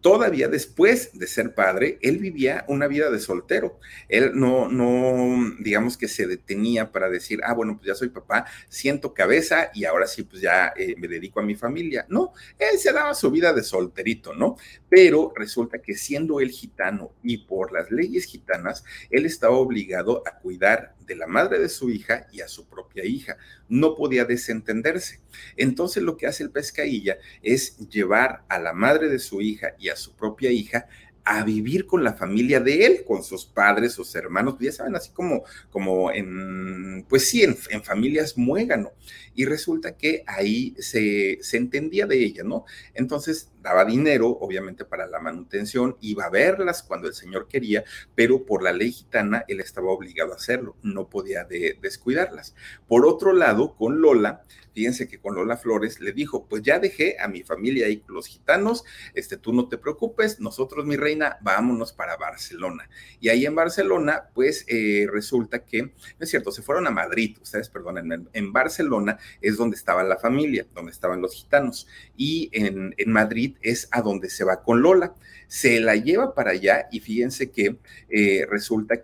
todavía 0.00 0.48
después 0.48 1.18
de 1.18 1.26
ser 1.26 1.54
padre, 1.54 1.98
él 2.02 2.18
vivía 2.18 2.64
una 2.68 2.86
vida 2.86 3.10
de 3.10 3.18
soltero. 3.18 3.78
Él 4.08 4.32
no, 4.34 4.68
no, 4.68 5.54
digamos 5.60 5.96
que 5.96 6.08
se 6.08 6.26
detenía 6.26 6.92
para 6.92 7.08
decir, 7.08 7.40
ah, 7.44 7.54
bueno, 7.54 7.76
pues 7.76 7.86
ya 7.86 7.94
soy 7.94 8.08
papá, 8.08 8.46
siento 8.68 9.14
cabeza 9.14 9.70
y 9.74 9.84
ahora 9.84 10.06
sí, 10.06 10.22
pues 10.22 10.40
ya 10.42 10.72
eh, 10.76 10.94
me 10.98 11.08
dedico 11.08 11.40
a 11.40 11.42
mi 11.42 11.54
familia. 11.54 12.06
No, 12.08 12.32
él 12.58 12.78
se 12.78 12.92
daba 12.92 13.14
su 13.14 13.30
vida 13.30 13.52
de 13.52 13.62
solterito, 13.62 14.34
¿no? 14.34 14.56
Pero 14.88 15.32
resulta 15.34 15.80
que 15.80 15.94
siendo 15.94 16.40
él 16.40 16.50
gitano 16.50 17.12
y 17.22 17.38
por 17.38 17.72
las 17.72 17.90
leyes 17.90 18.24
gitanas, 18.24 18.84
él 19.10 19.26
estaba 19.26 19.56
obligado 19.56 20.22
a 20.26 20.38
cuidar 20.38 20.94
de 21.08 21.16
la 21.16 21.26
madre 21.26 21.58
de 21.58 21.68
su 21.68 21.90
hija 21.90 22.28
y 22.30 22.42
a 22.42 22.48
su 22.48 22.68
propia 22.68 23.04
hija. 23.04 23.36
No 23.68 23.96
podía 23.96 24.24
desentenderse. 24.24 25.20
Entonces 25.56 26.02
lo 26.02 26.16
que 26.16 26.26
hace 26.26 26.44
el 26.44 26.50
pescailla 26.50 27.18
es 27.42 27.78
llevar 27.88 28.44
a 28.48 28.60
la 28.60 28.72
madre 28.72 29.08
de 29.08 29.18
su 29.18 29.40
hija 29.40 29.74
y 29.78 29.88
a 29.88 29.96
su 29.96 30.14
propia 30.14 30.50
hija 30.52 30.86
a 31.30 31.44
vivir 31.44 31.84
con 31.84 32.02
la 32.02 32.14
familia 32.14 32.58
de 32.58 32.86
él, 32.86 33.04
con 33.06 33.22
sus 33.22 33.44
padres, 33.44 33.92
sus 33.92 34.14
hermanos, 34.14 34.54
ya 34.58 34.72
saben, 34.72 34.96
así 34.96 35.10
como, 35.10 35.44
como 35.68 36.10
en, 36.10 37.04
pues 37.06 37.28
sí, 37.28 37.42
en, 37.42 37.54
en 37.68 37.82
familias 37.82 38.38
muégano. 38.38 38.92
Y 39.34 39.44
resulta 39.44 39.94
que 39.94 40.24
ahí 40.26 40.74
se, 40.78 41.36
se 41.42 41.58
entendía 41.58 42.06
de 42.06 42.24
ella, 42.24 42.44
¿no? 42.44 42.64
Entonces 42.94 43.50
daba 43.60 43.84
dinero, 43.84 44.28
obviamente, 44.28 44.84
para 44.84 45.06
la 45.06 45.20
manutención, 45.20 45.96
iba 46.00 46.24
a 46.24 46.30
verlas 46.30 46.82
cuando 46.82 47.08
el 47.08 47.14
señor 47.14 47.48
quería, 47.48 47.84
pero 48.14 48.44
por 48.44 48.62
la 48.62 48.72
ley 48.72 48.92
gitana 48.92 49.44
él 49.48 49.60
estaba 49.60 49.90
obligado 49.90 50.32
a 50.32 50.36
hacerlo, 50.36 50.76
no 50.82 51.08
podía 51.08 51.44
descuidarlas. 51.44 52.54
Por 52.86 53.06
otro 53.06 53.32
lado, 53.32 53.74
con 53.76 54.00
Lola, 54.00 54.42
fíjense 54.78 55.08
que 55.08 55.18
con 55.18 55.34
Lola 55.34 55.56
Flores 55.56 56.00
le 56.00 56.12
dijo, 56.12 56.46
pues 56.46 56.62
ya 56.62 56.78
dejé 56.78 57.16
a 57.18 57.26
mi 57.26 57.42
familia 57.42 57.86
ahí 57.86 58.04
los 58.06 58.28
gitanos, 58.28 58.84
este, 59.14 59.36
tú 59.36 59.52
no 59.52 59.68
te 59.68 59.76
preocupes, 59.76 60.38
nosotros, 60.38 60.86
mi 60.86 60.96
reina, 60.96 61.38
vámonos 61.40 61.92
para 61.92 62.16
Barcelona. 62.16 62.88
Y 63.18 63.28
ahí 63.28 63.44
en 63.44 63.56
Barcelona, 63.56 64.30
pues 64.34 64.64
eh, 64.68 65.08
resulta 65.10 65.64
que, 65.64 65.82
no 65.82 65.92
es 66.20 66.30
cierto, 66.30 66.52
se 66.52 66.62
fueron 66.62 66.86
a 66.86 66.90
Madrid, 66.90 67.36
ustedes 67.42 67.68
perdonen, 67.68 68.28
en, 68.32 68.52
Barcelona 68.52 69.18
es 69.40 69.56
donde 69.56 69.76
estaba 69.76 70.02
la 70.04 70.16
familia, 70.16 70.66
donde 70.74 70.92
estaban 70.92 71.20
los 71.20 71.34
gitanos, 71.34 71.88
y 72.16 72.48
en, 72.52 72.94
en 72.96 73.12
Madrid 73.12 73.47
Es 73.60 73.88
a 73.90 74.02
donde 74.02 74.30
se 74.30 74.44
va 74.44 74.62
con 74.62 74.82
Lola. 74.82 75.14
Se 75.46 75.80
la 75.80 75.96
lleva 75.96 76.34
para 76.34 76.50
allá 76.50 76.88
y 76.90 77.00
fíjense 77.00 77.50
que 77.50 77.78
eh, 78.10 78.46
resulta 78.48 79.02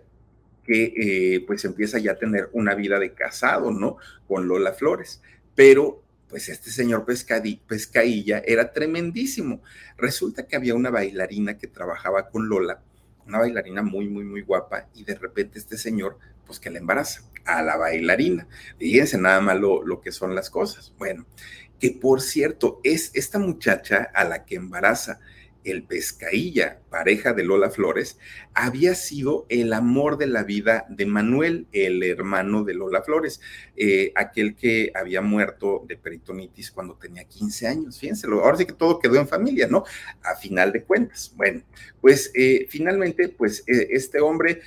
que 0.63 0.93
eh, 0.97 1.43
pues 1.45 1.63
empieza 1.65 1.99
ya 1.99 2.13
a 2.13 2.17
tener 2.17 2.49
una 2.53 2.75
vida 2.75 2.99
de 2.99 3.13
casado, 3.13 3.71
¿no? 3.71 3.97
Con 4.27 4.47
Lola 4.47 4.73
Flores. 4.73 5.21
Pero 5.53 6.03
pues 6.27 6.49
este 6.49 6.71
señor 6.71 7.05
Pescailla 7.05 8.41
era 8.45 8.73
tremendísimo. 8.73 9.61
Resulta 9.97 10.47
que 10.47 10.55
había 10.55 10.75
una 10.75 10.89
bailarina 10.89 11.57
que 11.57 11.67
trabajaba 11.67 12.29
con 12.29 12.49
Lola, 12.49 12.81
una 13.25 13.39
bailarina 13.39 13.83
muy, 13.83 14.07
muy, 14.07 14.23
muy 14.23 14.41
guapa, 14.41 14.89
y 14.95 15.03
de 15.03 15.15
repente 15.15 15.59
este 15.59 15.77
señor, 15.77 16.17
pues 16.45 16.59
que 16.59 16.69
la 16.69 16.79
embaraza 16.79 17.21
a 17.45 17.61
la 17.61 17.77
bailarina. 17.77 18.47
Fíjense 18.77 19.17
nada 19.17 19.39
más 19.39 19.57
lo 19.59 20.01
que 20.01 20.11
son 20.11 20.35
las 20.35 20.49
cosas. 20.49 20.93
Bueno, 20.97 21.25
que 21.79 21.91
por 21.91 22.21
cierto, 22.21 22.79
es 22.83 23.11
esta 23.13 23.39
muchacha 23.39 24.09
a 24.13 24.23
la 24.23 24.45
que 24.45 24.55
embaraza 24.55 25.19
el 25.65 25.83
Pescailla, 25.83 26.79
pareja 26.89 27.33
de 27.33 27.43
Lola 27.43 27.69
Flores, 27.69 28.19
había 28.53 28.93
sido 28.95 29.45
el 29.49 29.73
amor 29.73 30.17
de 30.17 30.27
la 30.27 30.43
vida 30.43 30.85
de 30.89 31.05
Manuel, 31.05 31.67
el 31.71 32.03
hermano 32.03 32.63
de 32.63 32.75
Lola 32.75 33.01
Flores, 33.01 33.41
eh, 33.75 34.11
aquel 34.15 34.55
que 34.55 34.91
había 34.95 35.21
muerto 35.21 35.83
de 35.87 35.97
peritonitis 35.97 36.71
cuando 36.71 36.95
tenía 36.95 37.25
15 37.25 37.67
años. 37.67 37.99
Fíjense, 37.99 38.27
ahora 38.27 38.57
sí 38.57 38.65
que 38.65 38.73
todo 38.73 38.99
quedó 38.99 39.15
en 39.15 39.27
familia, 39.27 39.67
¿no? 39.67 39.83
A 40.21 40.35
final 40.35 40.71
de 40.71 40.83
cuentas. 40.83 41.33
Bueno, 41.35 41.63
pues 41.99 42.31
eh, 42.35 42.67
finalmente, 42.69 43.29
pues 43.29 43.63
eh, 43.67 43.87
este 43.89 44.21
hombre 44.21 44.61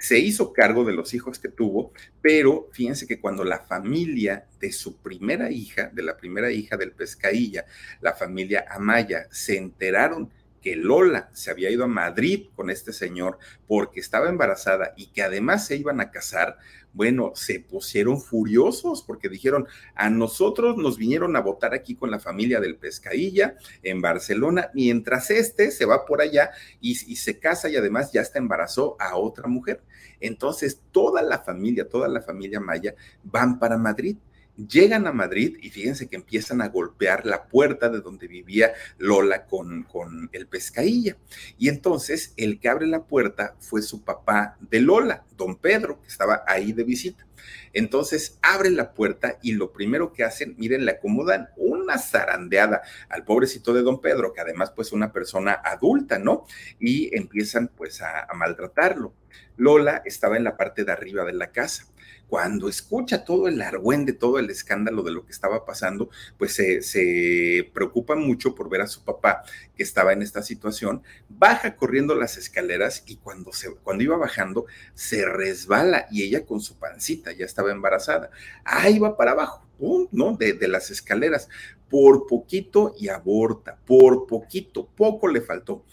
se 0.00 0.18
hizo 0.18 0.54
cargo 0.54 0.82
de 0.82 0.94
los 0.94 1.12
hijos 1.12 1.38
que 1.38 1.50
tuvo, 1.50 1.92
pero 2.22 2.70
fíjense 2.72 3.06
que 3.06 3.20
cuando 3.20 3.44
la 3.44 3.58
familia 3.58 4.46
de 4.58 4.72
su 4.72 4.96
primera 4.96 5.50
hija, 5.50 5.90
de 5.92 6.02
la 6.02 6.16
primera 6.16 6.50
hija 6.50 6.78
del 6.78 6.92
Pescailla, 6.92 7.66
la 8.00 8.14
familia 8.14 8.64
Amaya, 8.70 9.26
se 9.30 9.58
enteraron 9.58 10.30
que 10.60 10.76
Lola 10.76 11.30
se 11.32 11.50
había 11.50 11.70
ido 11.70 11.84
a 11.84 11.88
Madrid 11.88 12.48
con 12.54 12.70
este 12.70 12.92
señor 12.92 13.38
porque 13.66 14.00
estaba 14.00 14.28
embarazada 14.28 14.92
y 14.96 15.06
que 15.06 15.22
además 15.22 15.66
se 15.66 15.76
iban 15.76 16.00
a 16.00 16.10
casar, 16.10 16.58
bueno, 16.92 17.32
se 17.34 17.60
pusieron 17.60 18.20
furiosos 18.20 19.02
porque 19.02 19.28
dijeron, 19.28 19.66
a 19.94 20.10
nosotros 20.10 20.76
nos 20.76 20.98
vinieron 20.98 21.36
a 21.36 21.40
votar 21.40 21.72
aquí 21.74 21.94
con 21.94 22.10
la 22.10 22.18
familia 22.18 22.60
del 22.60 22.76
Pescailla 22.76 23.56
en 23.82 24.00
Barcelona, 24.00 24.70
mientras 24.74 25.30
este 25.30 25.70
se 25.70 25.84
va 25.84 26.04
por 26.04 26.20
allá 26.20 26.50
y, 26.80 26.90
y 26.90 27.16
se 27.16 27.38
casa 27.38 27.68
y 27.68 27.76
además 27.76 28.12
ya 28.12 28.20
está 28.20 28.38
embarazó 28.38 28.96
a 28.98 29.16
otra 29.16 29.48
mujer. 29.48 29.82
Entonces, 30.20 30.80
toda 30.90 31.22
la 31.22 31.38
familia, 31.38 31.88
toda 31.88 32.08
la 32.08 32.20
familia 32.20 32.60
Maya 32.60 32.94
van 33.22 33.58
para 33.58 33.78
Madrid 33.78 34.16
llegan 34.56 35.06
a 35.06 35.12
Madrid 35.12 35.56
y 35.60 35.70
fíjense 35.70 36.08
que 36.08 36.16
empiezan 36.16 36.60
a 36.60 36.68
golpear 36.68 37.26
la 37.26 37.46
puerta 37.46 37.88
de 37.88 38.00
donde 38.00 38.28
vivía 38.28 38.72
Lola 38.98 39.46
con, 39.46 39.84
con 39.84 40.28
el 40.32 40.46
pescailla. 40.46 41.16
Y 41.58 41.68
entonces 41.68 42.34
el 42.36 42.60
que 42.60 42.68
abre 42.68 42.86
la 42.86 43.04
puerta 43.04 43.56
fue 43.58 43.82
su 43.82 44.04
papá 44.04 44.56
de 44.60 44.80
Lola, 44.80 45.24
don 45.36 45.56
Pedro, 45.56 46.00
que 46.00 46.08
estaba 46.08 46.44
ahí 46.46 46.72
de 46.72 46.84
visita. 46.84 47.26
Entonces 47.72 48.38
abre 48.42 48.70
la 48.70 48.92
puerta 48.92 49.38
y 49.42 49.52
lo 49.52 49.72
primero 49.72 50.12
que 50.12 50.24
hacen, 50.24 50.54
miren, 50.58 50.84
le 50.84 50.92
acomodan 50.92 51.48
una 51.56 51.98
zarandeada 51.98 52.82
al 53.08 53.24
pobrecito 53.24 53.72
de 53.72 53.82
don 53.82 54.00
Pedro, 54.00 54.32
que 54.32 54.40
además 54.40 54.72
pues 54.72 54.92
una 54.92 55.12
persona 55.12 55.58
adulta, 55.64 56.18
¿no? 56.18 56.44
Y 56.78 57.16
empiezan 57.16 57.68
pues 57.68 58.02
a 58.02 58.26
maltratarlo. 58.34 59.14
Lola 59.56 60.02
estaba 60.04 60.36
en 60.36 60.44
la 60.44 60.56
parte 60.56 60.84
de 60.84 60.92
arriba 60.92 61.24
de 61.24 61.32
la 61.32 61.50
casa 61.50 61.86
cuando 62.30 62.68
escucha 62.68 63.24
todo 63.24 63.48
el 63.48 63.60
argüende, 63.60 64.12
todo 64.12 64.38
el 64.38 64.50
escándalo 64.50 65.02
de 65.02 65.10
lo 65.10 65.26
que 65.26 65.32
estaba 65.32 65.66
pasando, 65.66 66.10
pues 66.38 66.54
se, 66.54 67.70
preocupa 67.74 68.14
mucho 68.14 68.54
por 68.54 68.70
ver 68.70 68.82
a 68.82 68.86
su 68.86 69.02
papá 69.02 69.42
que 69.74 69.82
estaba 69.82 70.12
en 70.12 70.22
esta 70.22 70.40
situación, 70.40 71.02
baja 71.28 71.74
corriendo 71.74 72.14
las 72.14 72.36
escaleras 72.36 73.02
y 73.06 73.16
cuando, 73.16 73.52
se, 73.52 73.74
cuando 73.74 74.04
iba 74.04 74.16
bajando 74.16 74.66
se 74.94 75.26
resbala 75.26 76.06
y 76.08 76.22
ella 76.22 76.46
con 76.46 76.60
su 76.60 76.78
pancita 76.78 77.32
ya 77.32 77.44
estaba 77.44 77.72
embarazada. 77.72 78.30
Ahí 78.62 79.00
va 79.00 79.16
para 79.16 79.32
abajo, 79.32 79.66
¿no? 80.12 80.36
De, 80.36 80.52
de 80.52 80.68
las 80.68 80.92
escaleras, 80.92 81.48
por 81.88 82.28
poquito 82.28 82.94
y 82.96 83.08
aborta, 83.08 83.76
por 83.84 84.28
poquito, 84.28 84.86
poco 84.86 85.26
le 85.26 85.40
faltó 85.40 85.84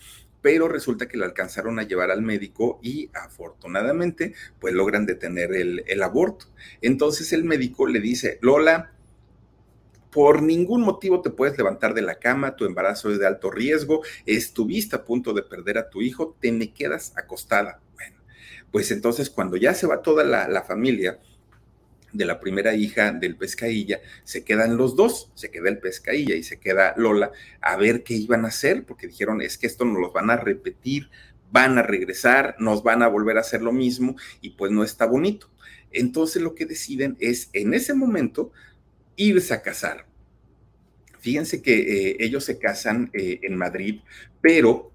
pero 0.48 0.70
resulta 0.70 1.10
que 1.10 1.18
la 1.18 1.26
alcanzaron 1.26 1.78
a 1.78 1.84
llevar 1.84 2.10
al 2.10 2.22
médico 2.22 2.80
y 2.82 3.10
afortunadamente 3.14 4.34
pues 4.62 4.74
logran 4.74 5.06
detener 5.06 5.54
el, 5.54 6.02
aborto. 6.02 6.46
Entonces 6.82 7.34
el 7.34 7.44
médico 7.44 7.86
le 7.86 8.00
dice, 8.00 8.40
Lola, 8.42 8.94
por 10.10 10.42
ningún 10.42 10.84
motivo 10.84 11.22
te 11.22 11.32
puedes 11.32 11.58
levantar 11.58 11.94
de 11.94 12.02
la 12.02 12.20
cama, 12.20 12.56
tu 12.56 12.64
embarazo 12.64 13.12
es 13.12 13.20
de 13.20 13.28
alto 13.28 13.52
riesgo, 13.52 14.04
estuviste 14.26 14.96
a 14.96 15.04
punto 15.04 15.34
de 15.34 15.44
perder 15.44 15.80
a 15.80 15.90
tu 15.90 16.02
hijo, 16.02 16.38
te 16.40 16.54
me 16.54 16.72
quedas 16.72 17.12
acostada. 17.18 17.82
Bueno, 17.96 18.16
pues 18.72 18.90
entonces 18.92 19.30
cuando 19.30 19.58
ya 19.58 19.74
se 19.74 19.86
va 19.86 20.02
toda 20.02 20.24
la, 20.24 20.48
la 20.48 20.64
familia, 20.64 21.20
de 22.18 22.26
la 22.26 22.40
primera 22.40 22.74
hija 22.76 23.12
del 23.12 23.36
pescailla, 23.36 24.02
se 24.24 24.44
quedan 24.44 24.78
los 24.78 24.96
dos, 24.96 25.32
se 25.36 25.52
queda 25.52 25.70
el 25.70 25.80
pescailla 25.80 26.36
y 26.36 26.44
se 26.44 26.60
queda 26.60 26.94
Lola 26.98 27.32
a 27.62 27.78
ver 27.78 28.04
qué 28.04 28.16
iban 28.16 28.46
a 28.46 28.50
hacer, 28.50 28.86
porque 28.86 29.08
dijeron, 29.08 29.42
es 29.42 29.58
que 29.58 29.68
esto 29.68 29.86
nos 29.86 30.00
lo 30.02 30.12
van 30.12 30.30
a 30.30 30.38
repetir, 30.38 31.10
van 31.52 31.78
a 31.78 31.84
regresar, 31.84 32.56
nos 32.60 32.84
van 32.84 33.04
a 33.04 33.08
volver 33.08 33.38
a 33.38 33.42
hacer 33.42 33.62
lo 33.62 33.72
mismo 33.72 34.16
y 34.42 34.52
pues 34.52 34.72
no 34.72 34.84
está 34.84 35.06
bonito. 35.06 35.50
Entonces 35.92 36.42
lo 36.42 36.56
que 36.56 36.66
deciden 36.66 37.16
es 37.20 37.50
en 37.54 37.74
ese 37.74 37.94
momento 37.94 38.52
irse 39.16 39.54
a 39.54 39.62
casar. 39.62 40.06
Fíjense 41.20 41.62
que 41.62 41.74
eh, 42.12 42.18
ellos 42.20 42.44
se 42.46 42.60
casan 42.60 43.10
eh, 43.14 43.40
en 43.44 43.56
Madrid, 43.56 44.02
pero 44.42 44.92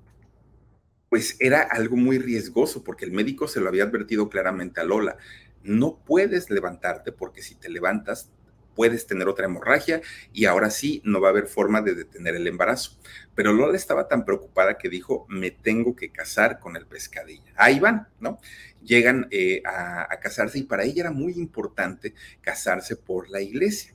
pues 1.08 1.36
era 1.40 1.60
algo 1.60 1.96
muy 1.96 2.18
riesgoso 2.18 2.82
porque 2.82 3.04
el 3.04 3.12
médico 3.12 3.46
se 3.46 3.60
lo 3.60 3.68
había 3.68 3.84
advertido 3.84 4.30
claramente 4.30 4.80
a 4.80 4.84
Lola 4.84 5.18
no 5.64 5.98
puedes 6.04 6.50
levantarte 6.50 7.12
porque 7.12 7.42
si 7.42 7.54
te 7.54 7.68
levantas 7.68 8.30
puedes 8.74 9.06
tener 9.06 9.28
otra 9.28 9.44
hemorragia 9.44 10.00
y 10.32 10.46
ahora 10.46 10.70
sí 10.70 11.02
no 11.04 11.20
va 11.20 11.28
a 11.28 11.30
haber 11.30 11.46
forma 11.46 11.82
de 11.82 11.94
detener 11.94 12.34
el 12.36 12.46
embarazo. 12.46 12.98
Pero 13.34 13.52
Lola 13.52 13.76
estaba 13.76 14.08
tan 14.08 14.24
preocupada 14.24 14.78
que 14.78 14.88
dijo, 14.88 15.26
me 15.28 15.50
tengo 15.50 15.94
que 15.94 16.10
casar 16.10 16.58
con 16.58 16.76
el 16.76 16.86
pescadilla. 16.86 17.52
Ahí 17.56 17.80
van, 17.80 18.08
¿no? 18.18 18.38
Llegan 18.82 19.28
eh, 19.30 19.62
a 19.66 20.18
casarse 20.20 20.58
y 20.58 20.62
para 20.62 20.84
ella 20.84 21.02
era 21.02 21.10
muy 21.10 21.34
importante 21.34 22.14
casarse 22.40 22.96
por 22.96 23.28
la 23.28 23.40
iglesia 23.40 23.94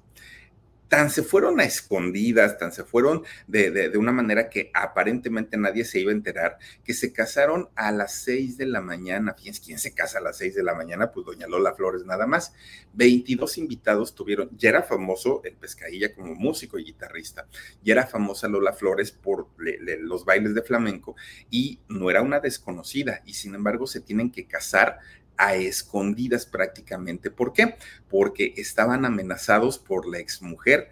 tan 0.88 1.10
se 1.10 1.24
fueron 1.24 1.60
a 1.60 1.64
escondidas, 1.64 2.58
tan 2.58 2.72
se 2.72 2.84
fueron 2.84 3.24
de, 3.48 3.92
una 3.98 4.12
manera 4.12 4.50
que 4.50 4.72
aparentemente 4.74 5.58
nadie 5.58 5.86
se 5.86 6.00
iba 6.00 6.12
a 6.12 6.16
enterar, 6.16 6.58
que 6.84 6.94
se 6.94 7.12
casaron 7.12 7.70
a 7.76 7.92
las 7.92 8.14
seis 8.14 8.58
de 8.58 8.66
la 8.66 8.82
mañana. 8.82 9.34
Fíjense, 9.34 9.62
¿quién 9.64 9.80
se 9.80 9.94
casa 9.94 10.20
a 10.20 10.22
las 10.22 10.38
seis 10.38 10.56
de 10.56 10.64
la 10.64 10.76
mañana? 10.76 11.12
Pues 11.12 11.26
doña 11.26 11.48
Lola 11.48 11.74
Flores 11.74 12.06
nada 12.06 12.26
más. 12.26 12.54
22 12.94 13.58
invitados 13.58 14.16
tuvieron, 14.16 14.50
ya 14.58 14.70
era 14.70 14.84
famoso 14.84 15.42
el 15.44 15.56
Pescadilla 15.56 16.14
como 16.14 16.36
músico 16.36 16.80
y 16.80 16.86
guitarrista, 16.86 17.48
ya 17.84 17.94
era 17.94 18.08
famosa 18.08 18.48
Lola 18.48 18.74
Flores 18.74 19.12
por 19.12 19.48
los 19.58 20.26
bailes 20.26 20.56
de 20.56 20.62
flamenco 20.62 21.16
y 21.50 21.80
no 21.90 22.10
era 22.10 22.22
una 22.22 22.40
desconocida 22.40 23.22
y 23.26 23.34
sin 23.34 23.56
embargo 23.56 23.88
se 23.88 24.02
tienen 24.02 24.32
que 24.32 24.48
casar 24.48 25.00
a 25.38 25.56
escondidas 25.56 26.46
prácticamente. 26.46 27.32
¿Por 27.32 27.54
qué? 27.54 27.76
Porque 28.10 28.54
estaban 28.58 29.06
amenazados 29.06 29.78
por 29.78 30.08
la 30.08 30.20
exmujer 30.20 30.90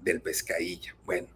del 0.00 0.20
pescadilla. 0.20 0.96
Bueno, 1.04 1.28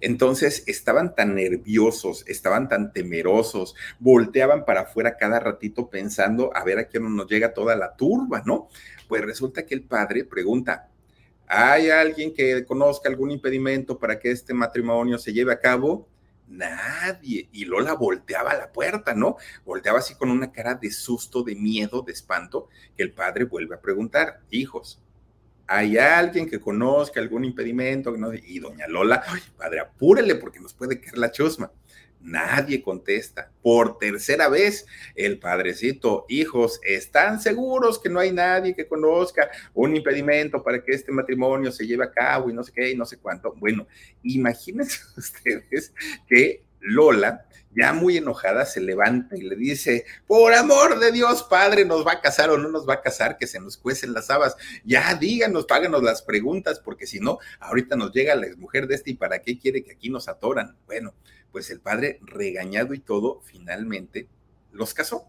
entonces 0.00 0.64
estaban 0.66 1.14
tan 1.14 1.34
nerviosos, 1.34 2.24
estaban 2.26 2.68
tan 2.68 2.92
temerosos, 2.92 3.74
volteaban 3.98 4.64
para 4.64 4.82
afuera 4.82 5.16
cada 5.16 5.40
ratito 5.40 5.88
pensando 5.88 6.50
a 6.54 6.64
ver 6.64 6.78
a 6.78 6.88
quién 6.88 7.14
nos 7.14 7.28
llega 7.28 7.54
toda 7.54 7.76
la 7.76 7.94
turba, 7.96 8.42
¿no? 8.44 8.68
Pues 9.08 9.22
resulta 9.22 9.64
que 9.64 9.74
el 9.74 9.82
padre 9.82 10.24
pregunta, 10.24 10.88
¿hay 11.46 11.90
alguien 11.90 12.34
que 12.34 12.64
conozca 12.64 13.08
algún 13.08 13.30
impedimento 13.30 13.98
para 13.98 14.18
que 14.18 14.30
este 14.30 14.54
matrimonio 14.54 15.18
se 15.18 15.32
lleve 15.32 15.52
a 15.52 15.60
cabo? 15.60 16.08
Nadie. 16.48 17.48
Y 17.52 17.64
Lola 17.64 17.94
volteaba 17.94 18.50
a 18.50 18.58
la 18.58 18.72
puerta, 18.72 19.14
¿no? 19.14 19.36
Volteaba 19.64 19.98
así 19.98 20.14
con 20.14 20.30
una 20.30 20.50
cara 20.50 20.74
de 20.74 20.90
susto, 20.90 21.42
de 21.42 21.54
miedo, 21.54 22.02
de 22.02 22.12
espanto, 22.12 22.68
que 22.96 23.02
el 23.02 23.12
padre 23.12 23.44
vuelve 23.44 23.74
a 23.74 23.80
preguntar, 23.80 24.40
hijos, 24.50 25.00
¿hay 25.66 25.98
alguien 25.98 26.48
que 26.48 26.60
conozca 26.60 27.20
algún 27.20 27.44
impedimento? 27.44 28.14
Y 28.46 28.58
doña 28.58 28.86
Lola, 28.88 29.22
padre, 29.56 29.80
apúrele 29.80 30.34
porque 30.36 30.60
nos 30.60 30.72
puede 30.72 31.00
caer 31.00 31.18
la 31.18 31.30
chusma. 31.30 31.70
Nadie 32.20 32.82
contesta. 32.82 33.50
Por 33.62 33.98
tercera 33.98 34.48
vez, 34.48 34.86
el 35.14 35.38
padrecito, 35.38 36.26
hijos, 36.28 36.80
¿están 36.82 37.40
seguros 37.40 37.98
que 37.98 38.08
no 38.08 38.20
hay 38.20 38.32
nadie 38.32 38.74
que 38.74 38.88
conozca 38.88 39.50
un 39.74 39.96
impedimento 39.96 40.62
para 40.62 40.82
que 40.82 40.92
este 40.92 41.12
matrimonio 41.12 41.70
se 41.70 41.86
lleve 41.86 42.04
a 42.04 42.12
cabo 42.12 42.50
y 42.50 42.52
no 42.52 42.64
sé 42.64 42.72
qué 42.72 42.90
y 42.90 42.96
no 42.96 43.04
sé 43.06 43.18
cuánto? 43.18 43.54
Bueno, 43.54 43.86
imagínense 44.22 45.00
ustedes 45.16 45.92
que 46.28 46.64
Lola, 46.80 47.46
ya 47.74 47.92
muy 47.92 48.16
enojada, 48.16 48.64
se 48.64 48.80
levanta 48.80 49.36
y 49.36 49.42
le 49.42 49.56
dice, 49.56 50.04
por 50.26 50.54
amor 50.54 50.98
de 50.98 51.12
Dios, 51.12 51.44
padre, 51.44 51.84
¿nos 51.84 52.06
va 52.06 52.12
a 52.12 52.20
casar 52.20 52.50
o 52.50 52.58
no 52.58 52.68
nos 52.68 52.88
va 52.88 52.94
a 52.94 53.00
casar? 53.02 53.36
Que 53.36 53.46
se 53.46 53.60
nos 53.60 53.76
cuecen 53.76 54.12
las 54.12 54.30
habas. 54.30 54.56
Ya 54.84 55.14
díganos, 55.14 55.66
páganos 55.66 56.02
las 56.02 56.22
preguntas, 56.22 56.80
porque 56.80 57.06
si 57.06 57.20
no, 57.20 57.38
ahorita 57.60 57.96
nos 57.96 58.12
llega 58.12 58.34
la 58.34 58.48
mujer 58.56 58.86
de 58.86 58.94
este 58.94 59.10
y 59.10 59.14
para 59.14 59.40
qué 59.40 59.58
quiere 59.58 59.84
que 59.84 59.92
aquí 59.92 60.08
nos 60.08 60.28
atoran. 60.28 60.76
Bueno, 60.86 61.14
pues 61.52 61.70
el 61.70 61.80
padre, 61.80 62.18
regañado 62.22 62.94
y 62.94 63.00
todo, 63.00 63.40
finalmente 63.44 64.28
los 64.72 64.94
casó. 64.94 65.28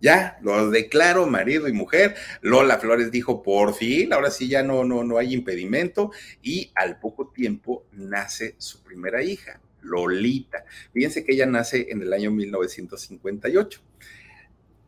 Ya, 0.00 0.38
los 0.40 0.72
declaro 0.72 1.26
marido 1.26 1.68
y 1.68 1.72
mujer. 1.72 2.14
Lola 2.40 2.78
Flores 2.78 3.10
dijo, 3.10 3.42
por 3.42 3.74
fin, 3.74 4.12
ahora 4.14 4.30
sí 4.30 4.48
ya 4.48 4.62
no, 4.62 4.84
no, 4.84 5.04
no 5.04 5.18
hay 5.18 5.34
impedimento. 5.34 6.10
Y 6.42 6.72
al 6.74 6.98
poco 6.98 7.28
tiempo 7.28 7.84
nace 7.92 8.54
su 8.56 8.82
primera 8.82 9.22
hija, 9.22 9.60
Lolita. 9.82 10.64
Fíjense 10.94 11.22
que 11.22 11.34
ella 11.34 11.46
nace 11.46 11.88
en 11.90 12.00
el 12.00 12.12
año 12.14 12.30
1958. 12.30 13.80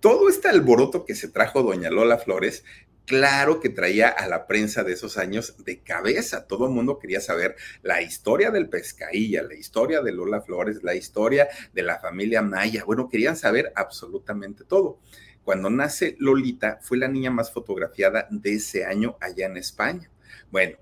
Todo 0.01 0.29
este 0.31 0.49
alboroto 0.49 1.05
que 1.05 1.15
se 1.15 1.29
trajo 1.29 1.63
doña 1.63 1.91
Lola 1.91 2.17
Flores 2.19 2.65
claro 3.07 3.61
que 3.61 3.69
traía 3.69 4.09
a 4.09 4.27
la 4.27 4.47
prensa 4.47 4.85
de 4.85 4.93
esos 4.93 5.19
años 5.19 5.55
de 5.65 5.81
cabeza. 5.81 6.47
Todo 6.47 6.67
el 6.67 6.73
mundo 6.73 6.99
quería 6.99 7.21
saber 7.21 7.57
la 7.83 8.03
historia 8.03 8.51
del 8.51 8.69
Pescailla, 8.69 9.43
la 9.43 9.55
historia 9.55 10.01
de 10.03 10.13
Lola 10.13 10.41
Flores, 10.41 10.83
la 10.83 10.95
historia 10.95 11.49
de 11.73 11.83
la 11.83 11.99
familia 11.99 12.43
Maya. 12.43 12.85
Bueno, 12.85 13.09
querían 13.09 13.37
saber 13.37 13.73
absolutamente 13.75 14.65
todo. 14.65 14.99
Cuando 15.45 15.71
nace 15.71 16.17
Lolita, 16.19 16.79
fue 16.83 16.99
la 16.99 17.09
niña 17.09 17.31
más 17.31 17.53
fotografiada 17.53 18.29
de 18.31 18.55
ese 18.55 18.85
año 18.85 19.17
allá 19.21 19.47
en 19.47 19.57
España. 19.57 20.09
Bueno, 20.51 20.77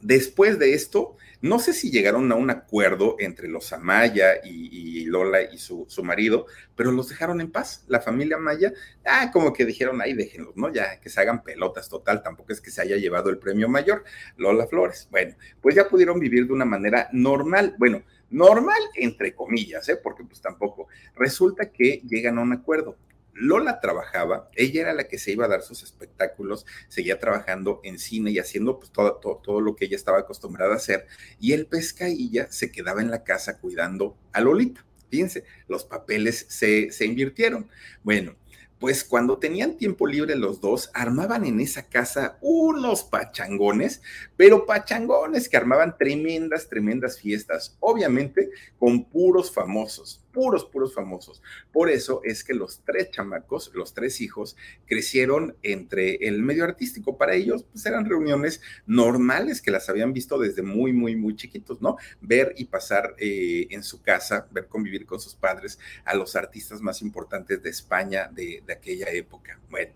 después 0.00 0.58
de 0.58 0.74
esto, 0.74 1.16
no 1.42 1.58
sé 1.58 1.72
si 1.72 1.90
llegaron 1.90 2.30
a 2.30 2.36
un 2.36 2.50
acuerdo 2.50 3.16
entre 3.18 3.48
los 3.48 3.72
Amaya 3.72 4.34
y, 4.44 5.04
Lola 5.06 5.42
y 5.42 5.58
su, 5.58 5.86
marido, 6.04 6.46
pero 6.76 6.92
los 6.92 7.08
dejaron 7.08 7.40
en 7.40 7.50
paz. 7.50 7.84
La 7.88 8.00
familia 8.00 8.36
Amaya, 8.36 8.72
ah, 9.04 9.30
como 9.32 9.52
que 9.52 9.66
dijeron, 9.66 10.00
ahí 10.00 10.14
déjenlos, 10.14 10.56
¿no? 10.56 10.72
Ya 10.72 11.00
que 11.00 11.10
se 11.10 11.20
hagan 11.20 11.42
pelotas, 11.42 11.88
total, 11.88 12.22
tampoco 12.22 12.52
es 12.52 12.60
que 12.60 12.70
se 12.70 12.80
haya 12.80 12.96
llevado 12.96 13.28
el 13.28 13.38
premio 13.38 13.68
mayor, 13.68 14.04
Lola 14.36 14.68
Flores. 14.68 15.08
Bueno, 15.10 15.34
pues 15.60 15.74
ya 15.74 15.88
pudieron 15.88 16.20
vivir 16.20 16.46
de 16.46 16.52
una 16.52 16.64
manera 16.64 17.08
normal. 17.12 17.74
Bueno, 17.76 18.04
normal 18.30 18.80
entre 18.94 19.34
comillas, 19.34 19.88
¿eh? 19.88 19.96
Porque 19.96 20.22
pues 20.22 20.40
tampoco. 20.40 20.86
Resulta 21.16 21.72
que 21.72 22.02
llegan 22.08 22.38
a 22.38 22.42
un 22.42 22.52
acuerdo. 22.52 22.96
Lola 23.34 23.80
trabajaba, 23.80 24.50
ella 24.54 24.82
era 24.82 24.94
la 24.94 25.08
que 25.08 25.18
se 25.18 25.32
iba 25.32 25.46
a 25.46 25.48
dar 25.48 25.62
sus 25.62 25.82
espectáculos, 25.82 26.66
seguía 26.88 27.18
trabajando 27.18 27.80
en 27.82 27.98
cine 27.98 28.30
y 28.30 28.38
haciendo 28.38 28.78
pues, 28.78 28.92
todo, 28.92 29.60
lo 29.60 29.74
que 29.74 29.86
ella 29.86 29.96
estaba 29.96 30.18
acostumbrada 30.18 30.74
a 30.74 30.76
hacer, 30.76 31.06
y 31.40 31.52
el 31.52 31.66
pescailla 31.66 32.50
se 32.50 32.70
quedaba 32.70 33.00
en 33.00 33.10
la 33.10 33.24
casa 33.24 33.58
cuidando 33.58 34.16
a 34.32 34.40
Lolita. 34.40 34.84
Fíjense, 35.10 35.44
los 35.68 35.84
papeles 35.84 36.46
se 36.48 37.04
invirtieron. 37.04 37.68
Bueno, 38.02 38.34
pues 38.82 39.04
cuando 39.04 39.38
tenían 39.38 39.76
tiempo 39.76 40.08
libre 40.08 40.34
los 40.34 40.60
dos, 40.60 40.90
armaban 40.92 41.44
en 41.44 41.60
esa 41.60 41.84
casa 41.84 42.36
unos 42.40 43.04
pachangones, 43.04 44.02
pero 44.36 44.66
pachangones 44.66 45.48
que 45.48 45.56
armaban 45.56 45.96
tremendas, 45.96 46.68
tremendas 46.68 47.20
fiestas, 47.20 47.76
obviamente 47.78 48.50
con 48.78 49.04
puros 49.04 49.52
famosos 49.52 50.21
puros, 50.32 50.64
puros 50.64 50.94
famosos. 50.94 51.42
Por 51.72 51.90
eso 51.90 52.20
es 52.24 52.44
que 52.44 52.54
los 52.54 52.80
tres 52.84 53.10
chamacos, 53.10 53.70
los 53.74 53.94
tres 53.94 54.20
hijos, 54.20 54.56
crecieron 54.86 55.56
entre 55.62 56.14
el 56.26 56.42
medio 56.42 56.64
artístico. 56.64 57.16
Para 57.16 57.34
ellos, 57.34 57.64
pues 57.70 57.84
eran 57.86 58.06
reuniones 58.06 58.60
normales 58.86 59.62
que 59.62 59.70
las 59.70 59.88
habían 59.88 60.12
visto 60.12 60.38
desde 60.38 60.62
muy, 60.62 60.92
muy, 60.92 61.16
muy 61.16 61.36
chiquitos, 61.36 61.80
¿no? 61.80 61.96
Ver 62.20 62.54
y 62.56 62.64
pasar 62.64 63.14
eh, 63.18 63.66
en 63.70 63.82
su 63.82 64.02
casa, 64.02 64.48
ver 64.50 64.66
convivir 64.66 65.06
con 65.06 65.20
sus 65.20 65.34
padres 65.34 65.78
a 66.04 66.14
los 66.14 66.36
artistas 66.36 66.80
más 66.80 67.02
importantes 67.02 67.62
de 67.62 67.70
España 67.70 68.28
de, 68.32 68.62
de 68.66 68.72
aquella 68.72 69.10
época. 69.10 69.60
Bueno. 69.70 69.92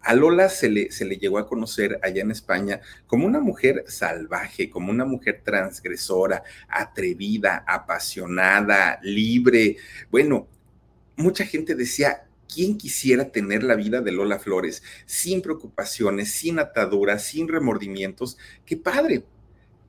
A 0.00 0.14
Lola 0.14 0.48
se 0.48 0.68
le, 0.68 0.90
se 0.90 1.04
le, 1.04 1.16
llegó 1.16 1.38
a 1.38 1.46
conocer 1.46 2.00
allá 2.02 2.22
en 2.22 2.32
España 2.32 2.80
como 3.06 3.24
una 3.24 3.38
mujer 3.38 3.84
salvaje, 3.86 4.68
como 4.68 4.90
una 4.90 5.04
mujer 5.04 5.42
transgresora, 5.44 6.42
atrevida, 6.68 7.64
apasionada, 7.66 8.98
libre. 9.02 9.76
Bueno, 10.10 10.48
mucha 11.16 11.46
gente 11.46 11.76
decía, 11.76 12.24
¿quién 12.52 12.76
quisiera 12.76 13.30
tener 13.30 13.62
la 13.62 13.76
vida 13.76 14.00
de 14.00 14.12
Lola 14.12 14.40
Flores 14.40 14.82
sin 15.06 15.40
preocupaciones, 15.40 16.32
sin 16.32 16.58
ataduras, 16.58 17.24
sin 17.24 17.46
remordimientos? 17.46 18.38
¡Qué 18.66 18.76
padre! 18.76 19.24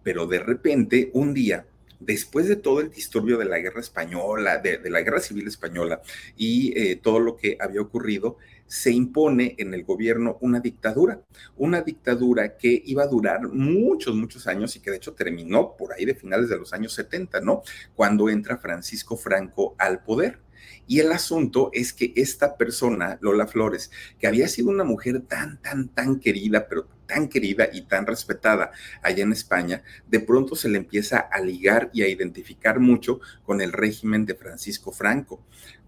Pero 0.03 0.27
de 0.27 0.39
repente, 0.39 1.09
un 1.13 1.33
día, 1.33 1.65
después 1.99 2.47
de 2.47 2.55
todo 2.55 2.81
el 2.81 2.91
disturbio 2.91 3.37
de 3.37 3.45
la 3.45 3.59
guerra 3.59 3.81
española, 3.81 4.57
de, 4.57 4.79
la 4.89 5.01
guerra 5.01 5.19
civil 5.19 5.47
española 5.47 6.01
y 6.37 6.77
eh, 6.77 6.97
todo 6.97 7.19
lo 7.19 7.35
que 7.37 7.57
había 7.59 7.81
ocurrido, 7.81 8.37
se 8.67 8.91
impone 8.91 9.55
en 9.57 9.73
el 9.73 9.83
gobierno 9.83 10.37
una 10.41 10.59
dictadura, 10.59 11.21
una 11.57 11.81
dictadura 11.81 12.57
que 12.57 12.81
iba 12.85 13.03
a 13.03 13.07
durar 13.07 13.47
muchos, 13.49 14.15
muchos 14.15 14.47
años 14.47 14.75
y 14.75 14.79
que 14.79 14.91
de 14.91 14.97
hecho 14.97 15.13
terminó 15.13 15.75
por 15.77 15.93
ahí 15.93 16.05
de 16.05 16.15
finales 16.15 16.49
de 16.49 16.57
los 16.57 16.73
años 16.73 16.93
70, 16.93 17.41
¿no? 17.41 17.61
Cuando 17.95 18.29
entra 18.29 18.57
Francisco 18.57 19.15
Franco 19.15 19.75
al 19.77 20.03
poder. 20.03 20.39
Y 20.87 20.99
el 20.99 21.11
asunto 21.11 21.69
es 21.73 21.93
que 21.93 22.13
esta 22.15 22.57
persona, 22.57 23.17
Lola 23.21 23.47
Flores, 23.47 23.91
que 24.19 24.27
había 24.27 24.47
sido 24.47 24.69
una 24.69 24.83
mujer 24.83 25.21
tan, 25.21 25.61
tan, 25.61 25.89
tan 25.89 26.19
querida, 26.19 26.67
pero 26.67 26.87
tan 27.05 27.29
querida 27.29 27.69
y 27.71 27.83
tan 27.83 28.07
respetada 28.07 28.71
allá 29.01 29.23
en 29.23 29.31
España, 29.31 29.83
de 30.07 30.19
pronto 30.19 30.55
se 30.55 30.69
le 30.69 30.77
empieza 30.77 31.19
a 31.19 31.39
ligar 31.41 31.89
y 31.93 32.01
a 32.01 32.07
identificar 32.07 32.79
mucho 32.79 33.19
con 33.43 33.61
el 33.61 33.71
régimen 33.71 34.25
de 34.25 34.35
Francisco 34.35 34.91
Franco. 34.91 35.45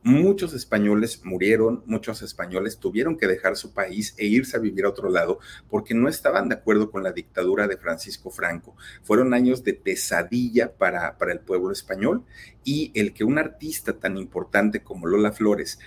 Muchos 0.08 0.54
españoles 0.54 1.22
murieron, 1.24 1.82
muchos 1.88 2.22
españoles 2.22 2.78
tuvieron 2.78 3.18
que 3.18 3.26
dejar 3.26 3.58
su 3.58 3.74
país 3.74 4.14
e 4.20 4.28
irse 4.28 4.56
a 4.56 4.60
vivir 4.60 4.86
a 4.86 4.90
otro 4.90 5.10
lado 5.10 5.40
porque 5.68 5.96
no 5.96 6.08
estaban 6.08 6.48
de 6.48 6.54
acuerdo 6.54 6.92
con 6.92 7.02
la 7.02 7.12
dictadura 7.12 7.68
de 7.68 7.78
Francisco 7.78 8.30
Franco. 8.30 8.76
Fueron 9.02 9.34
años 9.34 9.64
de 9.64 9.74
pesadilla 9.74 10.72
para, 10.72 11.18
para 11.18 11.32
el 11.34 11.40
pueblo 11.40 11.72
español 11.72 12.24
y 12.64 12.92
el 12.94 13.16
que 13.16 13.24
un 13.24 13.40
artista 13.40 13.94
tan 13.94 14.16
importante 14.16 14.84
como 14.84 15.08
Lola 15.08 15.32
Flores 15.32 15.80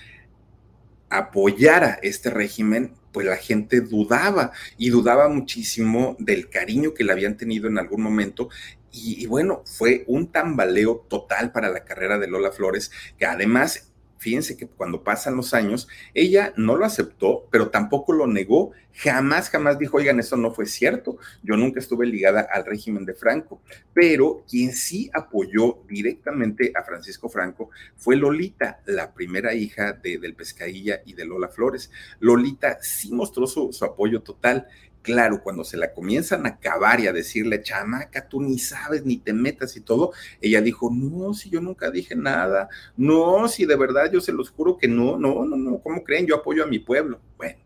apoyara 1.10 2.00
este 2.02 2.28
régimen, 2.28 2.94
pues 3.12 3.24
la 3.24 3.36
gente 3.36 3.82
dudaba 3.82 4.50
y 4.76 4.90
dudaba 4.90 5.28
muchísimo 5.28 6.16
del 6.18 6.48
cariño 6.48 6.92
que 6.92 7.04
le 7.04 7.12
habían 7.12 7.36
tenido 7.36 7.68
en 7.68 7.78
algún 7.78 8.02
momento 8.02 8.48
y, 8.90 9.22
y, 9.22 9.26
bueno, 9.26 9.62
fue 9.64 10.02
un 10.08 10.32
tambaleo 10.32 11.06
total 11.08 11.52
para 11.52 11.68
la 11.68 11.84
carrera 11.84 12.18
de 12.18 12.26
Lola 12.26 12.50
Flores, 12.50 12.90
que 13.18 13.26
además 13.26 13.87
fíjense 14.18 14.56
que 14.56 14.66
cuando 14.66 15.02
pasan 15.02 15.36
los 15.36 15.54
años, 15.54 15.88
ella 16.14 16.52
no 16.56 16.76
lo 16.76 16.84
aceptó, 16.84 17.46
pero 17.50 17.70
tampoco 17.70 18.12
lo 18.12 18.26
negó. 18.26 18.72
Jamás, 18.94 19.48
jamás 19.48 19.78
dijo, 19.78 19.96
oigan, 19.96 20.18
eso 20.18 20.36
no 20.36 20.52
fue 20.52 20.66
cierto. 20.66 21.18
Yo 21.42 21.56
nunca 21.56 21.78
estuve 21.78 22.04
ligada 22.06 22.46
al 22.52 22.66
régimen 22.66 23.04
de 23.04 23.14
Franco. 23.14 23.62
Pero 23.94 24.44
quien 24.48 24.72
sí 24.72 25.08
apoyó 25.14 25.78
directamente 25.88 26.72
a 26.74 26.82
Francisco 26.82 27.28
Franco 27.28 27.70
fue 27.96 28.16
Lolita, 28.16 28.80
la 28.86 29.14
primera 29.14 29.54
hija 29.54 29.92
de, 29.92 30.18
del 30.18 30.34
Pescailla 30.34 31.00
y 31.06 31.14
de 31.14 31.24
Lola 31.24 31.48
Flores. 31.48 31.90
Lolita 32.18 32.78
sí 32.82 33.12
mostró 33.12 33.46
su, 33.46 33.72
su 33.72 33.84
apoyo 33.84 34.22
total 34.22 34.66
claro, 35.08 35.42
cuando 35.42 35.64
se 35.64 35.78
la 35.78 35.94
comienzan 35.94 36.44
a 36.44 36.50
acabar 36.50 37.00
y 37.00 37.06
a 37.06 37.14
decirle, 37.14 37.62
chamaca, 37.62 38.28
tú 38.28 38.42
ni 38.42 38.58
sabes, 38.58 39.06
ni 39.06 39.16
te 39.16 39.32
metas 39.32 39.74
y 39.74 39.80
todo, 39.80 40.12
ella 40.38 40.60
dijo, 40.60 40.90
no, 40.92 41.32
si 41.32 41.48
yo 41.48 41.62
nunca 41.62 41.90
dije 41.90 42.14
nada, 42.14 42.68
no, 42.94 43.48
si 43.48 43.64
de 43.64 43.74
verdad 43.74 44.12
yo 44.12 44.20
se 44.20 44.32
los 44.32 44.50
juro 44.50 44.76
que 44.76 44.86
no, 44.86 45.18
no, 45.18 45.46
no, 45.46 45.56
no, 45.56 45.78
¿cómo 45.78 46.04
creen? 46.04 46.26
Yo 46.26 46.36
apoyo 46.36 46.62
a 46.62 46.66
mi 46.66 46.78
pueblo. 46.78 47.22
Bueno, 47.38 47.56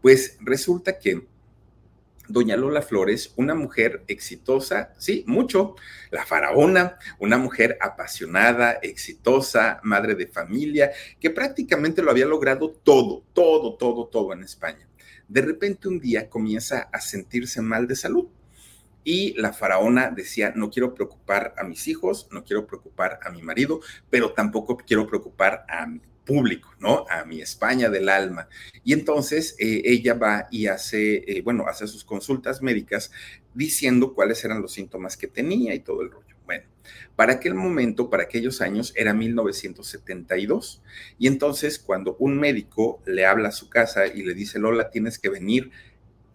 pues 0.00 0.38
resulta 0.40 0.98
que 0.98 1.26
Doña 2.28 2.56
Lola 2.56 2.80
Flores, 2.80 3.34
una 3.36 3.54
mujer 3.54 4.02
exitosa, 4.08 4.94
sí, 4.96 5.22
mucho, 5.26 5.74
la 6.10 6.24
faraona, 6.24 6.98
una 7.18 7.36
mujer 7.36 7.76
apasionada, 7.78 8.78
exitosa, 8.80 9.80
madre 9.82 10.14
de 10.14 10.28
familia, 10.28 10.92
que 11.20 11.28
prácticamente 11.28 12.00
lo 12.00 12.10
había 12.10 12.24
logrado 12.24 12.70
todo, 12.70 13.22
todo, 13.34 13.74
todo, 13.74 14.06
todo 14.06 14.32
en 14.32 14.44
España 14.44 14.88
de 15.28 15.42
repente 15.42 15.88
un 15.88 15.98
día 15.98 16.28
comienza 16.28 16.88
a 16.92 17.00
sentirse 17.00 17.60
mal 17.62 17.86
de 17.86 17.96
salud. 17.96 18.28
Y 19.04 19.34
la 19.40 19.52
faraona 19.52 20.10
decía, 20.10 20.52
no 20.56 20.68
quiero 20.68 20.92
preocupar 20.92 21.54
a 21.56 21.62
mis 21.62 21.86
hijos, 21.86 22.28
no 22.32 22.42
quiero 22.44 22.66
preocupar 22.66 23.20
a 23.22 23.30
mi 23.30 23.40
marido, 23.40 23.80
pero 24.10 24.32
tampoco 24.32 24.76
quiero 24.76 25.06
preocupar 25.06 25.64
a 25.68 25.86
mi 25.86 26.00
público, 26.24 26.74
¿no? 26.80 27.06
A 27.08 27.24
mi 27.24 27.40
España 27.40 27.88
del 27.88 28.08
alma. 28.08 28.48
Y 28.84 28.92
entonces 28.92 29.54
eh, 29.58 29.82
ella 29.84 30.14
va 30.14 30.48
y 30.50 30.66
hace, 30.66 31.24
eh, 31.26 31.40
bueno, 31.42 31.66
hace 31.68 31.86
sus 31.86 32.04
consultas 32.04 32.60
médicas 32.60 33.12
diciendo 33.54 34.12
cuáles 34.12 34.44
eran 34.44 34.60
los 34.60 34.72
síntomas 34.72 35.16
que 35.16 35.28
tenía 35.28 35.74
y 35.74 35.80
todo 35.80 36.02
el 36.02 36.10
rollo. 36.10 36.35
Bueno, 36.46 36.64
para 37.16 37.34
aquel 37.34 37.54
momento, 37.54 38.08
para 38.08 38.22
aquellos 38.22 38.60
años, 38.60 38.92
era 38.96 39.12
1972. 39.12 40.82
Y 41.18 41.26
entonces, 41.26 41.78
cuando 41.78 42.16
un 42.18 42.38
médico 42.38 43.02
le 43.04 43.26
habla 43.26 43.48
a 43.48 43.52
su 43.52 43.68
casa 43.68 44.06
y 44.06 44.22
le 44.22 44.34
dice, 44.34 44.58
Lola, 44.58 44.90
tienes 44.90 45.18
que 45.18 45.28
venir 45.28 45.70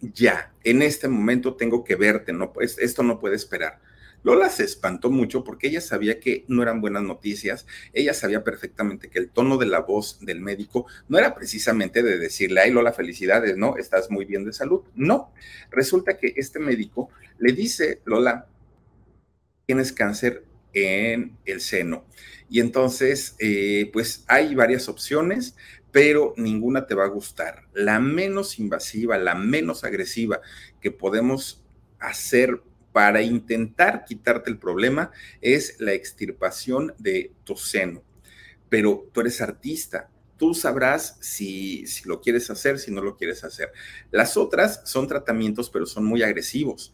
ya, 0.00 0.52
en 0.64 0.82
este 0.82 1.08
momento 1.08 1.54
tengo 1.54 1.84
que 1.84 1.94
verte, 1.94 2.32
no, 2.32 2.52
esto 2.60 3.02
no 3.02 3.20
puede 3.20 3.36
esperar. 3.36 3.80
Lola 4.24 4.50
se 4.50 4.64
espantó 4.64 5.10
mucho 5.10 5.42
porque 5.42 5.68
ella 5.68 5.80
sabía 5.80 6.20
que 6.20 6.44
no 6.46 6.62
eran 6.62 6.80
buenas 6.80 7.02
noticias, 7.02 7.66
ella 7.92 8.14
sabía 8.14 8.44
perfectamente 8.44 9.10
que 9.10 9.18
el 9.18 9.30
tono 9.30 9.58
de 9.58 9.66
la 9.66 9.80
voz 9.80 10.18
del 10.20 10.40
médico 10.40 10.86
no 11.08 11.18
era 11.18 11.34
precisamente 11.34 12.02
de 12.02 12.18
decirle, 12.18 12.60
ay 12.60 12.70
Lola, 12.70 12.92
felicidades, 12.92 13.56
¿no? 13.56 13.76
Estás 13.76 14.10
muy 14.10 14.24
bien 14.24 14.44
de 14.44 14.52
salud. 14.52 14.82
No, 14.94 15.32
resulta 15.70 16.16
que 16.16 16.34
este 16.36 16.60
médico 16.60 17.10
le 17.38 17.52
dice, 17.52 18.00
Lola, 18.04 18.46
tienes 19.72 19.94
cáncer 19.94 20.44
en 20.74 21.38
el 21.46 21.62
seno. 21.62 22.04
Y 22.50 22.60
entonces, 22.60 23.36
eh, 23.38 23.88
pues 23.90 24.22
hay 24.28 24.54
varias 24.54 24.86
opciones, 24.90 25.56
pero 25.90 26.34
ninguna 26.36 26.86
te 26.86 26.94
va 26.94 27.04
a 27.04 27.08
gustar. 27.08 27.62
La 27.72 27.98
menos 27.98 28.58
invasiva, 28.58 29.16
la 29.16 29.34
menos 29.34 29.82
agresiva 29.82 30.42
que 30.82 30.90
podemos 30.90 31.64
hacer 32.00 32.60
para 32.92 33.22
intentar 33.22 34.04
quitarte 34.04 34.50
el 34.50 34.58
problema 34.58 35.10
es 35.40 35.80
la 35.80 35.94
extirpación 35.94 36.92
de 36.98 37.32
tu 37.44 37.56
seno. 37.56 38.02
Pero 38.68 39.08
tú 39.10 39.22
eres 39.22 39.40
artista, 39.40 40.10
tú 40.36 40.52
sabrás 40.52 41.16
si, 41.20 41.86
si, 41.86 42.06
lo 42.06 42.20
quieres 42.20 42.50
hacer, 42.50 42.78
si 42.78 42.90
no 42.90 43.00
lo 43.00 43.16
quieres 43.16 43.42
hacer. 43.42 43.72
Las 44.10 44.36
otras 44.36 44.82
son 44.84 45.08
tratamientos, 45.08 45.70
pero 45.70 45.86
son 45.86 46.04
muy 46.04 46.22
agresivos, 46.22 46.92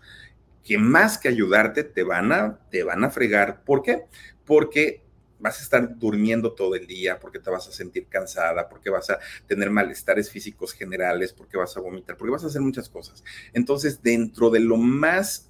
que 0.68 0.76
más 0.76 1.16
que 1.16 1.28
ayudarte 1.28 1.82
te 1.82 2.02
van 2.02 2.30
a, 2.30 2.58
te 2.70 2.82
van 2.82 3.02
a 3.02 3.08
fregar. 3.08 3.64
¿Por 3.64 3.82
qué? 3.82 4.04
Porque 4.44 5.02
vas 5.38 5.60
a 5.60 5.62
estar 5.62 5.98
durmiendo 5.98 6.52
todo 6.52 6.74
el 6.74 6.86
día, 6.86 7.18
porque 7.18 7.38
te 7.38 7.48
vas 7.48 7.66
a 7.68 7.72
sentir 7.72 8.06
cansada, 8.06 8.68
porque 8.68 8.90
vas 8.90 9.08
a 9.08 9.18
tener 9.46 9.70
malestares 9.70 10.30
físicos 10.30 10.74
generales, 10.74 11.32
porque 11.32 11.56
vas 11.56 11.74
a 11.74 11.80
vomitar, 11.80 12.18
porque 12.18 12.32
vas 12.32 12.44
a 12.44 12.48
hacer 12.48 12.60
muchas 12.60 12.90
cosas. 12.90 13.24
Entonces, 13.54 14.02
dentro 14.02 14.50
de 14.50 14.60
lo 14.60 14.76
más 14.76 15.48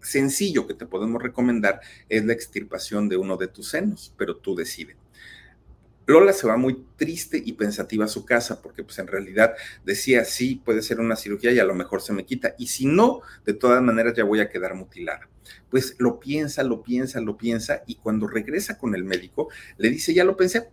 sencillo 0.00 0.68
que 0.68 0.74
te 0.74 0.86
podemos 0.86 1.20
recomendar 1.20 1.80
es 2.08 2.24
la 2.24 2.32
extirpación 2.32 3.08
de 3.08 3.16
uno 3.16 3.36
de 3.36 3.48
tus 3.48 3.70
senos, 3.70 4.14
pero 4.16 4.36
tú 4.36 4.54
decides. 4.54 5.03
Lola 6.06 6.32
se 6.32 6.46
va 6.46 6.56
muy 6.56 6.84
triste 6.96 7.42
y 7.44 7.54
pensativa 7.54 8.04
a 8.04 8.08
su 8.08 8.24
casa 8.24 8.60
porque 8.60 8.84
pues 8.84 8.98
en 8.98 9.06
realidad 9.06 9.54
decía, 9.84 10.24
sí, 10.24 10.60
puede 10.64 10.82
ser 10.82 11.00
una 11.00 11.16
cirugía 11.16 11.52
y 11.52 11.58
a 11.58 11.64
lo 11.64 11.74
mejor 11.74 12.02
se 12.02 12.12
me 12.12 12.26
quita. 12.26 12.54
Y 12.58 12.66
si 12.66 12.86
no, 12.86 13.20
de 13.44 13.54
todas 13.54 13.82
maneras 13.82 14.14
ya 14.14 14.24
voy 14.24 14.40
a 14.40 14.48
quedar 14.48 14.74
mutilada. 14.74 15.28
Pues 15.70 15.96
lo 15.98 16.20
piensa, 16.20 16.62
lo 16.62 16.82
piensa, 16.82 17.20
lo 17.20 17.36
piensa 17.36 17.82
y 17.86 17.96
cuando 17.96 18.26
regresa 18.26 18.78
con 18.78 18.94
el 18.94 19.04
médico 19.04 19.48
le 19.78 19.90
dice, 19.90 20.14
ya 20.14 20.24
lo 20.24 20.36
pensé, 20.36 20.68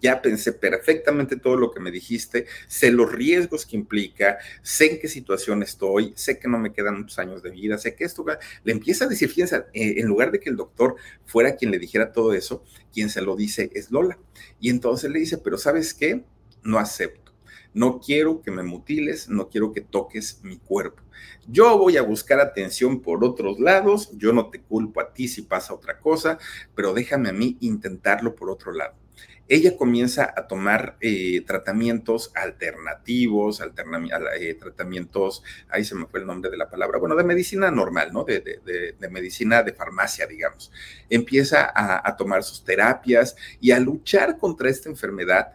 ya 0.00 0.22
pensé 0.22 0.52
perfectamente 0.52 1.36
todo 1.36 1.56
lo 1.56 1.70
que 1.70 1.80
me 1.80 1.90
dijiste, 1.90 2.46
sé 2.66 2.90
los 2.90 3.12
riesgos 3.12 3.66
que 3.66 3.76
implica, 3.76 4.38
sé 4.62 4.92
en 4.92 5.00
qué 5.00 5.08
situación 5.08 5.62
estoy, 5.62 6.12
sé 6.16 6.38
que 6.38 6.48
no 6.48 6.58
me 6.58 6.72
quedan 6.72 6.98
muchos 6.98 7.18
años 7.18 7.42
de 7.42 7.50
vida, 7.50 7.78
sé 7.78 7.94
que 7.94 8.04
esto 8.04 8.24
le 8.64 8.72
empieza 8.72 9.04
a 9.04 9.08
decir, 9.08 9.28
fíjense, 9.28 9.64
eh, 9.72 9.94
en 9.98 10.06
lugar 10.06 10.30
de 10.30 10.40
que 10.40 10.50
el 10.50 10.56
doctor 10.56 10.96
fuera 11.24 11.56
quien 11.56 11.70
le 11.70 11.78
dijera 11.78 12.12
todo 12.12 12.32
eso, 12.32 12.64
quien 12.92 13.10
se 13.10 13.22
lo 13.22 13.36
dice 13.36 13.70
es 13.74 13.90
Lola. 13.90 14.18
Y 14.60 14.70
entonces 14.70 15.10
le 15.10 15.20
dice, 15.20 15.38
pero 15.38 15.58
¿sabes 15.58 15.94
qué? 15.94 16.24
No 16.62 16.78
acepto. 16.78 17.32
No 17.72 18.00
quiero 18.00 18.40
que 18.40 18.52
me 18.52 18.62
mutiles, 18.62 19.28
no 19.28 19.48
quiero 19.48 19.72
que 19.72 19.80
toques 19.80 20.40
mi 20.44 20.58
cuerpo. 20.58 21.02
Yo 21.48 21.76
voy 21.76 21.96
a 21.96 22.02
buscar 22.02 22.40
atención 22.40 23.02
por 23.02 23.24
otros 23.24 23.58
lados, 23.58 24.10
yo 24.16 24.32
no 24.32 24.48
te 24.48 24.60
culpo 24.60 25.00
a 25.00 25.12
ti 25.12 25.26
si 25.26 25.42
pasa 25.42 25.74
otra 25.74 25.98
cosa, 25.98 26.38
pero 26.74 26.94
déjame 26.94 27.30
a 27.30 27.32
mí 27.32 27.56
intentarlo 27.60 28.36
por 28.36 28.48
otro 28.48 28.72
lado 28.72 29.03
ella 29.48 29.76
comienza 29.76 30.32
a 30.34 30.46
tomar 30.46 30.96
eh, 31.00 31.42
tratamientos 31.46 32.32
alternativos, 32.34 33.60
eh, 33.60 34.54
tratamientos, 34.54 35.42
ahí 35.68 35.84
se 35.84 35.94
me 35.94 36.06
fue 36.06 36.20
el 36.20 36.26
nombre 36.26 36.50
de 36.50 36.56
la 36.56 36.70
palabra, 36.70 36.98
bueno, 36.98 37.14
de 37.14 37.24
medicina 37.24 37.70
normal, 37.70 38.12
¿no? 38.12 38.24
De, 38.24 38.96
medicina 39.10 39.62
de 39.62 39.72
farmacia, 39.72 40.26
digamos. 40.26 40.72
Empieza 41.10 41.70
a, 41.74 42.16
tomar 42.16 42.42
sus 42.42 42.64
terapias 42.64 43.36
y 43.60 43.70
a 43.70 43.78
luchar 43.78 44.38
contra 44.38 44.70
esta 44.70 44.88
enfermedad 44.88 45.52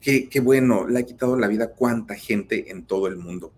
que, 0.00 0.28
que, 0.28 0.40
bueno, 0.40 0.86
le 0.86 1.00
ha 1.00 1.02
quitado 1.02 1.36
la 1.36 1.48
vida 1.48 1.64
a 1.64 1.70
cuánta 1.70 2.14
gente 2.14 2.70
en 2.70 2.86
todo 2.86 3.08
el 3.08 3.16
mundo. 3.16 3.52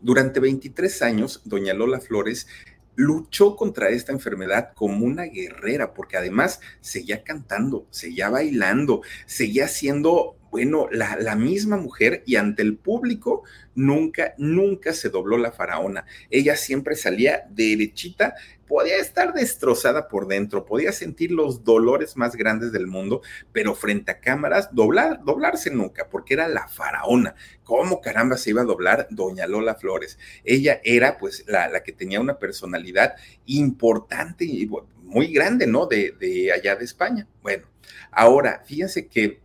Durante 0.00 0.40
23 0.40 1.02
años, 1.02 1.42
doña 1.44 1.74
Lola 1.74 2.00
Flores 2.00 2.48
luchó 2.94 3.56
contra 3.56 3.88
esta 3.88 4.12
enfermedad 4.12 4.72
como 4.74 5.04
una 5.04 5.24
guerrera, 5.24 5.94
porque 5.94 6.16
además 6.16 6.60
seguía 6.80 7.22
cantando, 7.22 7.86
seguía 7.90 8.28
bailando, 8.28 9.02
seguía 9.26 9.68
siendo, 9.68 10.36
bueno, 10.50 10.88
la, 10.90 11.16
la, 11.16 11.34
misma 11.34 11.76
mujer 11.76 12.22
y 12.26 12.36
ante 12.36 12.62
el 12.62 12.76
público 12.76 13.44
nunca, 13.74 14.34
nunca 14.36 14.92
se 14.92 15.08
dobló 15.08 15.38
la 15.38 15.52
faraona. 15.52 16.04
Ella 16.30 16.56
siempre 16.56 16.96
salía 16.96 17.46
derechita 17.50 18.34
podía 18.72 18.96
estar 18.96 19.34
destrozada 19.34 20.08
por 20.08 20.26
dentro, 20.26 20.64
podía 20.64 20.92
sentir 20.92 21.30
los 21.30 21.62
dolores 21.62 22.16
más 22.16 22.34
grandes 22.36 22.72
del 22.72 22.86
mundo, 22.86 23.20
pero 23.52 23.74
frente 23.74 24.12
a 24.12 24.18
cámaras, 24.18 24.70
doblar, 24.72 25.22
doblarse 25.26 25.70
nunca, 25.70 26.08
porque 26.08 26.32
era 26.32 26.48
la 26.48 26.68
faraona. 26.68 27.34
¿Cómo 27.64 28.00
caramba 28.00 28.38
se 28.38 28.48
iba 28.48 28.62
a 28.62 28.64
doblar 28.64 29.08
doña 29.10 29.46
Lola 29.46 29.74
Flores? 29.74 30.18
Ella 30.42 30.80
era 30.84 31.18
pues 31.18 31.44
la, 31.46 31.68
la 31.68 31.82
que 31.82 31.92
tenía 31.92 32.18
una 32.18 32.38
personalidad 32.38 33.14
importante 33.44 34.46
y 34.46 34.70
muy 35.02 35.26
grande, 35.34 35.66
¿no? 35.66 35.84
De, 35.84 36.16
de 36.18 36.50
allá 36.50 36.74
de 36.74 36.86
España. 36.86 37.28
Bueno, 37.42 37.66
ahora, 38.10 38.62
fíjense 38.64 39.06
que 39.06 39.42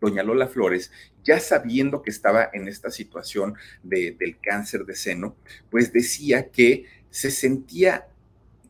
doña 0.00 0.24
Lola 0.24 0.48
Flores 0.48 0.90
ya 1.22 1.38
sabiendo 1.38 2.02
que 2.02 2.10
estaba 2.10 2.50
en 2.52 2.66
esta 2.66 2.90
situación 2.90 3.54
de, 3.84 4.16
del 4.18 4.40
cáncer 4.40 4.84
de 4.84 4.96
seno, 4.96 5.36
pues 5.70 5.92
decía 5.92 6.50
que 6.50 6.86
se 7.10 7.30
sentía 7.30 8.08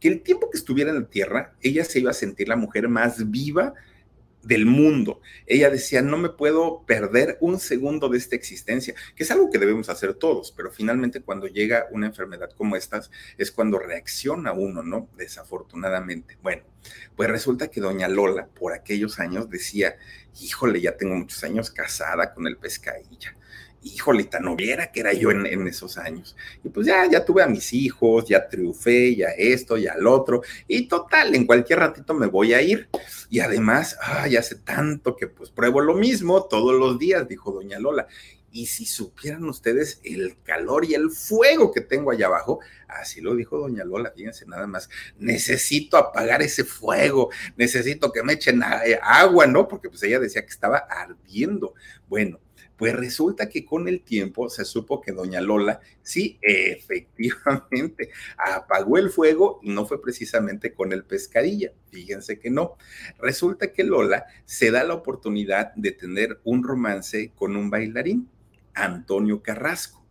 que 0.02 0.08
el 0.08 0.20
tiempo 0.20 0.50
que 0.50 0.58
estuviera 0.58 0.90
en 0.90 0.98
la 0.98 1.06
Tierra, 1.06 1.54
ella 1.62 1.84
se 1.84 2.00
iba 2.00 2.10
a 2.10 2.14
sentir 2.14 2.48
la 2.48 2.56
mujer 2.56 2.88
más 2.88 3.30
viva 3.30 3.72
del 4.42 4.66
mundo. 4.66 5.20
Ella 5.46 5.70
decía, 5.70 6.02
no 6.02 6.18
me 6.18 6.28
puedo 6.28 6.82
perder 6.84 7.38
un 7.40 7.60
segundo 7.60 8.08
de 8.08 8.18
esta 8.18 8.34
existencia, 8.34 8.96
que 9.14 9.22
es 9.22 9.30
algo 9.30 9.48
que 9.48 9.60
debemos 9.60 9.88
hacer 9.88 10.14
todos, 10.14 10.50
pero 10.56 10.72
finalmente 10.72 11.20
cuando 11.20 11.46
llega 11.46 11.86
una 11.92 12.06
enfermedad 12.06 12.50
como 12.50 12.74
estas 12.74 13.12
es 13.38 13.52
cuando 13.52 13.78
reacciona 13.78 14.52
uno, 14.52 14.82
¿no? 14.82 15.08
Desafortunadamente. 15.16 16.36
Bueno, 16.42 16.64
pues 17.14 17.30
resulta 17.30 17.70
que 17.70 17.80
doña 17.80 18.08
Lola 18.08 18.48
por 18.48 18.72
aquellos 18.72 19.20
años 19.20 19.48
decía, 19.50 19.98
híjole, 20.40 20.80
ya 20.80 20.96
tengo 20.96 21.14
muchos 21.14 21.44
años 21.44 21.70
casada 21.70 22.34
con 22.34 22.48
el 22.48 22.56
pescadilla 22.56 23.36
híjole, 23.82 24.24
tan 24.24 24.46
hubiera 24.48 24.90
que 24.90 25.00
era 25.00 25.12
yo 25.12 25.30
en, 25.30 25.66
esos 25.66 25.98
años. 25.98 26.36
Y 26.62 26.68
pues 26.68 26.86
ya, 26.86 27.08
ya 27.10 27.24
tuve 27.24 27.42
a 27.42 27.48
mis 27.48 27.72
hijos, 27.72 28.26
ya 28.26 28.48
triunfé, 28.48 29.16
ya 29.16 29.28
esto, 29.36 29.76
ya 29.76 29.96
lo 29.96 30.12
otro, 30.12 30.42
y 30.68 30.86
total, 30.86 31.34
en 31.34 31.46
cualquier 31.46 31.80
ratito 31.80 32.14
me 32.14 32.26
voy 32.26 32.54
a 32.54 32.62
ir. 32.62 32.88
Y 33.30 33.40
además, 33.40 33.96
ay, 34.00 34.36
hace 34.36 34.56
tanto 34.56 35.16
que 35.16 35.26
pues 35.26 35.50
pruebo 35.50 35.80
lo 35.80 35.94
mismo 35.94 36.44
todos 36.44 36.78
los 36.78 36.98
días, 36.98 37.26
dijo 37.28 37.50
doña 37.50 37.78
Lola. 37.78 38.06
Y 38.54 38.66
si 38.66 38.84
supieran 38.84 39.46
ustedes 39.46 39.98
el 40.04 40.36
calor 40.42 40.84
y 40.84 40.92
el 40.92 41.10
fuego 41.10 41.72
que 41.72 41.80
tengo 41.80 42.10
allá 42.10 42.26
abajo, 42.26 42.60
así 42.86 43.22
lo 43.22 43.34
dijo 43.34 43.58
doña 43.58 43.82
Lola, 43.82 44.12
fíjense 44.14 44.44
nada 44.44 44.66
más, 44.66 44.90
necesito 45.18 45.96
apagar 45.96 46.42
ese 46.42 46.64
fuego, 46.64 47.30
necesito 47.56 48.12
que 48.12 48.22
me 48.22 48.34
echen 48.34 48.60
agua, 49.00 49.46
¿no? 49.46 49.66
Porque 49.66 49.88
pues 49.88 50.02
ella 50.02 50.20
decía 50.20 50.42
que 50.42 50.52
estaba 50.52 50.76
ardiendo. 50.76 51.72
Bueno, 52.10 52.40
pues 52.82 52.96
resulta 52.96 53.48
que 53.48 53.64
con 53.64 53.86
el 53.86 54.00
tiempo 54.00 54.50
se 54.50 54.64
supo 54.64 55.00
que 55.00 55.12
doña 55.12 55.40
Lola 55.40 55.78
sí, 56.02 56.40
efectivamente, 56.42 58.10
apagó 58.36 58.98
el 58.98 59.08
fuego 59.08 59.60
y 59.62 59.70
no 59.70 59.86
fue 59.86 60.02
precisamente 60.02 60.74
con 60.74 60.92
el 60.92 61.04
pescadilla. 61.04 61.70
Fíjense 61.92 62.40
que 62.40 62.50
no. 62.50 62.76
Resulta 63.20 63.72
que 63.72 63.84
Lola 63.84 64.26
se 64.46 64.72
da 64.72 64.82
la 64.82 64.94
oportunidad 64.94 65.72
de 65.76 65.92
tener 65.92 66.40
un 66.42 66.64
romance 66.64 67.30
con 67.36 67.54
un 67.54 67.70
bailarín, 67.70 68.28
Antonio 68.74 69.44
Carrasco. 69.44 70.01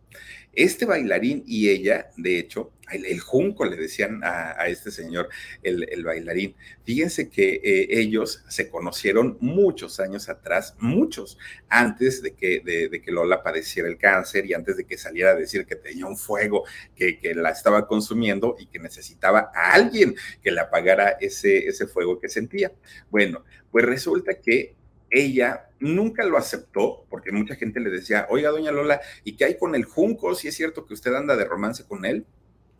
Este 0.52 0.84
bailarín 0.84 1.42
y 1.46 1.70
ella, 1.70 2.10
de 2.16 2.38
hecho, 2.38 2.72
el, 2.90 3.20
junco 3.20 3.64
le 3.64 3.76
decían 3.76 4.20
a, 4.22 4.66
este 4.68 4.90
señor, 4.90 5.28
el, 5.62 6.04
bailarín. 6.04 6.54
Fíjense 6.84 7.30
que 7.30 7.60
eh, 7.64 7.86
ellos 7.90 8.44
se 8.48 8.68
conocieron 8.68 9.38
muchos 9.40 9.98
años 9.98 10.28
atrás, 10.28 10.74
muchos, 10.78 11.38
antes 11.68 12.22
de 12.22 12.34
que, 12.34 13.02
Lola 13.06 13.42
padeciera 13.42 13.88
el 13.88 13.96
cáncer 13.96 14.46
y 14.46 14.54
antes 14.54 14.76
de 14.76 14.84
que 14.84 14.98
saliera 14.98 15.30
a 15.30 15.36
decir 15.36 15.64
que 15.64 15.76
tenía 15.76 16.06
un 16.06 16.16
fuego 16.16 16.64
que, 16.94 17.18
la 17.34 17.50
estaba 17.50 17.86
consumiendo 17.86 18.56
y 18.58 18.66
que 18.66 18.78
necesitaba 18.78 19.50
a 19.54 19.72
alguien 19.72 20.14
que 20.42 20.50
le 20.50 20.60
apagara 20.60 21.16
ese 21.20 21.86
fuego 21.86 22.20
que 22.20 22.28
sentía. 22.28 22.72
Bueno, 23.10 23.44
pues 23.70 23.84
resulta 23.86 24.34
que 24.34 24.74
ella 25.12 25.68
nunca 25.78 26.24
lo 26.24 26.38
aceptó, 26.38 27.04
porque 27.10 27.32
mucha 27.32 27.54
gente 27.54 27.80
le 27.80 27.90
decía, 27.90 28.26
oiga, 28.30 28.50
doña 28.50 28.72
Lola, 28.72 29.00
¿y 29.24 29.36
qué 29.36 29.44
hay 29.44 29.58
con 29.58 29.74
el 29.74 29.84
Junco? 29.84 30.34
Si 30.34 30.48
es 30.48 30.56
cierto 30.56 30.86
que 30.86 30.94
usted 30.94 31.14
anda 31.14 31.36
de 31.36 31.44
romance 31.44 31.84
con 31.84 32.04
él. 32.04 32.24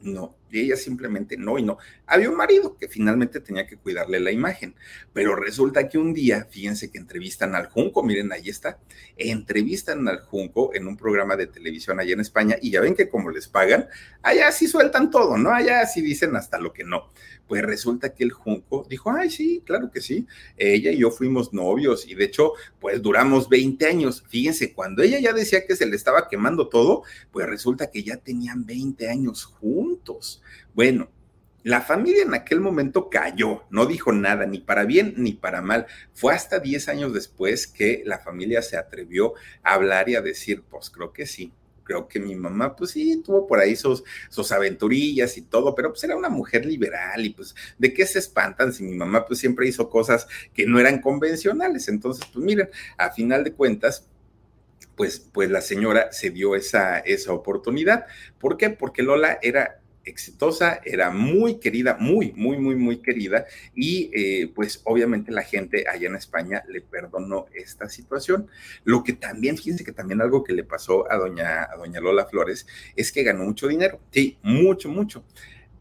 No, 0.03 0.37
y 0.51 0.61
ella 0.61 0.77
simplemente 0.77 1.37
no 1.37 1.59
y 1.59 1.63
no. 1.63 1.79
Había 2.07 2.29
un 2.29 2.37
marido 2.37 2.77
que 2.77 2.89
finalmente 2.89 3.41
tenía 3.41 3.67
que 3.67 3.77
cuidarle 3.77 4.19
la 4.19 4.33
imagen, 4.33 4.75
pero 5.13 5.37
resulta 5.37 5.89
que 5.89 5.97
un 5.97 6.13
día, 6.13 6.49
fíjense 6.51 6.91
que 6.91 6.99
entrevistan 6.99 7.55
al 7.55 7.67
Junco, 7.67 8.03
miren, 8.03 8.33
ahí 8.33 8.49
está, 8.49 8.81
entrevistan 9.17 10.09
al 10.09 10.21
Junco 10.21 10.75
en 10.75 10.89
un 10.89 10.97
programa 10.97 11.37
de 11.37 11.47
televisión 11.47 12.01
allá 12.01 12.15
en 12.15 12.21
España 12.21 12.57
y 12.61 12.73
ya 12.73 12.81
ven 12.81 12.97
que 12.97 13.09
como 13.09 13.31
les 13.31 13.47
pagan, 13.47 13.87
allá 14.23 14.51
sí 14.51 14.67
sueltan 14.67 15.11
todo, 15.11 15.39
¿no? 15.39 15.53
Allá 15.53 15.87
sí 15.87 16.03
dicen 16.03 16.35
hasta 16.35 16.59
lo 16.59 16.73
que 16.73 16.83
no. 16.83 17.11
Pues 17.47 17.63
resulta 17.63 18.15
que 18.15 18.25
el 18.25 18.33
Junco 18.33 18.87
dijo, 18.89 19.13
ay, 19.13 19.31
sí, 19.31 19.63
claro 19.65 19.91
que 19.91 20.01
sí, 20.01 20.27
ella 20.57 20.91
y 20.91 20.99
yo 20.99 21.11
fuimos 21.11 21.53
novios 21.53 22.09
y 22.09 22.15
de 22.15 22.25
hecho, 22.25 22.53
pues 22.81 23.01
duramos 23.01 23.49
20 23.49 23.87
años. 23.87 24.25
Fíjense, 24.29 24.73
cuando 24.73 25.03
ella 25.03 25.21
ya 25.21 25.33
decía 25.33 25.67
que 25.67 25.77
se 25.77 25.87
le 25.87 25.97
estaba 25.97 26.29
quemando 26.29 26.69
todo, 26.69 27.03
pues 27.31 27.47
resulta 27.47 27.91
que 27.91 28.03
ya 28.03 28.17
tenían 28.17 28.67
20 28.67 29.09
años 29.09 29.45
juntos. 29.45 29.92
Bueno, 30.75 31.11
la 31.65 31.81
familia 31.81 32.23
en 32.23 32.35
aquel 32.35 32.61
momento 32.61 33.09
cayó, 33.09 33.63
no 33.71 33.87
dijo 33.87 34.13
nada, 34.13 34.47
ni 34.47 34.59
para 34.59 34.85
bien 34.85 35.15
ni 35.17 35.33
para 35.33 35.63
mal. 35.63 35.87
Fue 36.13 36.35
hasta 36.35 36.59
10 36.59 36.89
años 36.89 37.13
después 37.13 37.67
que 37.67 38.03
la 38.05 38.19
familia 38.19 38.63
se 38.63 38.77
atrevió 38.77 39.35
a 39.63 39.75
hablar 39.75 40.09
y 40.09 40.17
a 40.17 40.23
decir, 40.23 40.65
pues 40.69 40.91
creo 40.91 41.13
que 41.13 41.25
sí, 41.25 41.53
creo 41.85 42.09
que 42.09 42.19
mi 42.19 42.35
mamá, 42.35 42.75
pues 42.75 42.91
sí, 42.93 43.23
tuvo 43.25 43.47
por 43.47 43.61
ahí 43.61 43.77
sus, 43.77 44.03
sus 44.29 44.51
aventurillas 44.51 45.37
y 45.37 45.43
todo, 45.43 45.75
pero 45.75 45.91
pues 45.91 46.03
era 46.03 46.17
una 46.17 46.29
mujer 46.29 46.67
liberal 46.67 47.25
y 47.25 47.31
pues 47.31 47.55
de 47.79 47.93
qué 47.95 48.07
se 48.07 48.19
espantan 48.19 48.73
si 48.73 48.83
mi 48.83 48.97
mamá 48.97 49.25
pues 49.25 49.39
siempre 49.39 49.69
hizo 49.69 49.89
cosas 49.89 50.27
que 50.53 50.67
no 50.67 50.81
eran 50.81 51.01
convencionales. 51.01 51.87
Entonces, 51.89 52.25
pues 52.33 52.45
miren, 52.45 52.71
a 52.99 53.11
final 53.11 53.45
de 53.45 53.53
cuentas, 53.53 54.09
pues, 54.97 55.21
pues 55.33 55.51
la 55.51 55.61
señora 55.61 56.13
se 56.13 56.31
dio 56.31 56.55
esa, 56.57 56.99
esa 56.99 57.33
oportunidad. 57.33 58.07
¿Por 58.39 58.57
qué? 58.57 58.71
Porque 58.71 59.03
Lola 59.03 59.39
era 59.43 59.82
exitosa, 60.05 60.81
era 60.85 61.11
muy 61.11 61.57
querida, 61.59 61.97
muy, 61.99 62.33
muy, 62.33 62.59
muy, 62.59 62.75
muy 62.77 62.99
querida 62.99 63.47
y 63.75 64.11
eh, 64.13 64.53
pues 64.55 64.81
obviamente 64.85 65.33
la 65.33 65.43
gente 65.43 65.85
allá 65.89 66.09
en 66.09 66.17
España 66.17 66.65
le 66.69 66.81
perdonó 66.81 67.47
esta 67.55 67.89
situación. 67.89 68.49
Lo 68.85 69.05
que 69.05 69.13
también, 69.13 69.57
fíjense 69.57 69.85
que 69.85 69.93
también 69.93 70.21
algo 70.21 70.45
que 70.45 70.53
le 70.53 70.65
pasó 70.65 71.11
a 71.11 71.17
doña, 71.17 71.65
a 71.65 71.77
doña 71.77 72.01
Lola 72.01 72.27
Flores 72.27 72.67
es 72.97 73.13
que 73.13 73.23
ganó 73.23 73.45
mucho 73.45 73.69
dinero, 73.69 74.01
sí, 74.11 74.39
mucho, 74.43 74.89
mucho. 74.89 75.25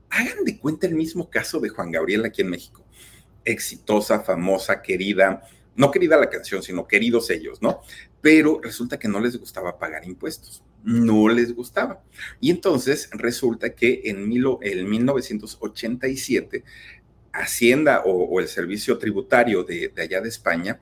Hagan 0.10 0.44
de 0.44 0.60
cuenta 0.60 0.88
el 0.88 0.96
mismo 0.96 1.30
caso 1.30 1.60
de 1.60 1.70
Juan 1.70 1.92
Gabriel 1.92 2.26
aquí 2.26 2.42
en 2.42 2.50
México. 2.50 2.86
Exitosa, 3.46 4.20
famosa, 4.20 4.82
querida, 4.82 5.44
no 5.76 5.90
querida 5.90 6.18
la 6.18 6.30
canción, 6.30 6.62
sino 6.62 6.88
queridos 6.88 7.30
ellos, 7.30 7.62
¿no? 7.62 7.82
Pero 8.22 8.60
resulta 8.62 9.00
que 9.00 9.08
no 9.08 9.20
les 9.20 9.38
gustaba 9.38 9.80
pagar 9.80 10.06
impuestos 10.06 10.64
no 10.84 11.30
les 11.30 11.56
gustaba. 11.56 12.04
Y 12.40 12.52
entonces 12.52 13.10
resulta 13.14 13.74
que 13.74 14.02
en, 14.06 14.28
mil, 14.28 14.46
1987, 14.62 16.64
Hacienda 17.34 18.02
o, 18.06 18.42
el 18.42 18.50
servicio 18.50 18.98
tributario 18.98 19.64
de, 19.64 19.94
allá 19.98 20.20
de 20.20 20.28
España 20.28 20.82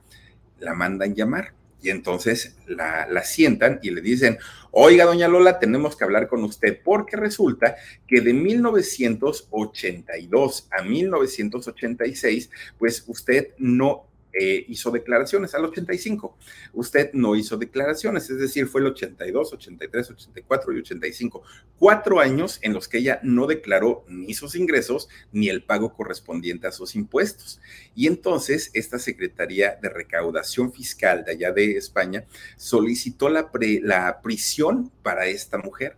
la 0.58 0.74
mandan 0.74 1.14
llamar. 1.14 1.54
Y 1.82 1.90
entonces 1.90 2.56
la, 2.66 3.06
la, 3.06 3.22
sientan 3.22 3.78
y 3.82 3.90
le 3.90 4.00
dicen, 4.00 4.36
oiga, 4.72 5.04
doña 5.04 5.28
Lola, 5.28 5.60
tenemos 5.60 5.94
que 5.96 6.04
hablar 6.04 6.28
con 6.28 6.44
usted, 6.44 6.78
porque 6.84 7.16
resulta 7.16 7.76
que 8.06 8.20
de 8.20 8.34
1982 8.34 10.68
a 10.70 10.82
1986, 10.82 12.50
pues 12.78 13.02
usted 13.06 13.54
no 13.56 14.09
eh, 14.32 14.64
hizo 14.68 14.90
declaraciones 14.90 15.54
al 15.54 15.64
85. 15.64 16.36
Usted 16.72 17.10
no 17.14 17.34
hizo 17.36 17.56
declaraciones, 17.56 18.30
es 18.30 18.38
decir, 18.38 18.66
fue 18.66 18.80
el 18.80 18.88
82, 18.88 19.52
83, 19.52 20.10
84 20.10 20.72
y 20.72 20.78
85. 20.78 21.42
Cuatro 21.78 22.20
años 22.20 22.58
en 22.62 22.72
los 22.72 22.88
que 22.88 22.98
ella 22.98 23.20
no 23.22 23.46
declaró 23.46 24.04
ni 24.08 24.34
sus 24.34 24.54
ingresos 24.54 25.08
ni 25.32 25.48
el 25.48 25.64
pago 25.64 25.94
correspondiente 25.94 26.66
a 26.66 26.72
sus 26.72 26.94
impuestos. 26.94 27.60
Y 27.94 28.06
entonces 28.06 28.70
esta 28.74 28.98
Secretaría 28.98 29.78
de 29.80 29.88
Recaudación 29.88 30.72
Fiscal 30.72 31.24
de 31.24 31.32
allá 31.32 31.52
de 31.52 31.76
España 31.76 32.24
solicitó 32.56 33.28
la, 33.28 33.50
la 33.82 34.20
prisión 34.22 34.90
para 35.02 35.26
esta 35.26 35.58
mujer. 35.58 35.96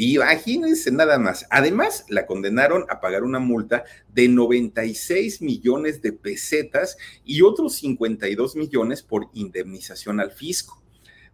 Y 0.00 0.14
imagínense 0.14 0.92
nada 0.92 1.18
más. 1.18 1.44
Además, 1.50 2.04
la 2.08 2.24
condenaron 2.24 2.84
a 2.88 3.00
pagar 3.00 3.24
una 3.24 3.40
multa 3.40 3.82
de 4.14 4.28
96 4.28 5.42
millones 5.42 6.02
de 6.02 6.12
pesetas 6.12 6.96
y 7.24 7.42
otros 7.42 7.74
52 7.78 8.54
millones 8.54 9.02
por 9.02 9.28
indemnización 9.32 10.20
al 10.20 10.30
fisco. 10.30 10.77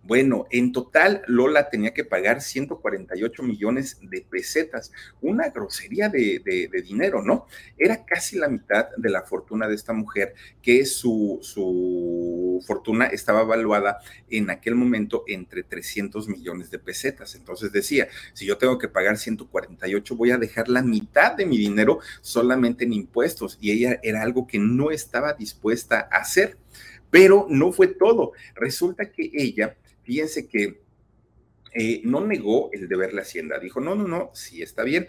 Bueno, 0.07 0.45
en 0.51 0.71
total 0.71 1.23
Lola 1.27 1.71
tenía 1.71 1.95
que 1.95 2.05
pagar 2.05 2.43
148 2.43 3.43
millones 3.43 3.99
de 4.03 4.21
pesetas, 4.21 4.93
una 5.23 5.49
grosería 5.49 6.11
de, 6.11 6.43
dinero, 6.85 7.23
¿no? 7.23 7.47
Era 7.79 8.05
casi 8.05 8.37
la 8.37 8.49
mitad 8.49 8.89
de 8.99 9.09
la 9.09 9.23
fortuna 9.23 9.67
de 9.67 9.75
esta 9.75 9.95
mujer, 9.95 10.35
que 10.61 10.85
su, 10.85 11.39
su 11.41 12.63
fortuna 12.67 13.07
estaba 13.07 13.43
evaluada 13.43 13.99
en 14.29 14.51
aquel 14.51 14.75
momento 14.75 15.25
entre 15.27 15.63
300 15.63 16.29
millones 16.29 16.71
de 16.71 16.79
pesetas. 16.79 17.35
Entonces 17.35 17.73
decía, 17.73 18.07
si 18.35 18.45
yo 18.45 18.59
tengo 18.59 18.77
que 18.77 18.89
pagar 18.89 19.17
148, 19.17 20.17
voy 20.17 20.33
a 20.33 20.39
dejar 20.39 20.69
la 20.69 20.83
mitad 20.83 21.35
de 21.35 21.47
mi 21.47 21.57
dinero 21.57 22.01
solamente 22.21 22.85
en 22.85 22.93
impuestos. 22.93 23.57
Y 23.59 23.71
ella 23.71 23.99
era 24.03 24.21
algo 24.21 24.47
que 24.47 24.59
no 24.59 24.91
estaba 24.91 25.33
dispuesta 25.33 26.09
a 26.13 26.19
hacer. 26.19 26.59
Pero 27.11 27.47
no 27.49 27.73
fue 27.73 27.87
todo. 27.87 28.33
Resulta 28.57 29.11
que 29.11 29.31
ella 29.33 29.77
fíjense 30.05 30.47
que 30.47 30.83
eh, 31.75 32.03
no 32.05 32.21
negó 32.21 32.71
el 32.73 32.89
deber 32.89 33.13
la 33.13 33.23
Hacienda, 33.23 33.59
dijo, 33.59 33.81
no, 33.81 33.95
no, 33.95 34.07
no, 34.07 34.31
sí 34.33 34.63
está 34.63 34.85
bien. 34.85 35.09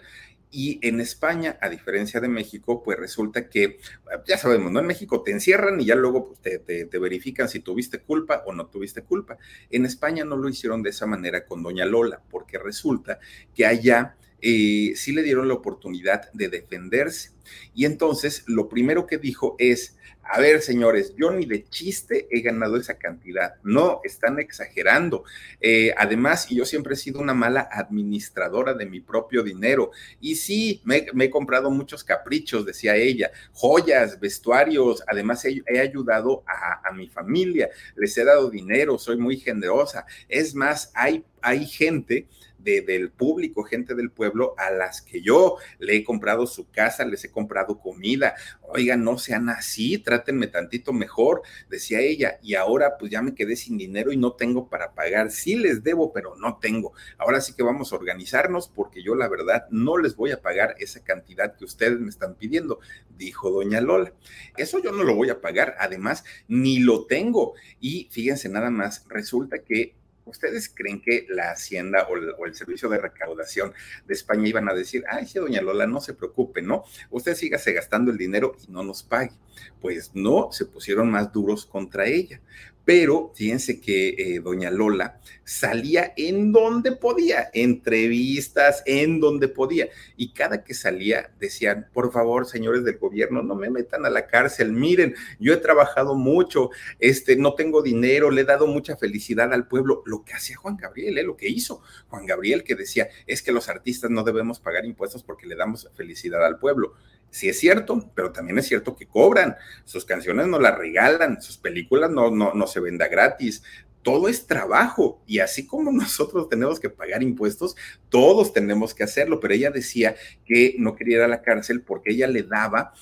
Y 0.50 0.78
en 0.86 1.00
España, 1.00 1.58
a 1.60 1.68
diferencia 1.68 2.20
de 2.20 2.28
México, 2.28 2.82
pues 2.82 2.98
resulta 2.98 3.48
que, 3.48 3.78
ya 4.26 4.38
sabemos, 4.38 4.72
¿no? 4.72 4.80
En 4.80 4.86
México 4.86 5.22
te 5.22 5.32
encierran 5.32 5.80
y 5.80 5.86
ya 5.86 5.94
luego 5.96 6.28
pues, 6.28 6.64
te, 6.64 6.98
verifican 6.98 7.48
si 7.48 7.60
tuviste 7.60 8.00
culpa 8.00 8.42
o 8.46 8.52
no 8.52 8.66
tuviste 8.66 9.02
culpa. 9.02 9.38
En 9.70 9.84
España 9.84 10.24
no 10.24 10.36
lo 10.36 10.48
hicieron 10.48 10.82
de 10.82 10.90
esa 10.90 11.06
manera 11.06 11.44
con 11.44 11.62
Doña 11.62 11.84
Lola, 11.84 12.22
porque 12.30 12.58
resulta 12.58 13.18
que 13.54 13.66
allá 13.66 14.16
eh, 14.40 14.92
sí 14.96 15.12
le 15.12 15.22
dieron 15.22 15.48
la 15.48 15.54
oportunidad 15.54 16.30
de 16.32 16.48
defenderse. 16.48 17.30
Y 17.74 17.84
entonces 17.84 18.44
lo 18.46 18.68
primero 18.68 19.06
que 19.06 19.18
dijo 19.18 19.54
es, 19.58 19.96
a 20.28 20.40
ver, 20.40 20.60
señores, 20.60 21.14
yo 21.16 21.30
ni 21.30 21.46
de 21.46 21.64
chiste 21.68 22.26
he 22.30 22.40
ganado 22.40 22.76
esa 22.76 22.98
cantidad. 22.98 23.54
No, 23.62 24.00
están 24.02 24.40
exagerando. 24.40 25.24
Eh, 25.60 25.94
además, 25.96 26.48
yo 26.48 26.64
siempre 26.64 26.94
he 26.94 26.96
sido 26.96 27.20
una 27.20 27.34
mala 27.34 27.68
administradora 27.70 28.74
de 28.74 28.86
mi 28.86 29.00
propio 29.00 29.44
dinero. 29.44 29.92
Y 30.20 30.34
sí, 30.34 30.80
me, 30.84 31.06
he 31.18 31.30
comprado 31.30 31.70
muchos 31.70 32.02
caprichos, 32.02 32.66
decía 32.66 32.96
ella, 32.96 33.30
joyas, 33.52 34.18
vestuarios. 34.18 35.04
Además, 35.06 35.44
he, 35.44 35.78
ayudado 35.78 36.42
a, 36.46 36.92
mi 36.92 37.08
familia, 37.08 37.68
les 37.94 38.16
he 38.18 38.24
dado 38.24 38.50
dinero, 38.50 38.98
soy 38.98 39.16
muy 39.16 39.36
generosa. 39.36 40.06
Es 40.28 40.54
más, 40.54 40.90
hay 40.94 41.66
gente 41.66 42.26
del 42.66 43.10
público, 43.10 43.62
gente 43.62 43.94
del 43.94 44.10
pueblo 44.10 44.54
a 44.58 44.70
las 44.70 45.00
que 45.02 45.22
yo 45.22 45.56
le 45.78 45.96
he 45.96 46.04
comprado 46.04 46.46
su 46.46 46.68
casa, 46.70 47.04
les 47.04 47.24
he 47.24 47.30
comprado 47.30 47.78
comida. 47.78 48.34
Oigan, 48.62 49.04
no 49.04 49.18
sean 49.18 49.48
así, 49.48 49.98
trátenme 49.98 50.48
tantito 50.48 50.92
mejor, 50.92 51.42
decía 51.70 52.00
ella. 52.00 52.38
Y 52.42 52.54
ahora 52.54 52.96
pues 52.98 53.10
ya 53.10 53.22
me 53.22 53.34
quedé 53.34 53.56
sin 53.56 53.78
dinero 53.78 54.12
y 54.12 54.16
no 54.16 54.32
tengo 54.32 54.68
para 54.68 54.94
pagar. 54.94 55.30
Sí 55.30 55.56
les 55.56 55.82
debo, 55.82 56.12
pero 56.12 56.36
no 56.36 56.58
tengo. 56.58 56.92
Ahora 57.18 57.40
sí 57.40 57.54
que 57.54 57.62
vamos 57.62 57.92
a 57.92 57.96
organizarnos 57.96 58.68
porque 58.68 59.02
yo 59.02 59.14
la 59.14 59.28
verdad 59.28 59.66
no 59.70 59.96
les 59.96 60.16
voy 60.16 60.32
a 60.32 60.42
pagar 60.42 60.74
esa 60.78 61.02
cantidad 61.04 61.56
que 61.56 61.64
ustedes 61.64 61.98
me 62.00 62.10
están 62.10 62.34
pidiendo, 62.34 62.80
dijo 63.16 63.50
doña 63.50 63.80
Lola. 63.80 64.12
Eso 64.56 64.82
yo 64.82 64.92
no 64.92 65.04
lo 65.04 65.14
voy 65.14 65.30
a 65.30 65.40
pagar, 65.40 65.76
además, 65.78 66.24
ni 66.48 66.80
lo 66.80 67.06
tengo. 67.06 67.54
Y 67.80 68.08
fíjense 68.10 68.48
nada 68.48 68.70
más, 68.70 69.04
resulta 69.08 69.58
que 69.58 69.95
¿Ustedes 70.26 70.68
creen 70.68 71.00
que 71.00 71.26
la 71.30 71.52
Hacienda 71.52 72.06
o 72.08 72.44
el, 72.46 72.54
Servicio 72.54 72.88
de 72.88 72.98
Recaudación 72.98 73.72
de 74.06 74.14
España 74.14 74.48
iban 74.48 74.68
a 74.68 74.74
decir, 74.74 75.04
ay, 75.08 75.26
sí, 75.26 75.38
doña 75.38 75.62
Lola, 75.62 75.86
no 75.86 76.00
se 76.00 76.14
preocupe, 76.14 76.62
¿no? 76.62 76.84
Usted 77.10 77.34
sígase 77.34 77.72
gastando 77.72 78.10
el 78.10 78.18
dinero 78.18 78.56
y 78.66 78.70
no 78.70 78.82
nos 78.82 79.02
pague? 79.02 79.32
Pues 79.80 80.10
no, 80.14 80.50
se 80.52 80.66
pusieron 80.66 81.10
más 81.10 81.32
duros 81.32 81.64
contra 81.64 82.06
ella. 82.06 82.40
Pero 82.86 83.32
fíjense 83.34 83.80
que 83.80 84.10
eh, 84.10 84.40
doña 84.40 84.70
Lola 84.70 85.18
salía 85.42 86.12
en 86.16 86.52
donde 86.52 86.92
podía, 86.92 87.50
entrevistas 87.52 88.84
en 88.86 89.18
donde 89.18 89.48
podía. 89.48 89.88
Y 90.16 90.32
cada 90.32 90.62
que 90.62 90.72
salía 90.72 91.32
decían, 91.40 91.88
por 91.92 92.12
favor, 92.12 92.46
señores 92.46 92.84
del 92.84 92.98
gobierno, 92.98 93.42
no 93.42 93.56
me 93.56 93.70
metan 93.70 94.06
a 94.06 94.08
la 94.08 94.28
cárcel. 94.28 94.70
Miren, 94.70 95.16
yo 95.40 95.52
he 95.52 95.56
trabajado 95.56 96.14
mucho, 96.14 96.70
este, 97.00 97.34
no 97.34 97.54
tengo 97.54 97.82
dinero, 97.82 98.30
le 98.30 98.42
he 98.42 98.44
dado 98.44 98.68
mucha 98.68 98.96
felicidad 98.96 99.52
al 99.52 99.66
pueblo. 99.66 100.04
Lo 100.06 100.24
que 100.24 100.34
hacía 100.34 100.56
Juan 100.56 100.76
Gabriel, 100.76 101.18
¿eh? 101.18 101.24
lo 101.24 101.36
que 101.36 101.48
hizo 101.48 101.82
Juan 102.06 102.24
Gabriel, 102.24 102.62
que 102.62 102.76
decía, 102.76 103.08
es 103.26 103.42
que 103.42 103.50
los 103.50 103.68
artistas 103.68 104.12
no 104.12 104.22
debemos 104.22 104.60
pagar 104.60 104.84
impuestos 104.84 105.24
porque 105.24 105.48
le 105.48 105.56
damos 105.56 105.90
felicidad 105.96 106.46
al 106.46 106.60
pueblo. 106.60 106.94
Sí 107.30 107.48
es 107.48 107.58
cierto, 107.58 108.10
pero 108.14 108.32
también 108.32 108.58
es 108.58 108.66
cierto 108.66 108.96
que 108.96 109.06
cobran. 109.06 109.56
Sus 109.84 110.04
canciones 110.04 110.46
no 110.46 110.58
las 110.58 110.76
regalan, 110.76 111.42
sus 111.42 111.58
películas 111.58 112.10
no, 112.10 112.30
no, 112.30 112.54
no 112.54 112.66
se 112.66 112.80
venda 112.80 113.08
gratis. 113.08 113.62
todo 114.02 114.28
es 114.28 114.46
trabajo 114.46 115.20
y 115.26 115.40
así 115.40 115.66
como 115.66 115.90
nosotros 115.92 116.48
tenemos 116.48 116.78
que 116.80 116.90
pagar 116.90 117.22
impuestos, 117.22 117.76
todos 118.08 118.52
tenemos 118.52 118.94
que 118.94 119.04
hacerlo, 119.04 119.40
pero 119.40 119.54
ella 119.54 119.70
decía 119.70 120.14
que 120.44 120.76
no 120.78 120.94
quería 120.94 121.16
ir 121.16 121.22
a 121.22 121.28
la 121.28 121.42
cárcel 121.42 121.82
porque 121.82 122.12
ella 122.12 122.28
le 122.28 122.42
daba 122.42 122.92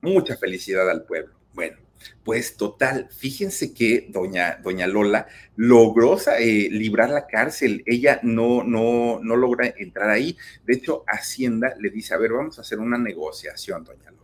mucha 0.00 0.36
felicidad 0.36 0.88
al 0.90 1.04
pueblo. 1.04 1.34
Bueno, 1.54 1.78
pues 2.24 2.56
total, 2.56 3.08
fíjense 3.10 3.74
que 3.74 4.06
doña, 4.10 4.58
doña 4.62 4.86
Lola 4.86 5.26
logró 5.56 6.18
eh, 6.38 6.68
librar 6.70 7.10
la 7.10 7.26
cárcel, 7.26 7.82
ella 7.86 8.20
no, 8.22 8.62
no, 8.64 9.20
no 9.22 9.36
logra 9.36 9.72
entrar 9.76 10.10
ahí. 10.10 10.36
De 10.64 10.74
hecho, 10.74 11.04
Hacienda 11.06 11.74
le 11.78 11.90
dice, 11.90 12.14
a 12.14 12.18
ver, 12.18 12.32
vamos 12.32 12.58
a 12.58 12.62
hacer 12.62 12.78
una 12.78 12.98
negociación, 12.98 13.84
doña 13.84 14.10
Lola. 14.10 14.22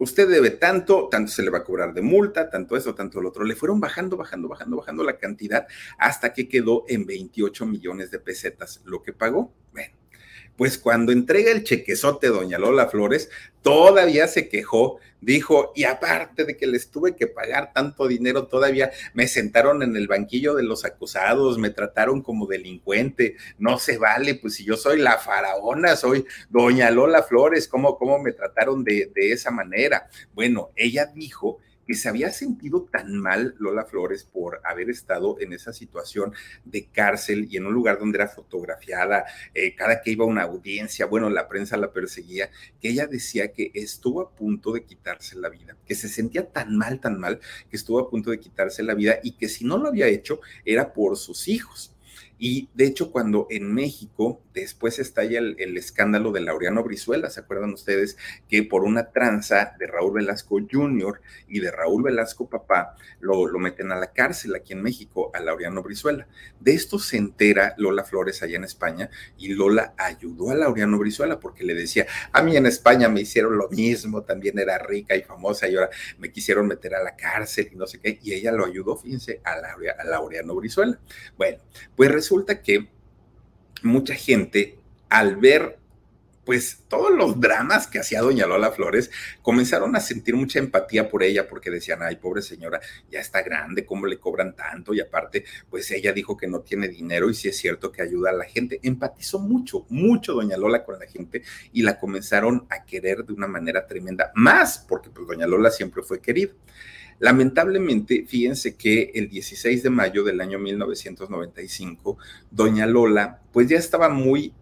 Usted 0.00 0.28
debe 0.28 0.50
tanto, 0.50 1.08
tanto 1.10 1.32
se 1.32 1.42
le 1.42 1.50
va 1.50 1.58
a 1.58 1.64
cobrar 1.64 1.92
de 1.92 2.02
multa, 2.02 2.48
tanto 2.50 2.76
eso, 2.76 2.94
tanto 2.94 3.20
lo 3.20 3.30
otro. 3.30 3.44
Le 3.44 3.56
fueron 3.56 3.80
bajando, 3.80 4.16
bajando, 4.16 4.48
bajando, 4.48 4.76
bajando 4.76 5.02
la 5.02 5.18
cantidad 5.18 5.66
hasta 5.98 6.32
que 6.32 6.48
quedó 6.48 6.84
en 6.88 7.04
28 7.04 7.66
millones 7.66 8.12
de 8.12 8.20
pesetas 8.20 8.80
lo 8.84 9.02
que 9.02 9.12
pagó. 9.12 9.52
Bueno, 9.72 9.94
pues 10.56 10.78
cuando 10.78 11.10
entrega 11.10 11.50
el 11.50 11.64
chequezote 11.64 12.28
doña 12.28 12.58
Lola 12.58 12.86
Flores, 12.86 13.28
todavía 13.62 14.28
se 14.28 14.48
quejó, 14.48 14.98
dijo, 15.20 15.72
y 15.74 15.84
aparte 15.84 16.44
de 16.44 16.56
que 16.56 16.66
les 16.66 16.90
tuve 16.90 17.16
que 17.16 17.26
pagar 17.26 17.72
tanto 17.72 18.06
dinero, 18.06 18.46
todavía 18.46 18.90
me 19.14 19.28
sentaron 19.28 19.82
en 19.82 19.96
el 19.96 20.06
banquillo 20.06 20.54
de 20.54 20.62
los 20.62 20.84
acusados, 20.84 21.58
me 21.58 21.70
trataron 21.70 22.22
como 22.22 22.46
delincuente, 22.46 23.36
no 23.58 23.78
se 23.78 23.98
vale, 23.98 24.34
pues 24.34 24.54
si 24.54 24.64
yo 24.64 24.76
soy 24.76 24.98
la 24.98 25.18
faraona, 25.18 25.96
soy 25.96 26.26
doña 26.48 26.90
Lola 26.90 27.22
Flores, 27.22 27.68
¿cómo, 27.68 27.98
cómo 27.98 28.18
me 28.18 28.32
trataron 28.32 28.84
de, 28.84 29.10
de 29.14 29.32
esa 29.32 29.50
manera? 29.50 30.08
Bueno, 30.34 30.70
ella 30.76 31.06
dijo 31.06 31.58
que 31.88 31.94
se 31.94 32.10
había 32.10 32.30
sentido 32.30 32.82
tan 32.92 33.16
mal 33.16 33.54
Lola 33.58 33.86
Flores 33.86 34.22
por 34.22 34.60
haber 34.62 34.90
estado 34.90 35.40
en 35.40 35.54
esa 35.54 35.72
situación 35.72 36.34
de 36.66 36.84
cárcel 36.84 37.48
y 37.50 37.56
en 37.56 37.64
un 37.64 37.72
lugar 37.72 37.98
donde 37.98 38.18
era 38.18 38.28
fotografiada, 38.28 39.24
eh, 39.54 39.74
cada 39.74 40.02
que 40.02 40.10
iba 40.10 40.26
a 40.26 40.28
una 40.28 40.42
audiencia, 40.42 41.06
bueno, 41.06 41.30
la 41.30 41.48
prensa 41.48 41.78
la 41.78 41.90
perseguía, 41.90 42.50
que 42.78 42.90
ella 42.90 43.06
decía 43.06 43.52
que 43.52 43.70
estuvo 43.72 44.20
a 44.20 44.30
punto 44.30 44.72
de 44.72 44.84
quitarse 44.84 45.36
la 45.36 45.48
vida, 45.48 45.78
que 45.86 45.94
se 45.94 46.10
sentía 46.10 46.46
tan 46.46 46.76
mal, 46.76 47.00
tan 47.00 47.18
mal, 47.18 47.40
que 47.70 47.76
estuvo 47.78 47.98
a 48.00 48.10
punto 48.10 48.30
de 48.30 48.38
quitarse 48.38 48.82
la 48.82 48.94
vida 48.94 49.18
y 49.22 49.32
que 49.32 49.48
si 49.48 49.64
no 49.64 49.78
lo 49.78 49.88
había 49.88 50.08
hecho 50.08 50.40
era 50.66 50.92
por 50.92 51.16
sus 51.16 51.48
hijos. 51.48 51.94
Y 52.38 52.68
de 52.74 52.86
hecho, 52.86 53.10
cuando 53.10 53.46
en 53.50 53.72
México 53.72 54.42
después 54.60 54.98
estalla 54.98 55.38
el, 55.38 55.56
el, 55.58 55.76
escándalo 55.76 56.32
de 56.32 56.40
Laureano 56.40 56.82
Brizuela, 56.82 57.30
¿se 57.30 57.40
acuerdan 57.40 57.72
ustedes 57.72 58.16
que 58.48 58.62
por 58.62 58.84
una 58.84 59.10
tranza 59.10 59.74
de 59.78 59.86
Raúl 59.86 60.14
Velasco 60.14 60.58
Jr. 60.70 61.20
y 61.48 61.60
de 61.60 61.70
Raúl 61.70 62.02
Velasco 62.02 62.48
papá 62.48 62.96
lo, 63.20 63.46
meten 63.58 63.92
a 63.92 63.96
la 63.96 64.12
cárcel 64.12 64.54
aquí 64.54 64.72
en 64.72 64.82
México, 64.82 65.30
a 65.34 65.40
Laureano 65.40 65.82
Brizuela? 65.82 66.26
De 66.60 66.72
esto 66.72 66.98
se 66.98 67.16
entera 67.16 67.74
Lola 67.78 68.04
Flores 68.04 68.42
allá 68.42 68.56
en 68.56 68.64
España 68.64 69.10
y 69.36 69.54
Lola 69.54 69.94
ayudó 69.96 70.50
a 70.50 70.54
Laureano 70.54 70.98
Brizuela 70.98 71.40
porque 71.40 71.64
le 71.64 71.74
decía, 71.74 72.06
a 72.32 72.42
mí 72.42 72.56
en 72.56 72.66
España 72.66 73.08
me 73.08 73.20
hicieron 73.20 73.56
lo 73.58 73.68
mismo, 73.68 74.22
también 74.22 74.58
era 74.58 74.78
rica 74.78 75.16
y 75.16 75.22
famosa 75.22 75.68
y 75.68 75.74
ahora 75.74 75.90
me 76.18 76.30
quisieron 76.30 76.66
meter 76.66 76.94
a 76.94 77.02
la 77.02 77.16
cárcel 77.16 77.70
y 77.72 77.76
no 77.76 77.86
sé 77.86 78.00
qué, 78.00 78.18
y 78.22 78.32
ella 78.34 78.52
lo 78.52 78.64
ayudó, 78.64 78.96
fíjense, 78.96 79.40
a 79.44 80.04
Laureano 80.04 80.54
Brizuela. 80.54 80.98
Bueno, 81.36 81.58
pues 81.96 82.10
resulta 82.10 82.62
que 82.62 82.97
mucha 83.82 84.14
gente 84.14 84.78
al 85.08 85.36
ver 85.36 85.78
pues 86.48 86.84
todos 86.88 87.14
los 87.14 87.38
dramas 87.38 87.86
que 87.86 87.98
hacía 87.98 88.22
doña 88.22 88.46
Lola 88.46 88.70
Flores, 88.70 89.10
comenzaron 89.42 89.94
a 89.96 90.00
sentir 90.00 90.34
mucha 90.34 90.58
empatía 90.58 91.10
por 91.10 91.22
ella 91.22 91.46
porque 91.46 91.70
decían, 91.70 91.98
ay, 92.00 92.16
pobre 92.16 92.40
señora, 92.40 92.80
ya 93.10 93.20
está 93.20 93.42
grande, 93.42 93.84
¿cómo 93.84 94.06
le 94.06 94.18
cobran 94.18 94.56
tanto? 94.56 94.94
Y 94.94 95.00
aparte, 95.00 95.44
pues 95.68 95.90
ella 95.90 96.10
dijo 96.14 96.38
que 96.38 96.46
no 96.46 96.60
tiene 96.60 96.88
dinero 96.88 97.28
y 97.28 97.34
si 97.34 97.48
es 97.48 97.58
cierto 97.58 97.92
que 97.92 98.00
ayuda 98.00 98.30
a 98.30 98.32
la 98.32 98.46
gente. 98.46 98.80
Empatizó 98.82 99.40
mucho, 99.40 99.84
mucho 99.90 100.32
doña 100.32 100.56
Lola 100.56 100.86
con 100.86 100.98
la 100.98 101.06
gente 101.06 101.42
y 101.74 101.82
la 101.82 101.98
comenzaron 101.98 102.66
a 102.70 102.82
querer 102.86 103.26
de 103.26 103.34
una 103.34 103.46
manera 103.46 103.86
tremenda, 103.86 104.32
más 104.34 104.78
porque 104.78 105.10
pues 105.10 105.26
doña 105.26 105.46
Lola 105.46 105.70
siempre 105.70 106.02
fue 106.02 106.22
querida. 106.22 106.52
Lamentablemente, 107.20 108.24
fíjense 108.26 108.76
que 108.76 109.10
el 109.14 109.28
16 109.28 109.82
de 109.82 109.90
mayo 109.90 110.22
del 110.22 110.40
año 110.40 110.58
1995, 110.58 112.16
doña 112.50 112.86
Lola, 112.86 113.42
pues 113.52 113.68
ya 113.68 113.76
estaba 113.76 114.08
muy 114.08 114.52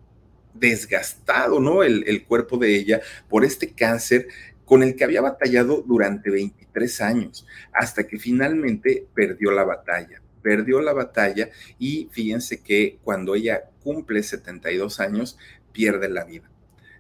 desgastado, 0.55 1.61
¿no? 1.61 1.83
El, 1.83 2.25
cuerpo 2.25 2.57
de 2.57 2.75
ella 2.75 3.01
por 3.29 3.45
este 3.45 3.73
cáncer 3.73 4.29
con 4.65 4.83
el 4.83 4.97
que 4.97 5.05
había 5.05 5.21
batallado 5.21 5.85
durante 5.87 6.31
23 6.31 7.01
años, 7.03 7.47
hasta 7.73 8.07
que 8.07 8.19
finalmente 8.19 9.07
perdió 9.15 9.51
la 9.53 9.65
batalla. 9.65 10.23
Perdió 10.43 10.81
la 10.81 10.93
batalla 10.93 11.51
y 11.79 12.09
fíjense 12.11 12.63
que 12.63 12.99
cuando 13.03 13.35
ella 13.35 13.65
cumple 13.83 14.23
72 14.23 15.01
años, 15.01 15.39
pierde 15.73 16.09
la 16.09 16.25
vida. 16.25 16.51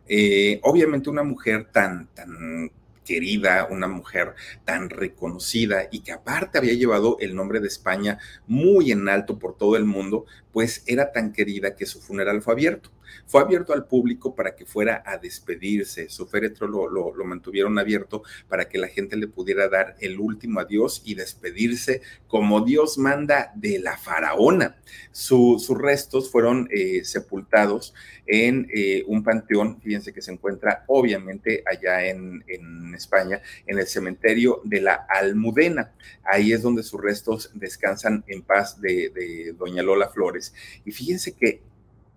Eh, 0.09 0.61
obviamente 0.63 1.11
una 1.11 1.23
mujer 1.23 1.69
tan, 1.73 2.09
tan 2.15 2.71
querida, 3.07 3.67
una 3.71 3.89
mujer 3.89 4.35
tan 4.67 4.91
reconocida 4.91 5.89
y 5.91 6.01
que 6.01 6.13
aparte 6.13 6.59
había 6.59 6.75
llevado 6.75 7.17
el 7.21 7.35
nombre 7.35 7.61
de 7.61 7.69
España 7.69 8.19
muy 8.47 8.93
en 8.93 9.09
alto 9.09 9.39
por 9.39 9.57
todo 9.57 9.77
el 9.77 9.87
mundo, 9.87 10.27
pues 10.53 10.83
era 10.87 11.13
tan 11.13 11.33
querida 11.33 11.75
que 11.75 11.87
su 11.87 12.03
funeral 12.03 12.43
fue 12.43 12.53
abierto. 12.53 12.91
Fue 13.27 13.41
abierto 13.41 13.73
al 13.73 13.87
público 13.87 14.35
para 14.35 14.55
que 14.55 14.67
fuera 14.67 15.03
a 15.07 15.19
despedirse. 15.19 16.09
Su 16.09 16.27
féretro 16.27 16.67
lo, 16.69 17.13
mantuvieron 17.25 17.79
abierto 17.79 18.23
para 18.49 18.69
que 18.69 18.79
la 18.79 18.89
gente 18.89 19.17
le 19.17 19.29
pudiera 19.29 19.69
dar 19.69 19.97
el 20.01 20.19
último 20.21 20.61
adiós 20.61 21.03
y 21.05 21.15
despedirse 21.15 22.03
como 22.29 22.65
Dios 22.65 22.99
manda 22.99 23.53
de 23.55 23.79
la 23.79 23.97
faraona. 23.97 24.77
Su, 25.11 25.59
sus 25.59 25.77
restos 25.79 26.31
fueron 26.31 26.69
eh, 26.71 27.05
sepultados 27.05 27.95
en 28.27 28.69
eh, 28.75 29.05
un 29.07 29.23
panteón, 29.23 29.81
fíjense 29.81 30.13
que 30.13 30.23
se 30.23 30.33
encuentra 30.33 30.85
obviamente 30.89 31.63
allá 31.65 32.07
en, 32.07 32.45
en 32.49 32.95
España, 32.95 33.41
en 33.67 33.79
el 33.79 33.87
cementerio 33.87 34.61
de 34.65 34.81
la 34.81 35.07
Almudena. 35.09 35.93
Ahí 36.25 36.53
es 36.53 36.63
donde 36.63 36.83
sus 36.83 37.01
restos 37.01 37.51
descansan 37.55 38.25
en 38.27 38.43
paz 38.43 38.81
de, 38.81 39.11
de 39.11 39.55
Doña 39.57 39.83
Lola 39.83 40.09
Flores. 40.09 40.55
Y 40.85 40.93
fíjense 40.93 41.35
que 41.35 41.63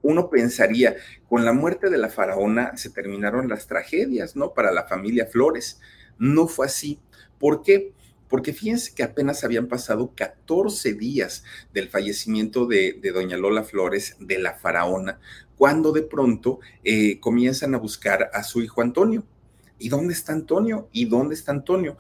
uno 0.01 0.29
pensaría, 0.29 0.95
con 1.27 1.45
la 1.45 1.53
muerte 1.53 1.89
de 1.89 1.97
la 1.97 2.09
faraona 2.09 2.75
se 2.77 2.89
terminaron 2.89 3.49
las 3.49 3.67
tragedias, 3.67 4.35
¿no? 4.35 4.53
Para 4.53 4.71
la 4.71 4.87
familia 4.87 5.25
Flores. 5.25 5.79
No 6.17 6.47
fue 6.47 6.67
así. 6.67 6.99
¿Por 7.37 7.61
qué? 7.61 7.93
Porque 8.27 8.53
fíjense 8.53 8.93
que 8.93 9.03
apenas 9.03 9.43
habían 9.43 9.67
pasado 9.67 10.13
14 10.15 10.93
días 10.93 11.43
del 11.73 11.89
fallecimiento 11.89 12.67
de, 12.67 12.99
doña 13.13 13.37
Lola 13.37 13.63
Flores, 13.63 14.15
de 14.19 14.37
la 14.37 14.53
faraona, 14.53 15.19
cuando 15.57 15.91
de 15.91 16.03
pronto 16.03 16.59
eh, 16.83 17.19
comienzan 17.19 17.73
a 17.73 17.79
buscar 17.79 18.29
a 18.33 18.43
su 18.43 18.61
hijo 18.61 18.81
Antonio. 18.81 19.25
¿Y 19.79 19.89
dónde 19.89 20.13
está 20.13 20.33
Antonio? 20.33 20.89
¿Y 20.91 21.05
dónde 21.05 21.35
está 21.35 21.51
Antonio? 21.53 21.97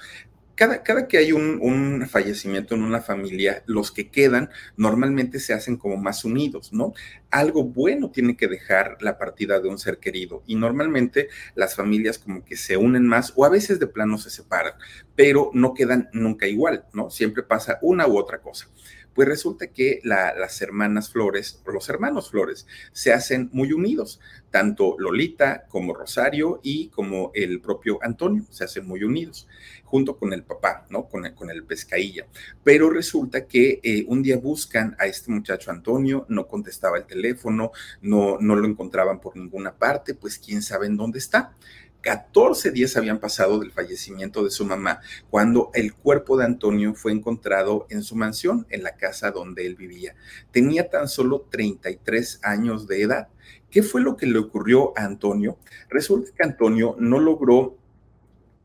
Cada, 0.59 0.83
cada, 0.83 1.07
que 1.07 1.17
hay 1.17 1.31
un, 1.31 1.57
un, 1.61 2.05
fallecimiento 2.09 2.75
en 2.75 2.83
una 2.83 2.99
familia, 2.99 3.63
los 3.65 3.93
que 3.93 4.11
quedan 4.11 4.49
normalmente 4.75 5.39
se 5.39 5.53
hacen 5.53 5.77
como 5.77 5.95
más 5.95 6.25
unidos, 6.25 6.73
¿no? 6.73 6.91
Algo 7.31 7.63
bueno 7.63 8.11
tiene 8.11 8.35
que 8.35 8.49
dejar 8.49 8.97
la 8.99 9.17
partida 9.17 9.61
de 9.61 9.69
un 9.69 9.77
ser 9.77 9.99
querido 9.99 10.43
y 10.45 10.55
normalmente 10.55 11.29
las 11.55 11.75
familias 11.75 12.19
como 12.19 12.43
que 12.43 12.57
se 12.57 12.75
unen 12.75 13.07
más 13.07 13.31
o 13.37 13.45
a 13.45 13.49
veces 13.49 13.79
de 13.79 13.87
plano 13.87 14.17
se 14.17 14.29
separan, 14.29 14.73
pero 15.15 15.49
no 15.53 15.73
quedan 15.73 16.09
nunca 16.11 16.45
igual, 16.45 16.83
¿no? 16.91 17.09
Siempre 17.09 17.41
pasa 17.41 17.79
una 17.81 18.05
u 18.05 18.17
otra 18.17 18.41
cosa. 18.41 18.67
Pues 19.13 19.27
resulta 19.27 19.67
que 19.67 19.99
la, 20.03 20.33
las 20.33 20.61
hermanas 20.61 21.09
Flores, 21.09 21.61
o 21.65 21.71
los 21.71 21.89
hermanos 21.89 22.29
Flores, 22.29 22.67
se 22.91 23.11
hacen 23.11 23.49
muy 23.51 23.73
unidos, 23.73 24.19
tanto 24.51 24.95
Lolita 24.97 25.65
como 25.67 25.93
Rosario 25.93 26.59
y 26.63 26.89
como 26.89 27.31
el 27.33 27.61
propio 27.61 27.99
Antonio, 28.01 28.45
se 28.49 28.63
hacen 28.63 28.85
muy 28.85 29.03
unidos, 29.03 29.47
junto 29.83 30.17
con 30.17 30.33
el 30.33 30.43
papá, 30.43 30.85
¿no? 30.89 31.07
Con 31.07 31.25
el, 31.25 31.33
con 31.33 31.49
el 31.49 31.63
pescailla. 31.63 32.27
Pero 32.63 32.89
resulta 32.89 33.45
que 33.45 33.79
eh, 33.83 34.05
un 34.07 34.21
día 34.21 34.37
buscan 34.37 34.95
a 34.99 35.05
este 35.05 35.31
muchacho 35.31 35.71
Antonio, 35.71 36.25
no 36.29 36.47
contestaba 36.47 36.97
el 36.97 37.05
teléfono, 37.05 37.71
no, 38.01 38.37
no 38.39 38.55
lo 38.55 38.67
encontraban 38.67 39.19
por 39.19 39.35
ninguna 39.35 39.73
parte, 39.73 40.13
pues 40.13 40.39
quién 40.39 40.61
sabe 40.61 40.87
en 40.87 40.97
dónde 40.97 41.19
está. 41.19 41.55
14 42.01 42.71
días 42.71 42.95
habían 42.95 43.19
pasado 43.19 43.59
del 43.59 43.71
fallecimiento 43.71 44.43
de 44.43 44.51
su 44.51 44.65
mamá 44.65 45.01
cuando 45.29 45.71
el 45.73 45.93
cuerpo 45.93 46.37
de 46.37 46.45
Antonio 46.45 46.93
fue 46.93 47.11
encontrado 47.11 47.87
en 47.89 48.03
su 48.03 48.15
mansión, 48.15 48.65
en 48.69 48.83
la 48.83 48.95
casa 48.95 49.31
donde 49.31 49.65
él 49.65 49.75
vivía. 49.75 50.15
Tenía 50.51 50.89
tan 50.89 51.07
solo 51.07 51.47
33 51.49 52.39
años 52.43 52.87
de 52.87 53.01
edad. 53.01 53.27
¿Qué 53.69 53.83
fue 53.83 54.01
lo 54.01 54.17
que 54.17 54.25
le 54.25 54.39
ocurrió 54.39 54.97
a 54.97 55.03
Antonio? 55.03 55.57
Resulta 55.89 56.31
que 56.35 56.43
Antonio 56.43 56.95
no 56.99 57.19
logró 57.19 57.78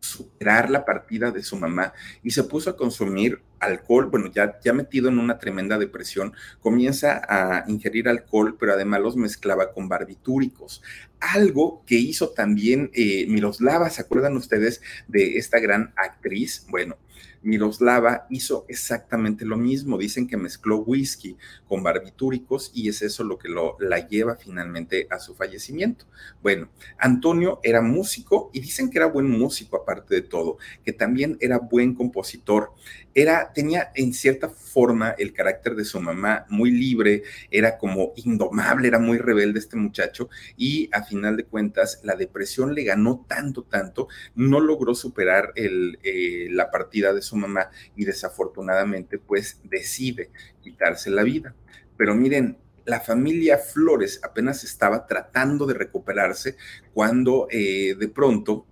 superar 0.05 0.71
la 0.71 0.85
partida 0.85 1.31
de 1.31 1.43
su 1.43 1.57
mamá 1.57 1.93
y 2.23 2.31
se 2.31 2.45
puso 2.45 2.71
a 2.71 2.77
consumir 2.77 3.41
alcohol, 3.59 4.07
bueno, 4.11 4.31
ya, 4.31 4.59
ya 4.63 4.73
metido 4.73 5.09
en 5.09 5.19
una 5.19 5.39
tremenda 5.39 5.79
depresión, 5.79 6.35
comienza 6.61 7.23
a 7.27 7.65
ingerir 7.67 8.09
alcohol, 8.09 8.57
pero 8.59 8.75
además 8.75 9.01
los 9.01 9.17
mezclaba 9.17 9.73
con 9.73 9.89
barbitúricos. 9.89 10.83
Algo 11.21 11.83
que 11.87 11.95
hizo 11.95 12.31
también 12.31 12.91
eh, 12.93 13.27
Miroslava, 13.29 13.89
¿se 13.89 14.03
acuerdan 14.03 14.37
ustedes 14.37 14.83
de 15.09 15.39
esta 15.39 15.59
gran 15.59 15.95
actriz? 15.97 16.67
Bueno, 16.69 16.99
Miroslava 17.45 18.27
hizo 18.31 18.65
exactamente 18.69 19.45
lo 19.45 19.57
mismo. 19.57 19.99
Dicen 19.99 20.27
que 20.27 20.37
mezcló 20.37 20.79
whisky 20.79 21.37
con 21.69 21.83
barbitúricos 21.83 22.71
y 22.75 22.89
es 22.89 23.03
eso 23.03 23.23
lo 23.25 23.39
que 23.39 23.49
lo, 23.49 23.77
la 23.79 24.07
lleva 24.07 24.37
finalmente 24.37 25.07
a 25.11 25.19
su 25.19 25.35
fallecimiento. 25.35 26.07
Bueno, 26.43 26.69
Antonio 26.99 27.61
era 27.63 27.81
músico 27.83 28.51
y 28.53 28.61
dicen 28.61 28.91
que 28.91 28.99
era 28.99 29.07
buen 29.07 29.29
músico 29.29 29.77
aparte 29.77 30.15
de 30.15 30.23
todo, 30.23 30.59
que 30.85 30.93
también 30.93 31.37
era 31.41 31.59
buen 31.59 31.95
compositor. 31.95 32.73
Era, 33.15 33.53
tenía 33.53 33.93
en 33.95 34.13
cierta 34.13 34.49
forma 34.49 35.11
el 35.11 35.33
carácter 35.33 35.77
de 35.77 35.85
su 35.85 36.01
mamá 36.01 36.47
muy 36.49 36.71
libre, 36.71 37.23
era 37.51 37.79
como 37.79 38.13
indomable, 38.17 38.89
era 38.89 38.99
muy 38.99 39.19
rebelde 39.19 39.61
este 39.61 39.77
muchacho 39.77 40.29
y 40.57 40.89
a 40.93 41.05
final 41.05 41.37
de 41.37 41.45
cuentas 41.45 42.01
la 42.03 42.17
depresión 42.17 42.75
le 42.75 42.83
ganó 42.83 43.25
tanto, 43.29 43.63
tanto, 43.63 44.09
no 44.35 44.59
logró 44.61 44.95
superar 44.95 45.53
el, 45.55 45.99
eh, 46.03 46.49
la 46.51 46.71
partida 46.71 47.13
de 47.13 47.23
su 47.23 47.34
mamá 47.35 47.71
y 47.97 48.05
desafortunadamente 48.05 49.19
pues 49.19 49.61
decide 49.65 50.31
quitarse 50.63 51.11
la 51.11 51.23
vida. 51.23 51.55
Pero 51.97 52.15
miren, 52.15 52.59
la 52.85 53.01
familia 53.01 53.59
Flores 53.59 54.21
apenas 54.23 54.65
estaba 54.65 55.07
tratando 55.07 55.67
de 55.67 55.75
recuperarse 55.75 56.57
cuando 56.93 57.49
eh, 57.51 57.95
de 57.99 58.09
pronto, 58.09 58.67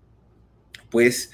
pues, 0.91 1.33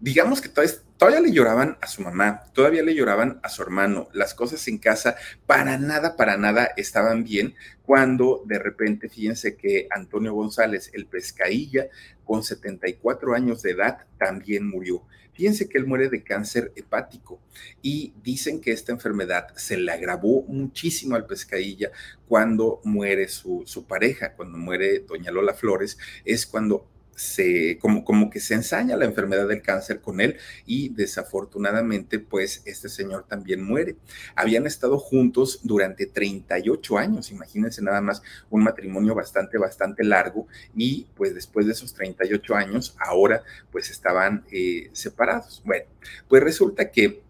digamos 0.00 0.40
que 0.40 0.48
todavía, 0.48 0.74
todavía, 0.96 1.20
le 1.20 1.32
lloraban 1.32 1.78
a 1.80 1.86
su 1.86 2.02
mamá, 2.02 2.44
todavía 2.52 2.82
le 2.82 2.94
lloraban 2.94 3.38
a 3.42 3.48
su 3.48 3.62
hermano, 3.62 4.08
las 4.12 4.34
cosas 4.34 4.66
en 4.68 4.78
casa 4.78 5.16
para 5.46 5.78
nada, 5.78 6.16
para 6.16 6.36
nada 6.36 6.70
estaban 6.76 7.22
bien, 7.22 7.54
cuando 7.82 8.42
de 8.46 8.58
repente, 8.58 9.08
fíjense 9.08 9.56
que 9.56 9.86
Antonio 9.90 10.34
González, 10.34 10.90
el 10.92 11.06
pescadilla, 11.06 11.86
con 12.24 12.42
74 12.42 13.34
años 13.34 13.62
de 13.62 13.70
edad, 13.70 13.98
también 14.18 14.68
murió. 14.68 15.02
Fíjense 15.36 15.68
que 15.68 15.78
él 15.78 15.86
muere 15.86 16.08
de 16.08 16.22
cáncer 16.22 16.72
hepático 16.76 17.38
y 17.82 18.14
dicen 18.22 18.60
que 18.60 18.72
esta 18.72 18.92
enfermedad 18.92 19.48
se 19.56 19.76
le 19.76 19.92
agravó 19.92 20.42
muchísimo 20.44 21.14
al 21.14 21.26
pescadilla 21.26 21.90
cuando 22.26 22.80
muere 22.84 23.28
su, 23.28 23.62
su 23.66 23.86
pareja, 23.86 24.32
cuando 24.34 24.56
muere 24.56 25.00
doña 25.00 25.30
Lola 25.30 25.52
Flores, 25.54 25.98
es 26.24 26.46
cuando 26.46 26.88
se, 27.16 27.78
como, 27.78 28.04
como 28.04 28.30
que 28.30 28.38
se 28.38 28.54
ensaña 28.54 28.96
la 28.96 29.06
enfermedad 29.06 29.48
del 29.48 29.62
cáncer 29.62 30.00
con 30.00 30.20
él 30.20 30.36
y 30.66 30.90
desafortunadamente 30.90 32.20
pues 32.20 32.62
este 32.66 32.88
señor 32.88 33.24
también 33.26 33.62
muere. 33.62 33.96
Habían 34.36 34.66
estado 34.66 34.98
juntos 34.98 35.60
durante 35.64 36.06
38 36.06 36.98
años, 36.98 37.30
imagínense 37.30 37.82
nada 37.82 38.00
más 38.00 38.22
un 38.50 38.62
matrimonio 38.62 39.14
bastante, 39.14 39.58
bastante 39.58 40.04
largo 40.04 40.46
y 40.76 41.06
pues 41.16 41.34
después 41.34 41.66
de 41.66 41.72
esos 41.72 41.94
38 41.94 42.54
años 42.54 42.94
ahora 42.98 43.42
pues 43.72 43.90
estaban 43.90 44.44
eh, 44.52 44.90
separados. 44.92 45.62
Bueno, 45.64 45.86
pues 46.28 46.42
resulta 46.42 46.90
que 46.90 47.22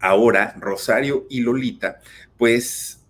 ahora 0.00 0.54
Rosario 0.58 1.26
y 1.28 1.40
Lolita 1.40 2.00
pues 2.38 3.01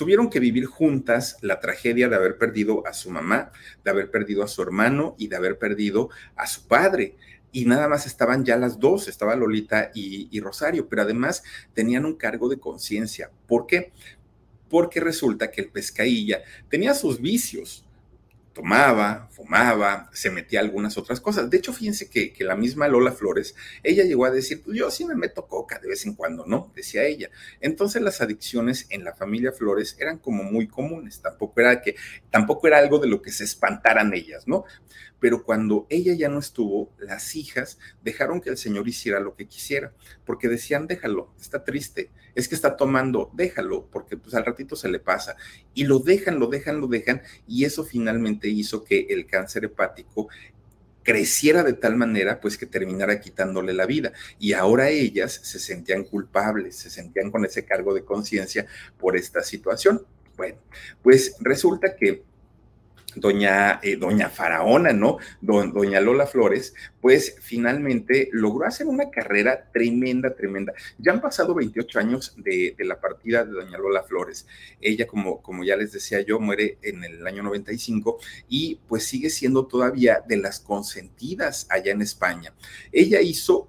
tuvieron 0.00 0.30
que 0.30 0.40
vivir 0.40 0.64
juntas 0.64 1.36
la 1.42 1.60
tragedia 1.60 2.08
de 2.08 2.16
haber 2.16 2.38
perdido 2.38 2.86
a 2.86 2.94
su 2.94 3.10
mamá, 3.10 3.52
de 3.84 3.90
haber 3.90 4.10
perdido 4.10 4.42
a 4.42 4.48
su 4.48 4.62
hermano 4.62 5.14
y 5.18 5.28
de 5.28 5.36
haber 5.36 5.58
perdido 5.58 6.08
a 6.36 6.46
su 6.46 6.66
padre. 6.66 7.16
Y 7.52 7.66
nada 7.66 7.86
más 7.86 8.06
estaban 8.06 8.42
ya 8.42 8.56
las 8.56 8.80
dos, 8.80 9.08
estaba 9.08 9.36
Lolita 9.36 9.90
y, 9.92 10.40
Rosario, 10.40 10.88
pero 10.88 11.02
además 11.02 11.42
tenían 11.74 12.06
un 12.06 12.16
cargo 12.16 12.48
de 12.48 12.58
conciencia. 12.58 13.30
¿Por 13.46 13.66
qué? 13.66 13.92
Porque 14.70 15.00
resulta 15.00 15.50
que 15.50 15.60
el 15.60 15.68
pescailla 15.68 16.40
tenía 16.70 16.94
sus 16.94 17.20
vicios, 17.20 17.84
tomaba, 18.52 19.28
fumaba, 19.30 20.10
se 20.12 20.30
metía 20.30 20.60
algunas 20.60 20.98
otras 20.98 21.20
cosas. 21.20 21.48
De 21.50 21.56
hecho, 21.56 21.72
fíjense 21.72 22.10
que, 22.10 22.32
que, 22.32 22.44
la 22.44 22.56
misma 22.56 22.88
Lola 22.88 23.12
Flores, 23.12 23.54
ella 23.82 24.04
llegó 24.04 24.24
a 24.24 24.30
decir, 24.30 24.62
pues 24.62 24.76
yo 24.76 24.90
sí 24.90 25.04
me 25.04 25.14
meto 25.14 25.46
coca 25.46 25.78
de 25.78 25.88
vez 25.88 26.04
en 26.04 26.14
cuando, 26.14 26.44
¿no? 26.46 26.72
Decía 26.74 27.04
ella. 27.04 27.30
Entonces 27.60 28.02
las 28.02 28.20
adicciones 28.20 28.86
en 28.90 29.04
la 29.04 29.14
familia 29.14 29.52
Flores 29.52 29.96
eran 29.98 30.18
como 30.18 30.42
muy 30.42 30.66
comunes, 30.66 31.20
tampoco 31.20 31.60
era 31.60 31.80
que, 31.80 31.96
tampoco 32.30 32.66
era 32.66 32.78
algo 32.78 32.98
de 32.98 33.08
lo 33.08 33.22
que 33.22 33.30
se 33.30 33.44
espantaran 33.44 34.12
ellas, 34.14 34.46
¿no? 34.46 34.64
pero 35.20 35.44
cuando 35.44 35.86
ella 35.90 36.14
ya 36.14 36.28
no 36.28 36.38
estuvo, 36.38 36.90
las 36.98 37.36
hijas 37.36 37.78
dejaron 38.02 38.40
que 38.40 38.48
el 38.48 38.56
Señor 38.56 38.88
hiciera 38.88 39.20
lo 39.20 39.36
que 39.36 39.46
quisiera, 39.46 39.92
porque 40.24 40.48
decían, 40.48 40.86
déjalo, 40.86 41.32
está 41.38 41.62
triste, 41.62 42.10
es 42.34 42.48
que 42.48 42.54
está 42.54 42.76
tomando, 42.76 43.30
déjalo, 43.34 43.86
porque 43.92 44.16
pues 44.16 44.34
al 44.34 44.46
ratito 44.46 44.76
se 44.76 44.88
le 44.88 44.98
pasa. 44.98 45.36
Y 45.74 45.84
lo 45.84 46.00
dejan, 46.00 46.38
lo 46.38 46.48
dejan, 46.48 46.80
lo 46.80 46.88
dejan, 46.88 47.22
y 47.46 47.64
eso 47.64 47.84
finalmente 47.84 48.48
hizo 48.48 48.84
que 48.84 49.06
el 49.10 49.26
cáncer 49.26 49.64
hepático 49.64 50.28
creciera 51.02 51.62
de 51.62 51.72
tal 51.72 51.96
manera 51.96 52.40
pues 52.40 52.58
que 52.58 52.66
terminara 52.66 53.20
quitándole 53.20 53.72
la 53.72 53.86
vida 53.86 54.12
y 54.38 54.52
ahora 54.52 54.90
ellas 54.90 55.32
se 55.32 55.58
sentían 55.58 56.04
culpables, 56.04 56.76
se 56.76 56.90
sentían 56.90 57.30
con 57.30 57.44
ese 57.44 57.64
cargo 57.64 57.94
de 57.94 58.04
conciencia 58.04 58.66
por 58.98 59.16
esta 59.16 59.42
situación. 59.42 60.04
Bueno, 60.36 60.58
pues 61.02 61.36
resulta 61.40 61.96
que 61.96 62.22
doña, 63.16 63.80
eh, 63.82 63.96
doña 63.96 64.28
Faraona, 64.28 64.92
¿no? 64.92 65.18
doña 65.40 66.00
Lola 66.00 66.26
Flores, 66.26 66.74
pues 67.00 67.36
finalmente 67.40 68.28
logró 68.32 68.66
hacer 68.66 68.86
una 68.86 69.10
carrera 69.10 69.70
tremenda, 69.72 70.34
tremenda. 70.34 70.72
Ya 70.98 71.12
han 71.12 71.20
pasado 71.20 71.54
28 71.54 71.98
años 71.98 72.34
de, 72.36 72.74
la 72.78 73.00
partida 73.00 73.44
de 73.44 73.52
doña 73.52 73.78
Lola 73.78 74.02
Flores. 74.02 74.46
Ella, 74.80 75.06
como, 75.06 75.42
como 75.42 75.64
ya 75.64 75.76
les 75.76 75.92
decía 75.92 76.20
yo, 76.20 76.40
muere 76.40 76.78
en 76.82 77.04
el 77.04 77.26
año 77.26 77.42
95 77.42 78.18
y 78.48 78.80
pues 78.88 79.04
sigue 79.04 79.30
siendo 79.30 79.66
todavía 79.66 80.22
de 80.26 80.36
las 80.36 80.60
consentidas 80.60 81.66
allá 81.70 81.92
en 81.92 82.02
España. 82.02 82.54
Ella 82.92 83.20
hizo 83.20 83.68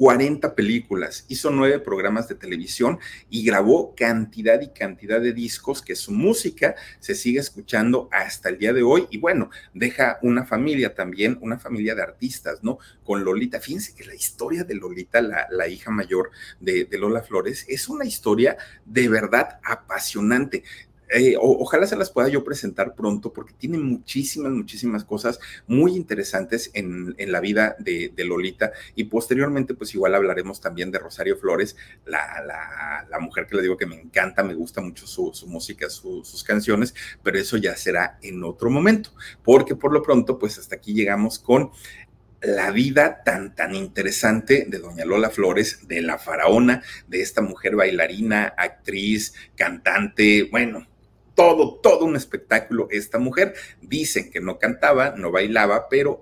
40 0.00 0.54
películas, 0.54 1.26
hizo 1.28 1.50
nueve 1.50 1.78
programas 1.78 2.26
de 2.26 2.34
televisión 2.34 2.98
y 3.28 3.44
grabó 3.44 3.94
cantidad 3.94 4.58
y 4.62 4.68
cantidad 4.68 5.20
de 5.20 5.34
discos 5.34 5.82
que 5.82 5.94
su 5.94 6.10
música 6.10 6.74
se 7.00 7.14
sigue 7.14 7.38
escuchando 7.38 8.08
hasta 8.10 8.48
el 8.48 8.56
día 8.56 8.72
de 8.72 8.82
hoy. 8.82 9.08
Y 9.10 9.18
bueno, 9.18 9.50
deja 9.74 10.18
una 10.22 10.46
familia 10.46 10.94
también, 10.94 11.36
una 11.42 11.58
familia 11.58 11.94
de 11.94 12.00
artistas, 12.00 12.64
¿no? 12.64 12.78
Con 13.04 13.24
Lolita. 13.24 13.60
Fíjense 13.60 13.94
que 13.94 14.06
la 14.06 14.14
historia 14.14 14.64
de 14.64 14.74
Lolita, 14.74 15.20
la, 15.20 15.68
hija 15.68 15.90
mayor 15.90 16.30
de, 16.60 16.86
de 16.86 16.96
Lola 16.96 17.20
Flores, 17.22 17.66
es 17.68 17.86
una 17.90 18.06
historia 18.06 18.56
de 18.86 19.06
verdad 19.06 19.60
apasionante. 19.62 20.64
Eh, 21.12 21.34
ojalá 21.38 21.86
se 21.86 21.96
las 21.96 22.10
pueda 22.10 22.28
yo 22.28 22.44
presentar 22.44 22.94
pronto 22.94 23.32
porque 23.32 23.52
tiene 23.52 23.78
muchísimas, 23.78 24.52
muchísimas 24.52 25.04
cosas 25.04 25.40
muy 25.66 25.96
interesantes 25.96 26.70
en, 26.72 27.16
la 27.18 27.40
vida 27.40 27.76
de, 27.78 28.12
Lolita. 28.24 28.72
Y 28.94 29.04
posteriormente 29.04 29.74
pues 29.74 29.94
igual 29.94 30.14
hablaremos 30.14 30.60
también 30.60 30.90
de 30.90 30.98
Rosario 30.98 31.36
Flores, 31.36 31.76
la, 32.06 33.18
mujer 33.20 33.46
que 33.46 33.56
le 33.56 33.62
digo 33.62 33.76
que 33.76 33.86
me 33.86 34.00
encanta, 34.00 34.42
me 34.42 34.54
gusta 34.54 34.80
mucho 34.80 35.06
su, 35.06 35.32
música, 35.46 35.90
sus 35.90 36.44
canciones, 36.44 36.94
pero 37.22 37.38
eso 37.38 37.56
ya 37.56 37.76
será 37.76 38.18
en 38.22 38.42
otro 38.44 38.70
momento, 38.70 39.10
porque 39.44 39.74
por 39.74 39.92
lo 39.92 40.02
pronto 40.02 40.38
pues 40.38 40.58
hasta 40.58 40.76
aquí 40.76 40.94
llegamos 40.94 41.38
con 41.38 41.70
la 42.42 42.70
vida 42.70 43.22
tan, 43.22 43.54
tan 43.54 43.74
interesante 43.74 44.64
de 44.66 44.78
doña 44.78 45.04
Lola 45.04 45.28
Flores, 45.30 45.86
de 45.86 46.00
la 46.00 46.18
faraona, 46.18 46.82
de 47.06 47.20
esta 47.20 47.42
mujer 47.42 47.76
bailarina, 47.76 48.54
actriz, 48.56 49.34
cantante, 49.54 50.48
bueno, 50.50 50.86
todo, 51.40 51.80
todo 51.82 52.04
un 52.04 52.16
espectáculo 52.16 52.86
esta 52.90 53.18
mujer. 53.18 53.54
Dicen 53.80 54.30
que 54.30 54.40
no 54.40 54.58
cantaba, 54.58 55.14
no 55.16 55.30
bailaba, 55.30 55.88
pero 55.88 56.20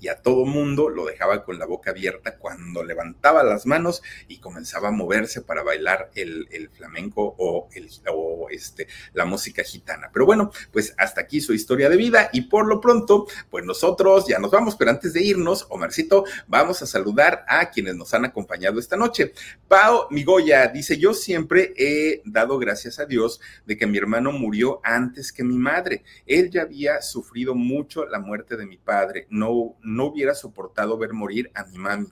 y 0.00 0.08
a 0.08 0.20
todo 0.20 0.44
mundo 0.44 0.88
lo 0.88 1.06
dejaba 1.06 1.44
con 1.44 1.58
la 1.58 1.66
boca 1.66 1.90
abierta 1.90 2.36
cuando 2.36 2.82
levantaba 2.82 3.42
las 3.42 3.66
manos 3.66 4.02
y 4.28 4.38
comenzaba 4.38 4.88
a 4.88 4.92
moverse 4.92 5.42
para 5.42 5.62
bailar 5.62 6.10
el, 6.14 6.70
flamenco 6.76 7.34
o, 7.38 7.68
el, 7.74 7.88
o 8.12 8.48
este, 8.50 8.86
la 9.12 9.24
música 9.24 9.62
gitana. 9.62 10.10
Pero 10.12 10.26
bueno, 10.26 10.50
pues 10.72 10.94
hasta 10.98 11.22
aquí 11.22 11.40
su 11.40 11.52
historia 11.52 11.88
de 11.88 11.96
vida 11.96 12.30
y 12.32 12.42
por 12.42 12.66
lo 12.66 12.80
pronto, 12.80 13.26
pues 13.50 13.64
nosotros 13.64 14.26
ya 14.26 14.38
nos 14.38 14.50
vamos, 14.50 14.76
pero 14.76 14.90
antes 14.90 15.12
de 15.12 15.22
irnos, 15.22 15.66
Omarcito, 15.70 16.24
vamos 16.46 16.82
a 16.82 16.86
saludar 16.86 17.44
a 17.48 17.70
quienes 17.70 17.96
nos 17.96 18.12
han 18.14 18.24
acompañado 18.24 18.78
esta 18.78 18.96
noche. 18.96 19.32
Pau 19.68 20.06
Migoya 20.10 20.68
dice, 20.68 20.98
yo 20.98 21.14
siempre 21.14 21.72
he 21.76 22.22
dado 22.24 22.58
gracias 22.58 22.98
a 22.98 23.06
Dios 23.06 23.40
de 23.66 23.76
que 23.76 23.86
mi 23.86 23.98
hermano 23.98 24.32
murió 24.32 24.80
antes 24.82 25.32
que 25.32 25.44
mi 25.44 25.56
madre. 25.56 26.04
Él 26.26 26.50
ya 26.50 26.62
había 26.62 27.00
sufrido 27.02 27.54
mucho 27.54 28.06
la 28.06 28.18
muerte 28.18 28.56
de 28.56 28.66
mi 28.66 28.76
padre. 28.76 29.13
No, 29.30 29.76
no 29.82 30.06
hubiera 30.06 30.34
soportado 30.34 30.98
ver 30.98 31.12
morir 31.12 31.50
a 31.54 31.64
mi 31.64 31.78
mami. 31.78 32.08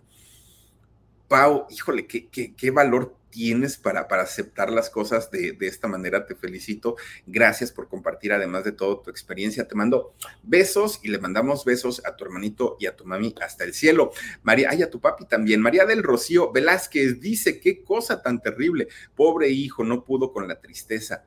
Pau, 1.29 1.67
híjole, 1.71 2.07
qué, 2.07 2.29
qué, 2.29 2.55
qué 2.55 2.71
valor 2.71 3.17
tienes 3.33 3.79
para, 3.79 4.07
para 4.07 4.23
aceptar 4.23 4.71
las 4.71 4.91
cosas 4.91 5.31
de, 5.31 5.53
de, 5.53 5.67
esta 5.67 5.89
manera. 5.89 6.27
Te 6.27 6.37
felicito. 6.37 6.97
Gracias 7.27 7.73
por 7.73 7.89
compartir, 7.89 8.33
además 8.33 8.63
de 8.63 8.73
todo, 8.73 9.01
tu 9.01 9.11
experiencia. 9.11 9.67
Te 9.67 9.75
mando 9.75 10.15
besos 10.45 11.01
y 11.03 11.09
le 11.09 11.19
mandamos 11.19 11.65
besos 11.65 12.03
a 12.05 12.15
tu 12.15 12.25
hermanito 12.25 12.77
y 12.79 12.87
a 12.87 12.95
tu 12.95 13.05
mami 13.05 13.35
hasta 13.41 13.65
el 13.65 13.75
cielo. 13.75 14.13
María, 14.43 14.69
ay, 14.71 14.83
a 14.83 14.91
tu 14.91 15.01
papi 15.01 15.25
también. 15.25 15.61
María 15.61 15.87
del 15.87 16.05
Rocío 16.05 16.53
Velázquez 16.53 17.19
dice, 17.19 17.59
qué 17.59 17.83
cosa 17.83 18.23
tan 18.23 18.41
terrible. 18.41 18.89
Pobre 19.17 19.49
hijo, 19.49 19.83
no 19.83 20.05
pudo 20.05 20.33
con 20.33 20.47
la 20.47 20.61
tristeza. 20.61 21.25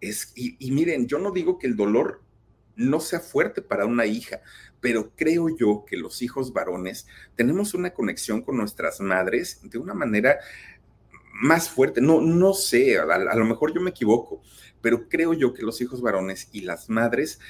Es, 0.00 0.32
y, 0.34 0.56
y 0.58 0.70
miren, 0.72 1.06
yo 1.06 1.18
no 1.18 1.30
digo 1.30 1.58
que 1.58 1.66
el 1.66 1.76
dolor 1.76 2.22
no 2.78 3.00
sea 3.00 3.20
fuerte 3.20 3.60
para 3.60 3.84
una 3.84 4.06
hija, 4.06 4.40
pero 4.80 5.12
creo 5.14 5.48
yo 5.54 5.84
que 5.84 5.96
los 5.96 6.22
hijos 6.22 6.52
varones 6.52 7.06
tenemos 7.34 7.74
una 7.74 7.90
conexión 7.90 8.40
con 8.40 8.56
nuestras 8.56 9.00
madres 9.00 9.60
de 9.64 9.78
una 9.78 9.92
manera 9.92 10.38
más 11.32 11.68
fuerte. 11.68 12.00
No, 12.00 12.20
no 12.20 12.54
sé, 12.54 12.98
a, 12.98 13.02
a, 13.02 13.36
lo 13.36 13.44
mejor 13.44 13.74
yo 13.74 13.80
me 13.80 13.90
equivoco, 13.90 14.40
pero 14.80 15.08
creo 15.08 15.34
yo 15.34 15.52
que 15.52 15.62
los 15.62 15.80
hijos 15.80 16.00
varones 16.00 16.48
y 16.52 16.60
las 16.60 16.88
madres 16.88 17.40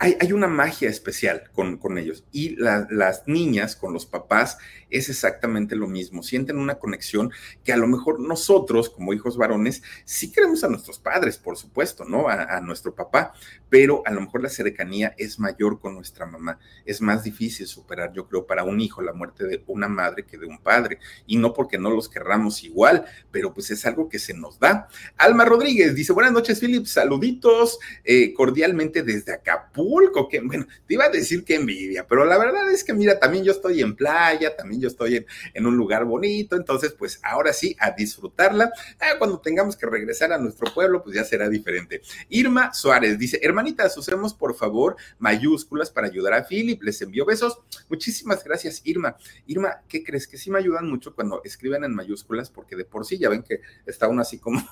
hay, 0.00 0.32
una 0.32 0.46
magia 0.46 0.88
especial 0.88 1.50
con, 1.52 1.76
con 1.76 1.98
ellos. 1.98 2.24
Y 2.30 2.54
la, 2.54 2.86
las 2.88 3.26
niñas 3.26 3.74
con 3.74 3.92
los 3.92 4.06
papás 4.06 4.58
es 4.90 5.08
exactamente 5.08 5.74
lo 5.74 5.88
mismo. 5.88 6.22
Sienten 6.22 6.56
una 6.56 6.78
conexión 6.78 7.32
que 7.64 7.72
a 7.72 7.76
lo 7.76 7.88
mejor 7.88 8.20
nosotros, 8.20 8.90
como 8.90 9.12
hijos 9.12 9.36
varones, 9.36 9.82
sí 10.04 10.30
queremos 10.30 10.62
a 10.62 10.68
nuestros 10.68 11.00
padres, 11.00 11.36
por 11.36 11.56
supuesto, 11.56 12.04
¿no? 12.04 12.28
A, 12.28 12.44
a 12.44 12.60
nuestro 12.60 12.94
papá, 12.94 13.32
pero 13.68 14.02
a 14.06 14.12
lo 14.12 14.20
mejor 14.20 14.42
la 14.42 14.50
cercanía 14.50 15.14
es 15.18 15.40
mayor 15.40 15.80
con 15.80 15.94
nuestra 15.94 16.26
mamá. 16.26 16.60
Es 16.84 17.00
más 17.00 17.24
difícil 17.24 17.66
superar, 17.66 18.12
yo 18.12 18.28
creo, 18.28 18.46
para 18.46 18.62
un 18.62 18.80
hijo 18.80 19.02
la 19.02 19.12
muerte 19.12 19.46
de 19.46 19.64
una 19.66 19.88
madre 19.88 20.24
que 20.24 20.38
de 20.38 20.46
un 20.46 20.58
padre. 20.58 21.00
Y 21.26 21.38
no 21.38 21.52
porque 21.52 21.76
no 21.76 21.90
los 21.90 22.08
querramos 22.08 22.62
igual, 22.62 23.04
pero 23.32 23.52
pues 23.52 23.72
es 23.72 23.84
algo 23.84 24.08
que 24.08 24.20
se 24.20 24.32
nos 24.32 24.60
da. 24.60 24.86
Alma 25.16 25.44
Rodríguez 25.44 25.96
dice, 25.96 26.12
buenas 26.12 26.32
noches, 26.32 26.60
Philip, 26.60 26.86
saluditos 26.86 27.80
eh, 28.04 28.32
cordialmente 28.32 29.02
desde 29.02 29.32
Acapulco. 29.32 29.87
Acapulco, 29.88 30.28
que 30.28 30.40
bueno, 30.40 30.66
te 30.86 30.94
iba 30.94 31.04
a 31.04 31.08
decir 31.10 31.44
que 31.44 31.54
envidia, 31.54 32.06
pero 32.06 32.24
la 32.24 32.38
verdad 32.38 32.70
es 32.70 32.84
que 32.84 32.92
mira, 32.92 33.18
también 33.18 33.44
yo 33.44 33.52
estoy 33.52 33.80
en 33.80 33.96
playa, 33.96 34.54
también 34.54 34.80
yo 34.80 34.88
estoy 34.88 35.26
en, 35.54 35.66
un 35.66 35.76
lugar 35.76 36.04
bonito, 36.04 36.56
entonces 36.56 36.92
pues 36.92 37.18
ahora 37.22 37.52
sí, 37.52 37.76
a 37.78 37.90
disfrutarla. 37.90 38.72
Ah, 39.00 39.16
cuando 39.18 39.40
tengamos 39.40 39.76
que 39.76 39.86
regresar 39.86 40.32
a 40.32 40.38
nuestro 40.38 40.72
pueblo, 40.72 41.02
pues 41.02 41.16
ya 41.16 41.24
será 41.24 41.48
diferente. 41.48 42.02
Irma 42.28 42.72
Suárez 42.72 43.18
dice, 43.18 43.40
hermanitas, 43.42 43.96
usemos 43.96 44.34
por 44.34 44.54
favor 44.54 44.96
mayúsculas 45.18 45.90
para 45.90 46.06
ayudar 46.06 46.34
a 46.34 46.44
Philip, 46.44 46.82
les 46.82 47.00
envío 47.02 47.24
besos. 47.24 47.58
Muchísimas 47.88 48.44
gracias, 48.44 48.82
Irma. 48.84 49.16
Irma, 49.46 49.82
¿qué 49.88 50.04
crees? 50.04 50.26
Que 50.28 50.38
sí 50.38 50.50
me 50.50 50.58
ayudan 50.58 50.88
mucho 50.88 51.14
cuando 51.14 51.40
escriben 51.44 51.84
en 51.84 51.94
mayúsculas, 51.94 52.50
porque 52.50 52.76
de 52.76 52.84
por 52.84 53.06
sí 53.06 53.18
ya 53.18 53.28
ven 53.28 53.42
que 53.42 53.60
está 53.86 54.08
uno 54.08 54.20
así 54.20 54.38
como 54.38 54.62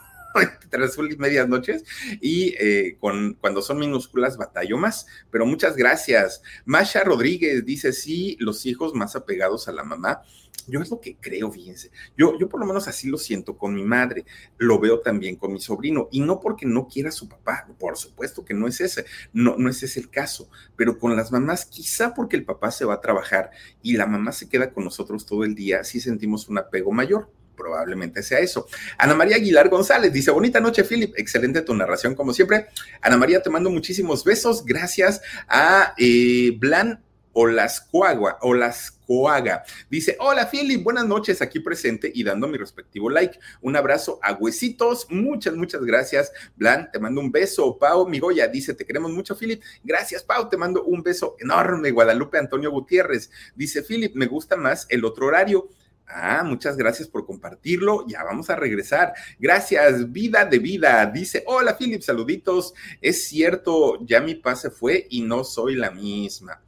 y 1.11 1.17
medias 1.17 1.49
noches 1.49 1.85
y 2.21 2.55
eh, 2.59 2.97
con, 2.99 3.35
cuando 3.35 3.63
son 3.63 3.79
minúsculas 3.79 4.37
batallo 4.37 4.77
más, 4.79 5.07
pero 5.31 5.47
muchas 5.47 5.77
gracias. 5.77 6.43
Masha 6.65 7.05
Rodríguez 7.05 7.65
dice, 7.65 7.93
sí, 7.93 8.37
los 8.41 8.67
hijos 8.67 8.95
más 8.95 9.17
apegados 9.17 9.69
a 9.69 9.73
la 9.73 9.85
mamá. 9.85 10.23
Yo 10.69 10.81
es 10.81 10.91
lo 10.91 11.01
que 11.01 11.17
creo, 11.17 11.53
fíjense. 11.53 11.93
Yo, 12.17 12.37
yo 12.39 12.49
por 12.49 12.59
lo 12.59 12.67
menos 12.67 12.89
así 12.89 13.09
lo 13.09 13.19
siento 13.19 13.57
con 13.57 13.73
mi 13.73 13.85
madre, 13.85 14.25
lo 14.59 14.81
veo 14.81 15.01
también 15.01 15.37
con 15.37 15.53
mi 15.53 15.61
sobrino, 15.61 16.09
y 16.11 16.21
no 16.21 16.41
porque 16.41 16.67
no 16.67 16.89
quiera 16.89 17.11
a 17.11 17.13
su 17.13 17.29
papá, 17.29 17.69
por 17.79 17.97
supuesto 17.97 18.45
que 18.45 18.53
no 18.53 18.67
es 18.67 18.81
ese, 18.81 19.05
no, 19.33 19.57
no 19.57 19.71
es 19.71 19.83
ese 19.85 20.01
el 20.01 20.11
caso, 20.11 20.51
pero 20.75 20.99
con 20.99 21.15
las 21.15 21.31
mamás, 21.31 21.67
quizá 21.67 22.15
porque 22.15 22.37
el 22.37 22.45
papá 22.45 22.73
se 22.73 22.85
va 22.85 22.95
a 22.95 23.01
trabajar 23.01 23.51
y 23.81 23.97
la 23.97 24.07
mamá 24.07 24.33
se 24.33 24.49
queda 24.49 24.73
con 24.73 24.83
nosotros 24.83 25.25
todo 25.25 25.45
el 25.45 25.55
día, 25.55 25.85
sí 25.85 26.01
sentimos 26.01 26.49
un 26.49 26.59
apego 26.59 26.91
mayor 26.91 27.31
probablemente 27.57 28.23
sea 28.23 28.39
eso. 28.39 28.67
Ana 28.99 29.15
María 29.15 29.37
Aguilar 29.37 29.69
González 29.69 30.13
dice, 30.13 30.31
bonita 30.31 30.61
noche, 30.61 30.85
Philip, 30.85 31.15
excelente 31.17 31.63
tu 31.63 31.75
narración 31.75 32.15
como 32.15 32.33
siempre. 32.33 32.67
Ana 33.01 33.17
María, 33.17 33.43
te 33.43 33.51
mando 33.51 33.71
muchísimos 33.71 34.25
besos, 34.25 34.65
gracias 34.65 35.21
a 35.49 35.95
eh, 35.99 36.53
Blan 36.59 37.03
Olascoagua, 37.39 38.39
Olascoaga. 38.41 39.63
Dice, 39.91 40.17
hola 40.21 40.49
Philip, 40.51 40.83
buenas 40.83 41.05
noches, 41.05 41.43
aquí 41.43 41.61
presente 41.61 42.11
y 42.15 42.25
dando 42.25 42.49
mi 42.49 42.57
respectivo 42.57 43.11
like. 43.11 43.39
Un 43.61 43.77
abrazo 43.77 44.19
a 44.23 44.33
huesitos, 44.33 45.07
muchas, 45.11 45.55
muchas 45.55 45.83
gracias. 45.83 46.33
Blan, 46.57 46.91
te 46.91 46.99
mando 46.99 47.21
un 47.21 47.31
beso. 47.31 47.77
Pau 47.77 48.09
Migoya 48.09 48.49
dice, 48.49 48.73
te 48.73 48.87
queremos 48.87 49.13
mucho, 49.13 49.37
Philip. 49.37 49.63
Gracias, 49.85 50.25
Pau, 50.25 50.49
te 50.49 50.57
mando 50.57 50.85
un 50.85 51.03
beso 51.03 51.37
enorme. 51.39 51.91
Guadalupe 51.91 52.39
Antonio 52.39 52.71
Gutiérrez 52.71 53.31
dice, 53.55 53.83
Philip, 53.83 54.15
me 54.15 54.25
gusta 54.25 54.57
más 54.57 54.87
el 54.89 55.05
otro 55.05 55.27
horario 55.27 55.69
Ah, 56.09 56.43
muchas 56.45 56.77
gracias 56.77 57.09
por 57.09 57.27
compartirlo. 57.27 58.07
Ya 58.07 58.23
vamos 58.23 58.49
a 58.51 58.57
regresar. 58.57 59.13
Gracias, 59.39 60.13
vida 60.13 60.45
de 60.45 60.59
vida. 60.59 61.05
Dice, 61.07 61.43
hola 61.47 61.77
Philip, 61.77 62.03
saluditos. 62.03 62.75
Es 63.01 63.27
cierto, 63.27 64.05
ya 64.05 64.21
mi 64.21 64.35
pase 64.35 64.71
fue 64.71 65.07
y 65.11 65.23
no 65.23 65.45
soy 65.45 65.75
la 65.75 65.91
misma. 65.91 66.63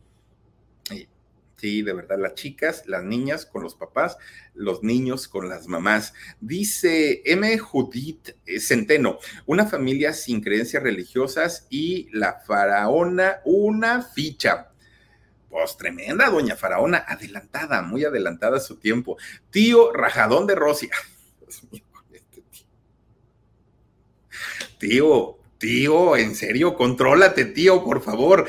Sí, 1.58 1.82
de 1.82 1.92
verdad, 1.92 2.18
las 2.20 2.34
chicas, 2.34 2.84
las 2.86 3.02
niñas 3.02 3.44
con 3.44 3.64
los 3.64 3.74
papás, 3.74 4.16
los 4.54 4.84
niños 4.84 5.26
con 5.26 5.48
las 5.48 5.66
mamás. 5.66 6.14
Dice 6.40 7.20
M. 7.24 7.58
Judith 7.58 8.36
Centeno, 8.60 9.18
una 9.44 9.66
familia 9.66 10.12
sin 10.12 10.40
creencias 10.40 10.84
religiosas 10.84 11.66
y 11.68 12.08
la 12.12 12.34
faraona 12.46 13.40
una 13.44 14.02
ficha. 14.02 14.68
Pues 15.48 15.76
tremenda, 15.76 16.28
doña 16.28 16.56
Faraona, 16.56 17.04
adelantada, 17.06 17.82
muy 17.82 18.04
adelantada 18.04 18.58
a 18.58 18.60
su 18.60 18.76
tiempo. 18.76 19.16
Tío 19.50 19.92
Rajadón 19.92 20.46
de 20.46 20.54
Rosia. 20.54 20.90
Este 22.10 22.42
tío, 24.78 25.38
tío, 25.58 26.16
en 26.16 26.34
serio, 26.34 26.74
contrólate, 26.74 27.46
tío, 27.46 27.84
por 27.84 28.02
favor. 28.02 28.46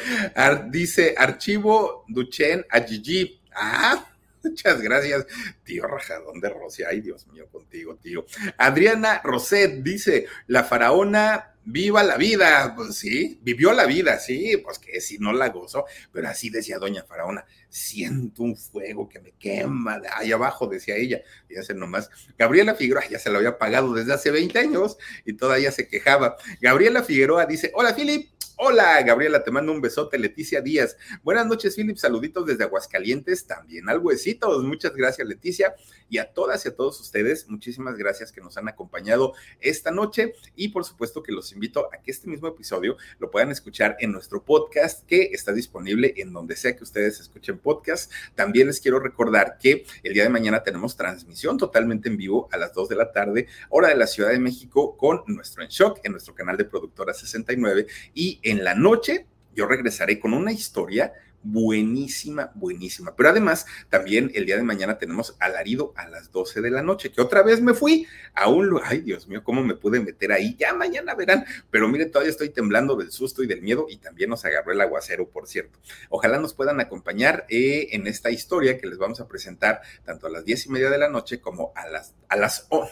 Dice 0.70 1.16
archivo 1.18 2.06
Duchen 2.08 2.66
a 2.70 2.82
Gigi. 2.82 3.41
Ah, 3.54 4.09
Muchas 4.44 4.82
gracias, 4.82 5.26
tío 5.64 5.86
Rajadón 5.88 6.40
de 6.40 6.50
Rosia. 6.50 6.88
Ay, 6.90 7.02
Dios 7.02 7.28
mío, 7.28 7.48
contigo, 7.52 7.98
tío. 7.98 8.26
Adriana 8.58 9.22
Roset 9.24 9.82
dice: 9.84 10.28
La 10.48 10.64
faraona 10.64 11.56
viva 11.66 12.04
la 12.04 12.18
vida. 12.18 12.74
Pues 12.76 12.96
sí, 12.96 13.40
vivió 13.42 13.74
la 13.74 13.86
vida, 13.86 14.18
sí, 14.20 14.58
pues 14.64 14.80
que 14.80 15.02
si 15.02 15.18
no 15.18 15.34
la 15.34 15.50
gozó. 15.50 15.86
Pero 16.12 16.30
así 16.30 16.50
decía 16.50 16.80
Doña 16.80 17.04
Faraona: 17.04 17.46
Siento 17.70 18.44
un 18.44 18.56
fuego 18.56 19.10
que 19.10 19.20
me 19.20 19.32
quema 19.34 20.02
ahí 20.14 20.32
abajo, 20.32 20.68
decía 20.68 20.96
ella. 20.96 21.22
Fíjense 21.48 21.74
nomás. 21.74 22.10
Gabriela 22.38 22.76
Figueroa 22.76 23.08
ya 23.10 23.20
se 23.20 23.30
lo 23.30 23.38
había 23.38 23.58
pagado 23.58 23.94
desde 23.94 24.14
hace 24.14 24.32
20 24.32 24.58
años 24.60 24.98
y 25.26 25.34
todavía 25.34 25.72
se 25.72 25.88
quejaba. 25.88 26.38
Gabriela 26.62 27.04
Figueroa 27.04 27.46
dice: 27.46 27.72
Hola, 27.74 27.94
Filip. 27.94 28.32
Hola, 28.62 29.01
Gabriela, 29.03 29.41
te 29.41 29.51
mando 29.51 29.72
un 29.72 29.80
besote. 29.80 30.20
Leticia 30.20 30.60
Díaz. 30.60 30.97
Buenas 31.24 31.47
noches, 31.47 31.78
Philip. 31.78 31.95
Saluditos 31.95 32.45
desde 32.45 32.66
Aguascalientes, 32.66 33.47
también 33.47 33.88
al 33.88 33.99
huesitos. 33.99 34.66
Muchas 34.66 34.93
gracias, 34.93 35.26
Leticia. 35.26 35.76
Y 36.10 36.18
a 36.18 36.34
todas 36.34 36.66
y 36.66 36.70
a 36.70 36.76
todos 36.76 36.99
ustedes, 36.99 37.47
muchísimas 37.47 37.95
gracias 37.95 38.34
que 38.34 38.41
nos 38.41 38.57
han 38.57 38.68
acompañado 38.68 39.34
esta 39.62 39.91
noche. 39.91 40.34
Y 40.57 40.70
por 40.70 40.84
supuesto 40.84 41.24
que 41.24 41.32
los 41.32 41.53
invito 41.53 41.88
a 41.93 42.01
que 42.01 42.12
este 42.12 42.28
mismo 42.28 42.49
episodio 42.49 42.97
lo 43.20 43.32
puedan 43.32 43.49
escuchar 43.49 43.95
en 44.01 44.12
nuestro 44.12 44.43
podcast, 44.43 45.05
que 45.05 45.30
está 45.32 45.53
disponible 45.53 46.16
en 46.18 46.34
donde 46.34 46.57
sea 46.57 46.76
que 46.76 46.84
ustedes 46.84 47.22
escuchen 47.22 47.60
podcast. 47.60 48.12
También 48.36 48.68
les 48.68 48.82
quiero 48.82 48.99
recordar 48.99 49.57
que 49.57 49.86
el 50.03 50.14
día 50.14 50.24
de 50.24 50.30
mañana 50.30 50.64
tenemos 50.64 50.97
transmisión 50.97 51.57
totalmente 51.57 52.10
en 52.10 52.18
vivo 52.18 52.49
a 52.51 52.57
las 52.57 52.74
2 52.74 52.89
de 52.89 52.95
la 52.95 53.14
tarde, 53.14 53.47
hora 53.70 53.88
de 53.88 53.95
la 53.95 54.07
Ciudad 54.07 54.32
de 54.32 54.39
México, 54.39 54.97
con 54.97 55.24
nuestro 55.28 55.64
En 55.64 55.70
Shock 55.70 56.01
en 56.03 56.12
nuestro 56.12 56.36
canal 56.36 56.57
de 56.57 56.66
Productora 56.66 57.14
69. 57.14 57.86
Y 58.14 58.41
en 58.50 58.64
la 58.64 58.76
noche 58.76 59.26
yo 59.56 59.66
regresaré 59.66 60.20
con 60.20 60.34
una 60.34 60.52
historia 60.52 61.14
buenísima, 61.41 62.52
buenísima. 62.56 63.16
Pero 63.16 63.30
además, 63.30 63.66
también 63.89 64.32
el 64.34 64.45
día 64.45 64.58
de 64.58 64.64
mañana 64.64 64.97
tenemos 64.97 65.36
alarido 65.39 65.93
a 65.95 66.08
las 66.08 66.32
12 66.32 66.62
de 66.62 66.72
la 66.72 66.82
noche, 66.82 67.12
que 67.12 67.22
otra 67.22 67.43
vez 67.43 67.62
me 67.62 67.74
fui 67.74 68.08
a 68.34 68.50
un 68.50 68.68
lugar, 68.68 68.88
ay 68.89 69.02
Dios 69.02 69.28
mío, 69.28 69.43
cómo 69.43 69.64
me 69.64 69.76
pude 69.76 70.00
meter 70.00 70.32
ahí, 70.32 70.56
ya 70.58 70.74
mañana 70.74 71.16
verán, 71.16 71.45
pero 71.72 71.88
miren, 71.88 72.12
todavía 72.12 72.32
estoy 72.32 72.50
temblando 72.50 72.95
del 72.95 73.12
susto 73.12 73.43
y 73.43 73.47
del 73.47 73.62
miedo 73.62 73.88
y 73.89 73.97
también 73.97 74.30
nos 74.30 74.45
agarró 74.45 74.72
el 74.72 74.82
aguacero, 74.82 75.30
por 75.30 75.47
cierto. 75.47 75.80
Ojalá 76.10 76.39
nos 76.39 76.54
puedan 76.54 76.80
acompañar 76.80 77.45
eh, 77.50 77.88
en 77.91 78.08
esta 78.08 78.30
historia 78.30 78.78
que 78.78 78.88
les 78.88 78.97
vamos 78.97 79.20
a 79.20 79.28
presentar 79.28 79.82
tanto 80.04 80.28
a 80.28 80.30
las 80.30 80.45
10 80.45 80.68
y 80.68 80.70
media 80.70 80.89
de 80.89 80.97
la 80.97 81.10
noche 81.10 81.39
como 81.39 81.72
a 81.76 81.88
las, 81.88 82.16
a 82.28 82.36
las, 82.36 82.68
oh, 82.70 82.89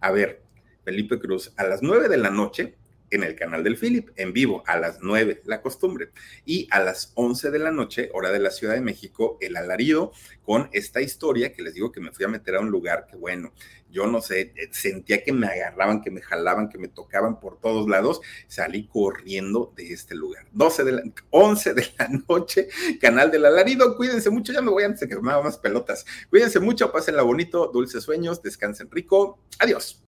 a 0.00 0.10
ver, 0.10 0.42
Felipe 0.84 1.18
Cruz, 1.18 1.52
a 1.56 1.64
las 1.64 1.82
9 1.82 2.08
de 2.08 2.16
la 2.16 2.30
noche 2.30 2.76
en 3.10 3.24
el 3.24 3.34
canal 3.34 3.64
del 3.64 3.76
Philip, 3.76 4.10
en 4.16 4.32
vivo, 4.32 4.62
a 4.66 4.78
las 4.78 5.00
9, 5.00 5.42
la 5.44 5.60
costumbre. 5.62 6.10
Y 6.44 6.68
a 6.70 6.80
las 6.80 7.12
11 7.14 7.50
de 7.50 7.58
la 7.58 7.70
noche, 7.70 8.10
hora 8.12 8.30
de 8.30 8.38
la 8.38 8.50
Ciudad 8.50 8.74
de 8.74 8.80
México, 8.80 9.36
el 9.40 9.56
alarido 9.56 10.12
con 10.44 10.68
esta 10.72 11.00
historia 11.00 11.52
que 11.52 11.62
les 11.62 11.74
digo 11.74 11.92
que 11.92 12.00
me 12.00 12.12
fui 12.12 12.24
a 12.24 12.28
meter 12.28 12.56
a 12.56 12.60
un 12.60 12.70
lugar 12.70 13.06
que, 13.08 13.16
bueno, 13.16 13.52
yo 13.90 14.06
no 14.06 14.20
sé, 14.20 14.52
eh, 14.56 14.68
sentía 14.70 15.22
que 15.22 15.32
me 15.32 15.46
agarraban, 15.46 16.00
que 16.00 16.10
me 16.10 16.22
jalaban, 16.22 16.68
que 16.68 16.78
me 16.78 16.88
tocaban 16.88 17.40
por 17.40 17.60
todos 17.60 17.88
lados, 17.88 18.20
salí 18.46 18.86
corriendo 18.86 19.72
de 19.76 19.92
este 19.92 20.14
lugar. 20.14 20.46
12 20.52 20.84
de 20.84 20.92
la, 20.92 21.02
11 21.30 21.74
de 21.74 21.86
la 21.98 22.08
noche, 22.28 22.68
canal 23.00 23.30
del 23.30 23.46
alarido, 23.46 23.96
cuídense 23.96 24.30
mucho, 24.30 24.52
ya 24.52 24.62
me 24.62 24.70
voy 24.70 24.84
antes 24.84 25.00
de 25.00 25.08
que 25.08 25.20
me 25.20 25.32
haga 25.32 25.42
más 25.42 25.58
pelotas. 25.58 26.06
Cuídense 26.28 26.60
mucho, 26.60 26.92
pásenla 26.92 27.22
bonito, 27.22 27.70
dulces 27.72 28.04
sueños, 28.04 28.42
descansen 28.42 28.90
rico, 28.90 29.40
adiós. 29.58 29.98